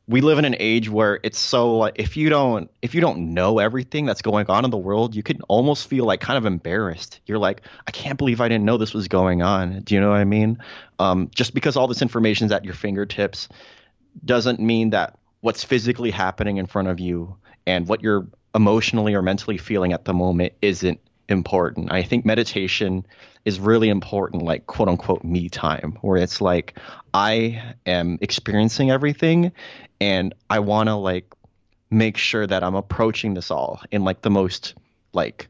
we 0.10 0.22
live 0.22 0.39
in 0.39 0.45
an 0.45 0.55
age 0.60 0.89
where 0.89 1.20
it's 1.22 1.38
so 1.38 1.78
like 1.78 1.93
if 1.97 2.18
you 2.18 2.30
don't 2.30 2.72
if 2.82 2.95
you 2.95 2.99
don't 2.99 3.36
know 3.36 3.60
everything 3.60 4.07
that's 4.07 4.24
going 4.24 4.47
on 4.47 4.66
in 4.66 4.72
the 4.72 4.78
world, 4.78 5.16
you 5.16 5.22
can 5.22 5.39
almost 5.43 5.88
feel 5.88 6.03
like 6.03 6.20
kind 6.20 6.36
of 6.36 6.45
embarrassed. 6.45 7.20
You're 7.28 7.38
like, 7.38 7.62
I 7.88 7.91
can't 7.91 8.18
believe 8.18 8.41
I 8.41 8.47
didn't 8.47 8.66
know 8.66 8.78
this 8.78 8.91
was 8.91 9.07
going 9.07 9.43
on. 9.43 9.82
Do 9.82 9.93
you 9.93 10.01
know 10.01 10.10
what 10.10 10.18
I 10.18 10.24
mean? 10.26 10.57
Um, 10.97 11.30
just 11.36 11.53
because 11.53 11.78
all 11.78 11.88
this 11.88 12.01
information 12.01 12.47
is 12.47 12.51
at 12.51 12.66
your 12.66 12.74
fingertips 12.74 13.49
doesn't 14.26 14.60
mean 14.60 14.89
that 14.89 15.20
what's 15.41 15.64
physically 15.64 16.10
happening 16.10 16.57
in 16.57 16.66
front 16.66 16.88
of 16.88 16.99
you 16.99 17.38
and 17.68 17.88
what 17.88 18.01
you're 18.01 18.28
emotionally 18.55 19.14
or 19.14 19.22
mentally 19.22 19.60
feeling 19.60 19.93
at 19.93 20.05
the 20.05 20.14
moment 20.14 20.53
isn't 20.60 20.99
important. 21.30 21.91
I 21.91 22.03
think 22.03 22.25
meditation 22.25 23.05
is 23.45 23.59
really 23.59 23.89
important, 23.89 24.43
like 24.43 24.67
quote 24.67 24.89
unquote 24.89 25.23
me 25.23 25.49
time, 25.49 25.97
where 26.01 26.17
it's 26.17 26.41
like 26.41 26.77
I 27.13 27.61
am 27.86 28.17
experiencing 28.21 28.91
everything 28.91 29.51
and 30.01 30.34
I 30.49 30.59
want 30.59 30.88
to 30.88 30.95
like 30.95 31.34
make 31.89 32.17
sure 32.17 32.45
that 32.45 32.63
I'm 32.63 32.75
approaching 32.75 33.34
this 33.34 33.49
all 33.49 33.82
in 33.91 34.03
like 34.03 34.21
the 34.21 34.30
most 34.30 34.75
like 35.13 35.47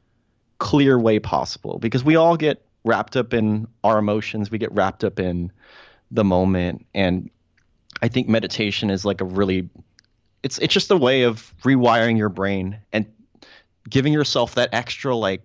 clear 0.57 0.97
way 0.99 1.19
possible 1.19 1.79
because 1.79 2.03
we 2.03 2.15
all 2.15 2.37
get 2.37 2.65
wrapped 2.83 3.17
up 3.17 3.33
in 3.33 3.67
our 3.83 3.97
emotions, 3.97 4.49
we 4.49 4.57
get 4.57 4.71
wrapped 4.73 5.03
up 5.03 5.19
in 5.19 5.51
the 6.11 6.23
moment 6.23 6.85
and 6.93 7.29
I 8.01 8.07
think 8.07 8.27
meditation 8.27 8.89
is 8.89 9.05
like 9.05 9.21
a 9.21 9.25
really 9.25 9.69
it's 10.41 10.57
it's 10.59 10.73
just 10.73 10.89
a 10.91 10.97
way 10.97 11.23
of 11.23 11.53
rewiring 11.63 12.17
your 12.17 12.29
brain 12.29 12.79
and 12.93 13.05
giving 13.89 14.13
yourself 14.13 14.55
that 14.55 14.69
extra 14.71 15.15
like 15.15 15.41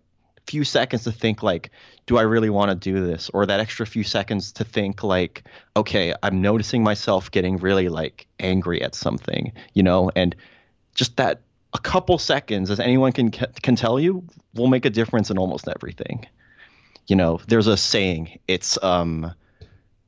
few 0.46 0.64
seconds 0.64 1.04
to 1.04 1.12
think 1.12 1.42
like 1.42 1.70
do 2.06 2.18
I 2.18 2.22
really 2.22 2.50
want 2.50 2.70
to 2.70 2.74
do 2.74 3.04
this? 3.06 3.30
Or 3.32 3.46
that 3.46 3.60
extra 3.60 3.86
few 3.86 4.04
seconds 4.04 4.52
to 4.52 4.64
think 4.64 5.02
like 5.02 5.44
okay 5.76 6.14
I'm 6.22 6.42
noticing 6.42 6.82
myself 6.82 7.30
getting 7.30 7.56
really 7.56 7.88
like 7.88 8.26
angry 8.38 8.82
at 8.82 8.94
something 8.94 9.52
you 9.72 9.82
know? 9.82 10.10
And 10.14 10.36
just 10.94 11.16
that 11.16 11.40
a 11.72 11.78
couple 11.78 12.18
seconds 12.18 12.70
as 12.70 12.78
anyone 12.78 13.12
can 13.12 13.30
can 13.30 13.76
tell 13.76 13.98
you 13.98 14.24
will 14.54 14.68
make 14.68 14.84
a 14.84 14.90
difference 14.90 15.30
in 15.30 15.38
almost 15.38 15.68
everything. 15.68 16.26
You 17.06 17.16
know 17.16 17.40
there's 17.48 17.66
a 17.66 17.76
saying 17.76 18.38
it's 18.46 18.82
um 18.82 19.32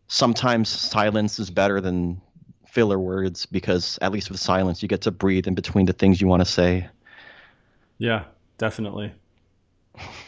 sometimes 0.09 0.68
silence 0.68 1.39
is 1.39 1.51
better 1.51 1.80
than 1.80 2.20
filler 2.68 2.99
words 2.99 3.47
because 3.47 3.99
at 4.03 4.12
least 4.12 4.30
with 4.30 4.39
silence 4.39 4.82
you 4.82 4.89
get 4.89 5.01
to 5.03 5.11
breathe 5.11 5.47
in 5.47 5.55
between 5.55 5.87
the 5.87 5.93
things 5.93 6.20
you 6.20 6.28
want 6.28 6.41
to 6.41 6.45
say. 6.45 6.87
Yeah, 7.99 8.24
definitely. 8.59 9.14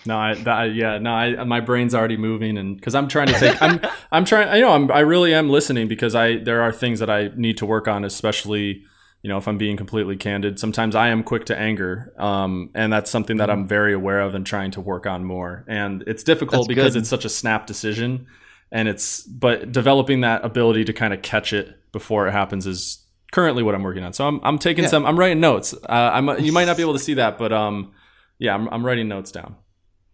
No, 0.07 0.17
I, 0.19 0.35
that, 0.35 0.75
yeah, 0.75 0.99
no, 0.99 1.11
I, 1.13 1.45
my 1.45 1.61
brain's 1.61 1.95
already 1.95 2.17
moving, 2.17 2.57
and 2.57 2.77
because 2.77 2.95
I'm 2.95 3.09
trying 3.09 3.27
to 3.29 3.35
take, 3.35 3.61
I'm, 3.61 3.81
I'm 4.13 4.25
trying, 4.25 4.55
you 4.57 4.63
know, 4.63 4.71
I'm, 4.73 4.91
I 4.91 5.01
really 5.01 5.35
am 5.35 5.51
listening 5.51 5.89
because 5.89 6.15
I, 6.15 6.39
there 6.39 6.63
are 6.63 6.73
things 6.73 7.01
that 7.01 7.11
I 7.11 7.31
need 7.37 7.59
to 7.59 7.67
work 7.67 7.89
on, 7.89 8.05
especially, 8.05 8.85
you 9.23 9.29
know, 9.29 9.37
if 9.37 9.47
I'm 9.49 9.59
being 9.59 9.77
completely 9.77 10.17
candid. 10.17 10.59
Sometimes 10.59 10.95
I 10.95 11.09
am 11.09 11.23
quick 11.23 11.45
to 11.47 11.59
anger, 11.59 12.15
um, 12.19 12.71
and 12.75 12.93
that's 12.93 13.11
something 13.11 13.37
that 13.39 13.51
I'm 13.51 13.67
very 13.69 13.93
aware 13.93 14.21
of 14.21 14.35
and 14.35 14.47
trying 14.47 14.71
to 14.73 14.81
work 14.81 15.07
on 15.07 15.25
more. 15.25 15.65
And 15.69 16.03
it's 16.07 16.23
difficult 16.23 16.63
That's 16.63 16.69
because 16.69 16.93
good. 16.95 17.01
it's 17.01 17.09
such 17.11 17.25
a 17.25 17.29
snap 17.29 17.67
decision, 17.67 18.27
and 18.73 18.89
it's, 18.89 19.23
but 19.25 19.73
developing 19.73 20.21
that 20.23 20.45
ability 20.45 20.85
to 20.87 20.93
kind 20.93 21.13
of 21.13 21.21
catch 21.23 21.53
it 21.53 21.75
before 21.93 22.29
it 22.29 22.33
happens 22.33 22.67
is 22.67 23.05
currently 23.33 23.63
what 23.63 23.75
I'm 23.75 23.83
working 23.83 24.05
on. 24.05 24.13
So 24.15 24.27
I'm, 24.27 24.41
I'm 24.43 24.59
taking 24.59 24.85
Yeah. 24.85 24.91
some, 24.91 25.05
I'm 25.05 25.19
writing 25.19 25.41
notes. 25.41 25.75
Uh, 25.75 25.79
I'm, 26.15 26.41
you 26.43 26.53
might 26.53 26.65
not 26.67 26.77
be 26.79 26.83
able 26.83 26.95
to 26.95 26.99
see 26.99 27.15
that, 27.15 27.37
but 27.39 27.53
um, 27.53 27.93
yeah, 28.39 28.55
I'm, 28.55 28.69
I'm 28.69 28.85
writing 28.85 29.09
notes 29.09 29.31
down. 29.31 29.57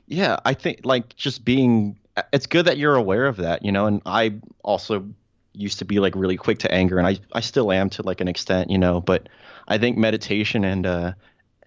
Yeah, 0.07 0.39
I 0.45 0.55
think 0.55 0.81
like 0.85 1.17
just 1.17 1.45
being 1.45 1.99
it's 2.33 2.47
good 2.47 2.67
that 2.67 2.79
you're 2.79 2.95
aware 2.95 3.27
of 3.27 3.37
that, 3.39 3.65
you 3.65 3.73
know, 3.73 3.87
and 3.87 4.01
I 4.07 4.35
also 4.63 5.07
used 5.53 5.79
to 5.79 5.85
be 5.85 6.01
like 6.01 6.15
really 6.17 6.37
quick 6.37 6.59
to 6.61 6.73
anger 6.73 6.99
and 6.99 7.07
I 7.07 7.19
I 7.33 7.41
still 7.41 7.73
am 7.73 7.91
to 7.91 8.03
like 8.03 8.21
an 8.21 8.29
extent, 8.29 8.71
you 8.71 8.79
know, 8.79 9.01
but 9.01 9.29
I 9.69 9.79
think 9.79 9.97
meditation 9.97 10.65
and 10.65 10.87
uh 10.87 11.13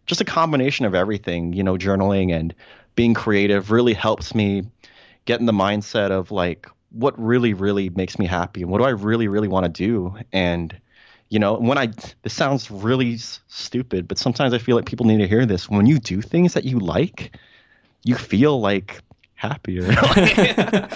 just 0.06 0.22
a 0.22 0.26
combination 0.26 0.86
of 0.86 0.96
everything, 0.96 1.54
you 1.54 1.64
know, 1.64 1.76
journaling 1.76 2.32
and 2.32 2.54
being 2.96 3.14
creative 3.14 3.72
really 3.72 3.94
helps 3.94 4.34
me 4.34 4.64
get 5.26 5.40
in 5.40 5.46
the 5.46 5.52
mindset 5.52 6.12
of 6.12 6.32
like 6.32 6.68
what 6.92 7.18
really 7.20 7.54
really 7.54 7.90
makes 7.90 8.18
me 8.18 8.26
happy 8.26 8.62
and 8.62 8.72
what 8.72 8.80
do 8.80 8.86
I 8.86 8.92
really 8.92 9.28
really 9.28 9.48
want 9.48 9.66
to 9.66 9.70
do 9.70 10.16
and 10.32 10.80
you 11.30 11.40
know 11.40 11.56
when 11.56 11.78
i 11.78 11.88
this 12.24 12.34
sounds 12.34 12.72
really 12.72 13.16
s- 13.16 13.40
stupid 13.48 14.08
but 14.08 14.18
sometimes 14.18 14.54
i 14.54 14.58
feel 14.58 14.76
like 14.76 14.86
people 14.86 15.06
need 15.06 15.18
to 15.18 15.28
hear 15.28 15.46
this 15.46 15.70
when 15.70 15.86
you 15.86 16.00
do 16.00 16.22
things 16.22 16.54
that 16.54 16.64
you 16.64 16.80
like 16.80 17.36
you 18.04 18.16
feel 18.16 18.60
like 18.62 19.02
happier. 19.38 19.84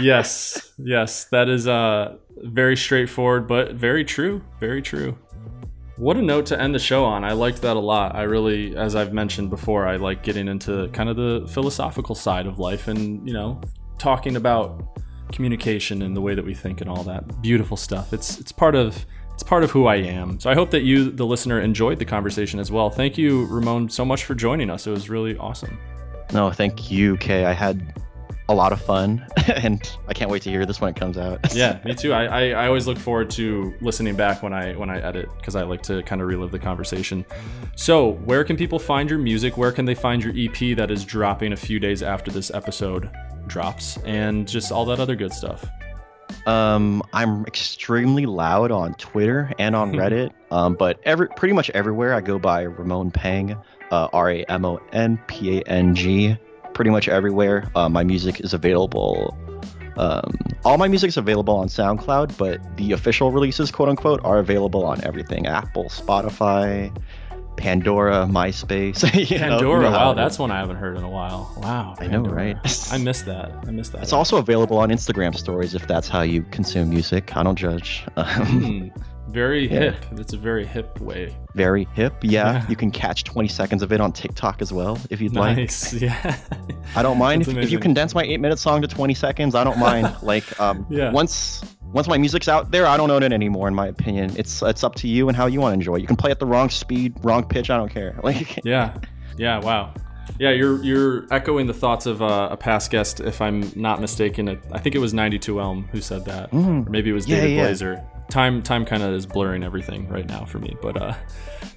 yes, 0.00 0.72
yes, 0.78 1.24
that 1.26 1.48
is 1.48 1.66
uh 1.66 2.16
very 2.36 2.76
straightforward, 2.76 3.48
but 3.48 3.74
very 3.74 4.04
true. 4.04 4.42
Very 4.60 4.82
true. 4.82 5.16
What 5.96 6.16
a 6.16 6.22
note 6.22 6.46
to 6.46 6.60
end 6.60 6.74
the 6.74 6.78
show 6.78 7.04
on. 7.04 7.24
I 7.24 7.32
liked 7.32 7.60
that 7.62 7.76
a 7.76 7.80
lot. 7.80 8.14
I 8.14 8.22
really, 8.22 8.74
as 8.74 8.96
I've 8.96 9.12
mentioned 9.12 9.50
before, 9.50 9.86
I 9.86 9.96
like 9.96 10.22
getting 10.22 10.48
into 10.48 10.88
kind 10.88 11.10
of 11.10 11.16
the 11.16 11.46
philosophical 11.48 12.14
side 12.14 12.46
of 12.46 12.58
life 12.58 12.88
and, 12.88 13.26
you 13.26 13.34
know, 13.34 13.60
talking 13.98 14.36
about 14.36 14.98
communication 15.30 16.00
and 16.00 16.16
the 16.16 16.20
way 16.22 16.34
that 16.34 16.44
we 16.44 16.54
think 16.54 16.80
and 16.80 16.88
all 16.88 17.04
that 17.04 17.42
beautiful 17.42 17.76
stuff. 17.76 18.14
It's 18.14 18.40
it's 18.40 18.50
part 18.52 18.74
of 18.74 19.04
it's 19.40 19.48
part 19.48 19.64
of 19.64 19.70
who 19.70 19.86
I 19.86 19.96
am. 19.96 20.38
So 20.38 20.50
I 20.50 20.54
hope 20.54 20.70
that 20.72 20.82
you, 20.82 21.10
the 21.10 21.24
listener, 21.24 21.60
enjoyed 21.60 21.98
the 21.98 22.04
conversation 22.04 22.60
as 22.60 22.70
well. 22.70 22.90
Thank 22.90 23.16
you, 23.16 23.46
Ramon, 23.46 23.88
so 23.88 24.04
much 24.04 24.24
for 24.24 24.34
joining 24.34 24.68
us. 24.68 24.86
It 24.86 24.90
was 24.90 25.08
really 25.08 25.34
awesome. 25.38 25.78
no, 26.34 26.50
thank 26.50 26.90
you, 26.90 27.16
Kay. 27.16 27.46
I 27.46 27.52
had 27.52 27.98
a 28.50 28.54
lot 28.54 28.70
of 28.70 28.82
fun, 28.82 29.26
and 29.56 29.80
I 30.06 30.12
can't 30.12 30.30
wait 30.30 30.42
to 30.42 30.50
hear 30.50 30.66
this 30.66 30.78
when 30.78 30.90
it 30.90 30.96
comes 30.96 31.16
out. 31.16 31.54
yeah 31.54 31.80
me 31.86 31.94
too 31.94 32.12
I, 32.12 32.24
I, 32.24 32.48
I 32.50 32.66
always 32.66 32.86
look 32.86 32.98
forward 32.98 33.30
to 33.30 33.72
listening 33.80 34.14
back 34.14 34.42
when 34.42 34.52
i 34.52 34.72
when 34.74 34.90
i 34.90 35.00
edit 35.00 35.28
because 35.38 35.56
i 35.56 35.62
like 35.62 35.82
to 35.82 36.02
kind 36.02 36.20
of 36.20 36.28
relive 36.28 36.50
the 36.50 36.58
conversation 36.58 37.24
so 37.76 38.12
where 38.24 38.44
can 38.44 38.56
people 38.56 38.78
find 38.78 39.10
your 39.10 39.18
music 39.18 39.56
where 39.56 39.72
can 39.72 39.84
they 39.84 39.94
find 39.94 40.22
your 40.22 40.32
ep 40.36 40.76
that 40.76 40.90
is 40.90 41.04
dropping 41.04 41.52
a 41.52 41.56
few 41.56 41.80
days 41.80 42.02
after 42.02 42.30
this 42.30 42.50
episode 42.52 43.10
drops 43.46 43.98
and 44.04 44.46
just 44.46 44.70
all 44.70 44.84
that 44.84 45.00
other 45.00 45.16
good 45.16 45.32
stuff 45.32 45.66
Um, 46.46 47.02
I'm 47.12 47.44
extremely 47.46 48.26
loud 48.26 48.70
on 48.70 48.94
Twitter 48.94 49.52
and 49.58 49.76
on 49.76 49.92
Reddit. 49.94 50.30
um, 50.50 50.74
but 50.74 51.00
every 51.04 51.28
pretty 51.28 51.54
much 51.54 51.70
everywhere 51.70 52.14
I 52.14 52.20
go 52.20 52.38
by 52.38 52.62
Ramon 52.62 53.10
Pang, 53.10 53.56
uh, 53.90 54.08
R 54.12 54.30
A 54.30 54.44
M 54.44 54.64
O 54.64 54.80
N 54.92 55.18
P 55.26 55.58
A 55.58 55.62
N 55.62 55.94
G. 55.94 56.36
Pretty 56.74 56.90
much 56.90 57.08
everywhere. 57.08 57.70
Uh, 57.74 57.88
my 57.88 58.04
music 58.04 58.40
is 58.40 58.54
available. 58.54 59.36
Um, 59.96 60.34
all 60.64 60.78
my 60.78 60.88
music 60.88 61.08
is 61.08 61.16
available 61.16 61.56
on 61.56 61.66
SoundCloud, 61.68 62.38
but 62.38 62.60
the 62.76 62.92
official 62.92 63.32
releases, 63.32 63.70
quote 63.70 63.88
unquote, 63.88 64.20
are 64.24 64.38
available 64.38 64.84
on 64.84 65.02
everything: 65.04 65.46
Apple, 65.46 65.84
Spotify, 65.86 66.96
Pandora, 67.60 68.26
MySpace. 68.28 69.00
pandora 69.38 69.82
know 69.82 69.90
wow 69.90 70.12
that's 70.14 70.38
one 70.38 70.50
i 70.50 70.58
haven't 70.58 70.76
heard 70.76 70.96
in 70.96 71.04
a 71.04 71.08
while 71.10 71.52
wow 71.58 71.94
I 71.98 72.06
know, 72.06 72.22
right? 72.22 72.56
i 72.90 72.96
missed 72.98 73.26
that 73.26 73.52
i 73.66 73.70
missed 73.70 73.92
that 73.92 74.02
It's 74.02 74.12
also 74.14 74.38
available 74.38 74.78
on 74.78 74.88
Instagram 74.90 75.34
stories 75.36 75.74
if 75.74 75.86
that's 75.86 76.08
how 76.08 76.22
you 76.22 76.42
consume 76.50 76.88
music. 76.90 77.36
I 77.36 77.42
don't 77.42 77.56
judge. 77.56 78.04
Hmm, 78.16 78.88
very 79.28 79.68
Yeah. 79.70 79.92
hip 79.92 79.96
it's 80.12 80.32
a 80.32 80.36
very 80.38 80.66
hip 80.66 81.00
way 81.00 81.36
very 81.54 81.84
hip. 81.94 82.14
Yeah, 82.22 82.52
Yeah. 82.54 82.66
you 82.68 82.76
can 82.76 82.90
catch 82.90 83.24
20 83.24 83.48
seconds 83.48 83.82
of 83.82 83.92
it 83.92 84.00
on 84.00 84.12
TikTok 84.12 84.60
as 84.62 84.72
well 84.72 84.98
if 85.10 85.20
you'd 85.20 85.34
like. 85.36 85.56
nice 85.58 85.92
yeah 86.06 86.36
I 86.96 87.02
don't 87.02 87.18
mind 87.18 87.42
if, 87.42 87.48
if 87.56 87.70
you 87.70 87.78
condense 87.78 88.14
my 88.14 88.22
eight 88.24 88.40
minute 88.40 88.58
song 88.58 88.82
to 88.82 88.88
20 88.88 89.14
seconds. 89.14 89.54
I 89.54 89.62
don't 89.64 89.78
mind. 89.78 90.16
like, 90.22 90.58
um, 90.60 90.86
Yeah. 90.90 91.12
once 91.12 91.62
once 91.92 92.08
my 92.08 92.18
music's 92.18 92.48
out 92.48 92.70
there, 92.70 92.86
I 92.86 92.96
don't 92.96 93.10
own 93.10 93.22
it 93.22 93.32
anymore. 93.32 93.68
In 93.68 93.74
my 93.74 93.86
opinion, 93.88 94.32
it's 94.36 94.62
it's 94.62 94.84
up 94.84 94.94
to 94.96 95.08
you 95.08 95.28
and 95.28 95.36
how 95.36 95.46
you 95.46 95.60
want 95.60 95.72
to 95.72 95.74
enjoy. 95.74 95.96
it. 95.96 96.00
You 96.02 96.06
can 96.06 96.16
play 96.16 96.30
at 96.30 96.38
the 96.38 96.46
wrong 96.46 96.70
speed, 96.70 97.14
wrong 97.22 97.44
pitch. 97.44 97.70
I 97.70 97.76
don't 97.76 97.90
care. 97.90 98.18
Like, 98.22 98.64
Yeah, 98.64 98.96
yeah, 99.36 99.58
wow. 99.60 99.92
Yeah, 100.38 100.50
you're 100.50 100.82
you're 100.84 101.26
echoing 101.32 101.66
the 101.66 101.74
thoughts 101.74 102.06
of 102.06 102.22
uh, 102.22 102.48
a 102.52 102.56
past 102.56 102.90
guest, 102.90 103.18
if 103.20 103.40
I'm 103.40 103.72
not 103.74 104.00
mistaken. 104.00 104.48
I 104.72 104.78
think 104.78 104.94
it 104.94 105.00
was 105.00 105.12
92 105.12 105.60
Elm 105.60 105.88
who 105.90 106.00
said 106.00 106.24
that, 106.26 106.52
or 106.52 106.84
maybe 106.88 107.10
it 107.10 107.12
was 107.12 107.26
Mm. 107.26 107.30
Yeah, 107.30 107.36
David 107.40 107.56
yeah. 107.56 107.62
Blazer. 107.64 108.04
Time 108.28 108.62
time 108.62 108.84
kind 108.84 109.02
of 109.02 109.12
is 109.12 109.26
blurring 109.26 109.64
everything 109.64 110.06
right 110.08 110.26
now 110.28 110.44
for 110.44 110.60
me, 110.60 110.76
but 110.80 110.96
uh, 111.02 111.14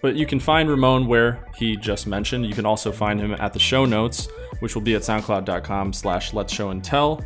but 0.03 0.15
you 0.15 0.27
can 0.27 0.39
find 0.39 0.69
Ramon 0.69 1.07
where 1.07 1.43
he 1.55 1.75
just 1.77 2.05
mentioned. 2.05 2.45
You 2.45 2.53
can 2.53 2.65
also 2.65 2.91
find 2.91 3.19
him 3.19 3.33
at 3.33 3.53
the 3.53 3.59
show 3.59 3.85
notes, 3.85 4.27
which 4.59 4.75
will 4.75 4.83
be 4.83 4.93
at 4.93 5.01
SoundCloud.com/slash 5.01 6.33
Let's 6.33 6.53
Show 6.53 6.69
and 6.69 6.83
Tell. 6.83 7.23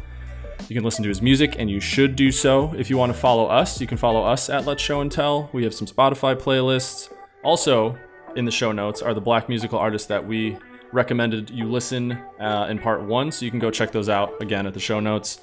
You 0.70 0.76
can 0.76 0.84
listen 0.84 1.02
to 1.04 1.10
his 1.10 1.22
music, 1.22 1.56
and 1.58 1.70
you 1.70 1.80
should 1.80 2.18
do 2.18 2.30
so. 2.30 2.74
If 2.78 2.90
you 2.90 2.98
want 2.98 3.14
to 3.14 3.18
follow 3.18 3.46
us, 3.46 3.80
you 3.80 3.88
can 3.88 3.98
follow 3.98 4.24
us 4.24 4.50
at 4.50 4.66
Let's 4.66 4.84
Show 4.84 5.00
and 5.00 5.10
Tell. 5.10 5.50
We 5.54 5.64
have 5.64 5.74
some 5.74 5.88
Spotify 5.88 6.36
playlists. 6.36 7.10
Also, 7.42 7.98
in 8.36 8.44
the 8.44 8.52
show 8.52 8.74
notes 8.74 9.02
are 9.02 9.14
the 9.14 9.22
black 9.22 9.48
musical 9.48 9.80
artists 9.80 10.08
that 10.10 10.26
we 10.26 10.58
recommended 10.92 11.50
you 11.50 11.66
listen 11.66 12.12
uh, 12.42 12.68
in 12.70 12.80
part 12.80 13.02
one, 13.02 13.32
so 13.32 13.46
you 13.46 13.52
can 13.52 13.60
go 13.60 13.72
check 13.72 13.94
those 13.94 14.10
out 14.10 14.42
again 14.42 14.68
at 14.68 14.74
the 14.74 14.80
show 14.80 15.00
notes. 15.00 15.40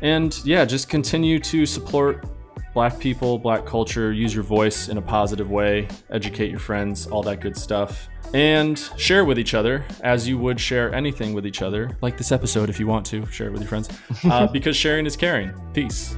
And 0.00 0.38
yeah, 0.46 0.64
just 0.64 0.88
continue 0.88 1.38
to 1.40 1.66
support 1.66 2.24
black 2.72 2.98
people, 2.98 3.38
black 3.38 3.64
culture, 3.66 4.12
use 4.12 4.34
your 4.34 4.44
voice 4.44 4.88
in 4.88 4.98
a 4.98 5.02
positive 5.02 5.50
way, 5.50 5.88
educate 6.10 6.50
your 6.50 6.60
friends, 6.60 7.06
all 7.06 7.22
that 7.22 7.40
good 7.40 7.56
stuff. 7.56 8.08
And 8.32 8.78
share 8.96 9.24
with 9.24 9.38
each 9.38 9.54
other 9.54 9.84
as 10.00 10.26
you 10.26 10.38
would 10.38 10.58
share 10.58 10.92
anything 10.92 11.34
with 11.34 11.46
each 11.46 11.62
other, 11.62 11.96
like 12.00 12.16
this 12.18 12.32
episode 12.32 12.68
if 12.68 12.80
you 12.80 12.86
want 12.86 13.06
to, 13.06 13.24
share 13.26 13.46
it 13.46 13.52
with 13.52 13.60
your 13.60 13.68
friends. 13.68 13.88
Uh, 14.24 14.46
because 14.52 14.76
sharing 14.76 15.06
is 15.06 15.16
caring. 15.16 15.52
Peace. 15.72 16.16